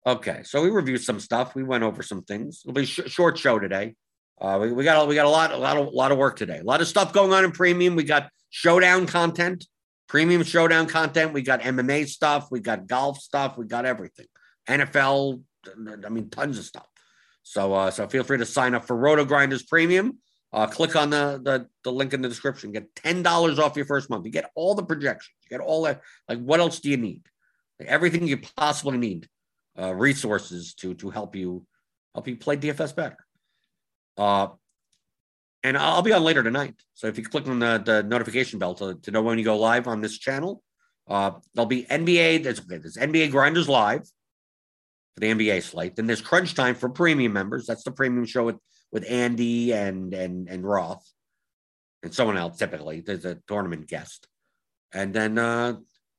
Okay, 0.06 0.42
so 0.44 0.62
we 0.62 0.70
reviewed 0.70 1.02
some 1.02 1.18
stuff. 1.18 1.54
We 1.54 1.62
went 1.62 1.82
over 1.82 2.02
some 2.02 2.22
things. 2.22 2.62
It'll 2.64 2.74
be 2.74 2.82
a 2.82 2.86
sh- 2.86 3.00
short 3.06 3.38
show 3.38 3.58
today. 3.58 3.94
Uh, 4.40 4.58
we, 4.60 4.72
we 4.72 4.84
got 4.84 5.06
we 5.08 5.14
got 5.14 5.26
a 5.26 5.30
lot 5.30 5.52
a 5.52 5.56
lot 5.56 5.76
of 5.76 5.86
a 5.86 5.90
lot 5.90 6.12
of 6.12 6.18
work 6.18 6.36
today. 6.36 6.58
A 6.58 6.64
lot 6.64 6.80
of 6.80 6.88
stuff 6.88 7.12
going 7.12 7.32
on 7.32 7.44
in 7.44 7.52
premium. 7.52 7.96
We 7.96 8.04
got 8.04 8.28
showdown 8.50 9.06
content, 9.06 9.66
premium 10.08 10.42
showdown 10.42 10.86
content. 10.86 11.32
We 11.32 11.42
got 11.42 11.62
MMA 11.62 12.06
stuff. 12.08 12.48
We 12.50 12.60
got 12.60 12.86
golf 12.86 13.18
stuff. 13.18 13.56
We 13.56 13.66
got 13.66 13.86
everything. 13.86 14.26
NFL. 14.68 15.42
I 16.04 16.08
mean, 16.08 16.30
tons 16.30 16.58
of 16.58 16.64
stuff. 16.64 16.86
So 17.42 17.74
uh, 17.74 17.90
so 17.90 18.08
feel 18.08 18.24
free 18.24 18.38
to 18.38 18.46
sign 18.46 18.74
up 18.74 18.86
for 18.86 18.96
RotoGrinders 18.96 19.68
Premium. 19.68 20.18
Uh, 20.52 20.66
click 20.66 20.96
on 20.96 21.10
the, 21.10 21.40
the 21.42 21.68
the 21.84 21.92
link 21.92 22.14
in 22.14 22.22
the 22.22 22.28
description. 22.28 22.72
Get 22.72 22.94
ten 22.94 23.22
dollars 23.22 23.58
off 23.58 23.76
your 23.76 23.86
first 23.86 24.08
month. 24.08 24.24
You 24.24 24.32
get 24.32 24.50
all 24.54 24.74
the 24.74 24.84
projections. 24.84 25.34
You 25.42 25.58
get 25.58 25.64
all 25.64 25.82
that. 25.82 26.00
Like, 26.28 26.38
what 26.38 26.60
else 26.60 26.80
do 26.80 26.90
you 26.90 26.96
need? 26.96 27.22
Everything 27.84 28.26
you 28.26 28.38
possibly 28.56 28.96
need 28.96 29.28
uh, 29.78 29.94
resources 29.94 30.74
to 30.74 30.94
to 30.94 31.10
help 31.10 31.36
you 31.36 31.66
help 32.14 32.28
you 32.28 32.36
play 32.36 32.56
DFS 32.56 32.94
better. 32.94 33.18
Uh, 34.16 34.48
and 35.64 35.76
I'll 35.76 36.02
be 36.02 36.12
on 36.12 36.22
later 36.22 36.42
tonight. 36.42 36.74
So 36.92 37.08
if 37.08 37.18
you 37.18 37.24
click 37.24 37.48
on 37.48 37.58
the, 37.58 37.82
the 37.84 38.02
notification 38.02 38.58
bell 38.58 38.74
to, 38.74 38.94
to 38.94 39.10
know 39.10 39.22
when 39.22 39.38
you 39.38 39.44
go 39.44 39.56
live 39.56 39.88
on 39.88 40.02
this 40.02 40.18
channel, 40.18 40.62
uh, 41.08 41.32
there'll 41.54 41.66
be 41.66 41.84
NBA. 41.84 42.44
There's, 42.44 42.60
there's 42.60 42.96
NBA 42.96 43.30
Grinders 43.30 43.68
live 43.68 44.02
for 45.14 45.20
the 45.20 45.26
NBA 45.26 45.62
slate. 45.62 45.96
Then 45.96 46.06
there's 46.06 46.20
Crunch 46.20 46.54
Time 46.54 46.74
for 46.74 46.88
premium 46.88 47.32
members. 47.32 47.66
That's 47.66 47.84
the 47.84 47.92
premium 47.92 48.26
show 48.26 48.44
with 48.44 48.56
with 48.92 49.04
Andy 49.08 49.72
and 49.72 50.12
and 50.14 50.48
and 50.48 50.64
Roth 50.64 51.04
and 52.02 52.14
someone 52.14 52.36
else. 52.36 52.58
Typically, 52.58 53.00
there's 53.00 53.24
a 53.24 53.38
tournament 53.48 53.88
guest, 53.88 54.26
and 54.92 55.14
then 55.14 55.38
uh, 55.38 55.74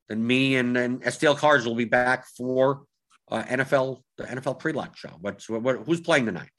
then 0.10 0.26
me 0.26 0.56
and 0.56 0.78
and 0.78 1.02
STL 1.02 1.38
Cards 1.38 1.66
will 1.66 1.76
be 1.76 1.86
back 1.86 2.26
for 2.38 2.84
uh, 3.32 3.44
NFL 3.44 4.02
the 4.18 4.26
NFL 4.26 4.60
pre-lock 4.60 4.96
show. 4.98 5.12
What's 5.20 5.50
what, 5.50 5.62
what, 5.62 5.78
who's 5.86 6.02
playing 6.02 6.26
tonight? 6.26 6.50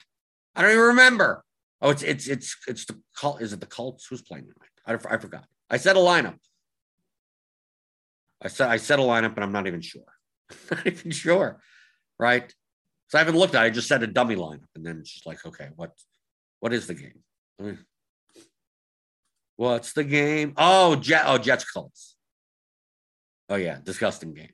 I 0.55 0.61
don't 0.61 0.71
even 0.71 0.83
remember. 0.83 1.43
Oh, 1.81 1.89
it's 1.91 2.03
it's 2.03 2.27
it's 2.27 2.55
it's 2.67 2.85
the 2.85 2.99
cult. 3.15 3.41
Is 3.41 3.53
it 3.53 3.59
the 3.59 3.67
Colts? 3.67 4.07
Who's 4.07 4.21
playing 4.21 4.45
tonight? 4.45 5.01
I, 5.09 5.15
I 5.15 5.17
forgot. 5.17 5.45
I 5.69 5.77
said 5.77 5.95
a 5.95 5.99
lineup. 5.99 6.37
I 8.41 8.47
said 8.47 8.69
I 8.69 8.77
said 8.77 8.99
a 8.99 9.03
lineup, 9.03 9.35
but 9.35 9.43
I'm 9.43 9.51
not 9.51 9.67
even 9.67 9.81
sure. 9.81 10.01
not 10.71 10.87
even 10.87 11.11
sure, 11.11 11.59
right? 12.19 12.53
So 13.09 13.17
I 13.17 13.19
haven't 13.19 13.37
looked 13.37 13.55
at. 13.55 13.63
it. 13.63 13.67
I 13.67 13.69
just 13.69 13.87
said 13.87 14.03
a 14.03 14.07
dummy 14.07 14.35
lineup, 14.35 14.67
and 14.75 14.85
then 14.85 14.99
it's 14.99 15.11
just 15.11 15.25
like, 15.25 15.45
okay, 15.45 15.69
what 15.75 15.91
what 16.59 16.73
is 16.73 16.87
the 16.87 16.93
game? 16.93 17.23
Hmm. 17.59 17.73
What's 19.55 19.93
the 19.93 20.03
game? 20.03 20.53
Oh, 20.55 20.95
Jet. 20.95 21.23
Oh, 21.25 21.37
Jets 21.37 21.69
Colts. 21.69 22.15
Oh 23.49 23.55
yeah, 23.55 23.79
disgusting 23.83 24.33
game. 24.33 24.51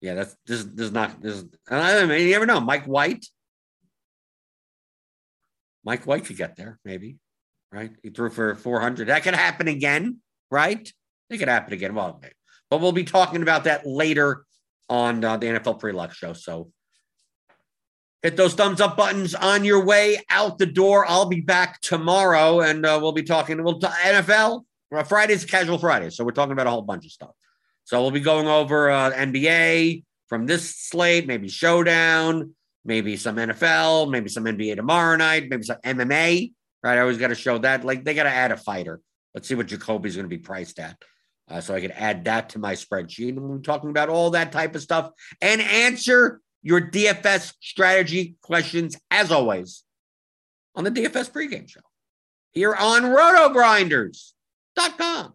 Yeah, 0.00 0.14
that's 0.14 0.36
this. 0.46 0.64
This 0.64 0.86
is 0.86 0.92
not. 0.92 1.20
This. 1.20 1.34
Is, 1.36 1.44
I 1.68 2.06
mean, 2.06 2.26
you 2.26 2.32
never 2.32 2.46
know. 2.46 2.60
Mike 2.60 2.86
White. 2.86 3.26
Mike 5.84 6.06
White 6.06 6.24
could 6.24 6.36
get 6.36 6.56
there, 6.56 6.78
maybe. 6.84 7.16
Right? 7.72 7.92
He 8.02 8.10
threw 8.10 8.30
for 8.30 8.54
400. 8.54 9.08
That 9.08 9.22
could 9.22 9.34
happen 9.34 9.68
again, 9.68 10.18
right? 10.50 10.92
It 11.28 11.38
could 11.38 11.48
happen 11.48 11.72
again. 11.72 11.94
Well, 11.94 12.20
but 12.68 12.80
we'll 12.80 12.92
be 12.92 13.04
talking 13.04 13.42
about 13.42 13.64
that 13.64 13.86
later 13.86 14.44
on 14.90 15.24
uh, 15.24 15.36
the 15.38 15.46
NFL 15.46 15.78
pre-lock 15.78 16.12
show. 16.12 16.34
So 16.34 16.70
hit 18.22 18.36
those 18.36 18.54
thumbs 18.54 18.80
up 18.80 18.96
buttons 18.96 19.34
on 19.34 19.64
your 19.64 19.84
way 19.84 20.18
out 20.28 20.58
the 20.58 20.66
door. 20.66 21.06
I'll 21.08 21.28
be 21.28 21.40
back 21.40 21.80
tomorrow, 21.80 22.60
and 22.60 22.84
uh, 22.84 22.98
we'll 23.00 23.12
be 23.12 23.22
talking. 23.22 23.62
We'll 23.62 23.78
t- 23.78 23.86
NFL. 23.86 24.64
Friday's 25.06 25.44
casual 25.44 25.78
Friday, 25.78 26.10
so 26.10 26.24
we're 26.24 26.32
talking 26.32 26.52
about 26.52 26.66
a 26.66 26.70
whole 26.70 26.82
bunch 26.82 27.06
of 27.06 27.12
stuff. 27.12 27.30
So 27.84 28.02
we'll 28.02 28.10
be 28.10 28.20
going 28.20 28.48
over 28.48 28.90
uh, 28.90 29.12
NBA 29.12 30.02
from 30.28 30.46
this 30.46 30.76
slate, 30.76 31.28
maybe 31.28 31.48
Showdown, 31.48 32.54
maybe 32.84 33.16
some 33.16 33.36
NFL, 33.36 34.10
maybe 34.10 34.28
some 34.28 34.44
NBA 34.44 34.76
tomorrow 34.76 35.16
night, 35.16 35.48
maybe 35.48 35.62
some 35.62 35.78
MMA. 35.84 36.52
Right? 36.82 36.98
I 36.98 37.00
always 37.00 37.18
got 37.18 37.28
to 37.28 37.34
show 37.36 37.58
that. 37.58 37.84
Like 37.84 38.04
they 38.04 38.14
got 38.14 38.24
to 38.24 38.30
add 38.30 38.50
a 38.50 38.56
fighter. 38.56 39.00
Let's 39.34 39.46
see 39.46 39.54
what 39.54 39.68
Jacoby's 39.68 40.16
going 40.16 40.24
to 40.24 40.36
be 40.36 40.38
priced 40.38 40.80
at. 40.80 40.96
Uh, 41.50 41.60
so 41.60 41.74
I 41.74 41.80
can 41.80 41.90
add 41.92 42.26
that 42.26 42.50
to 42.50 42.58
my 42.58 42.74
spreadsheet. 42.74 43.30
And 43.30 43.40
we're 43.40 43.58
talking 43.58 43.88
about 43.90 44.08
all 44.08 44.30
that 44.30 44.52
type 44.52 44.76
of 44.76 44.82
stuff 44.82 45.10
and 45.42 45.60
answer 45.60 46.40
your 46.62 46.80
DFS 46.80 47.54
strategy 47.60 48.36
questions 48.40 48.96
as 49.10 49.32
always 49.32 49.82
on 50.74 50.84
the 50.84 50.90
DFS 50.90 51.30
pregame 51.30 51.68
show 51.68 51.80
here 52.52 52.74
on 52.74 53.02
rotogrinders.com. 53.02 55.34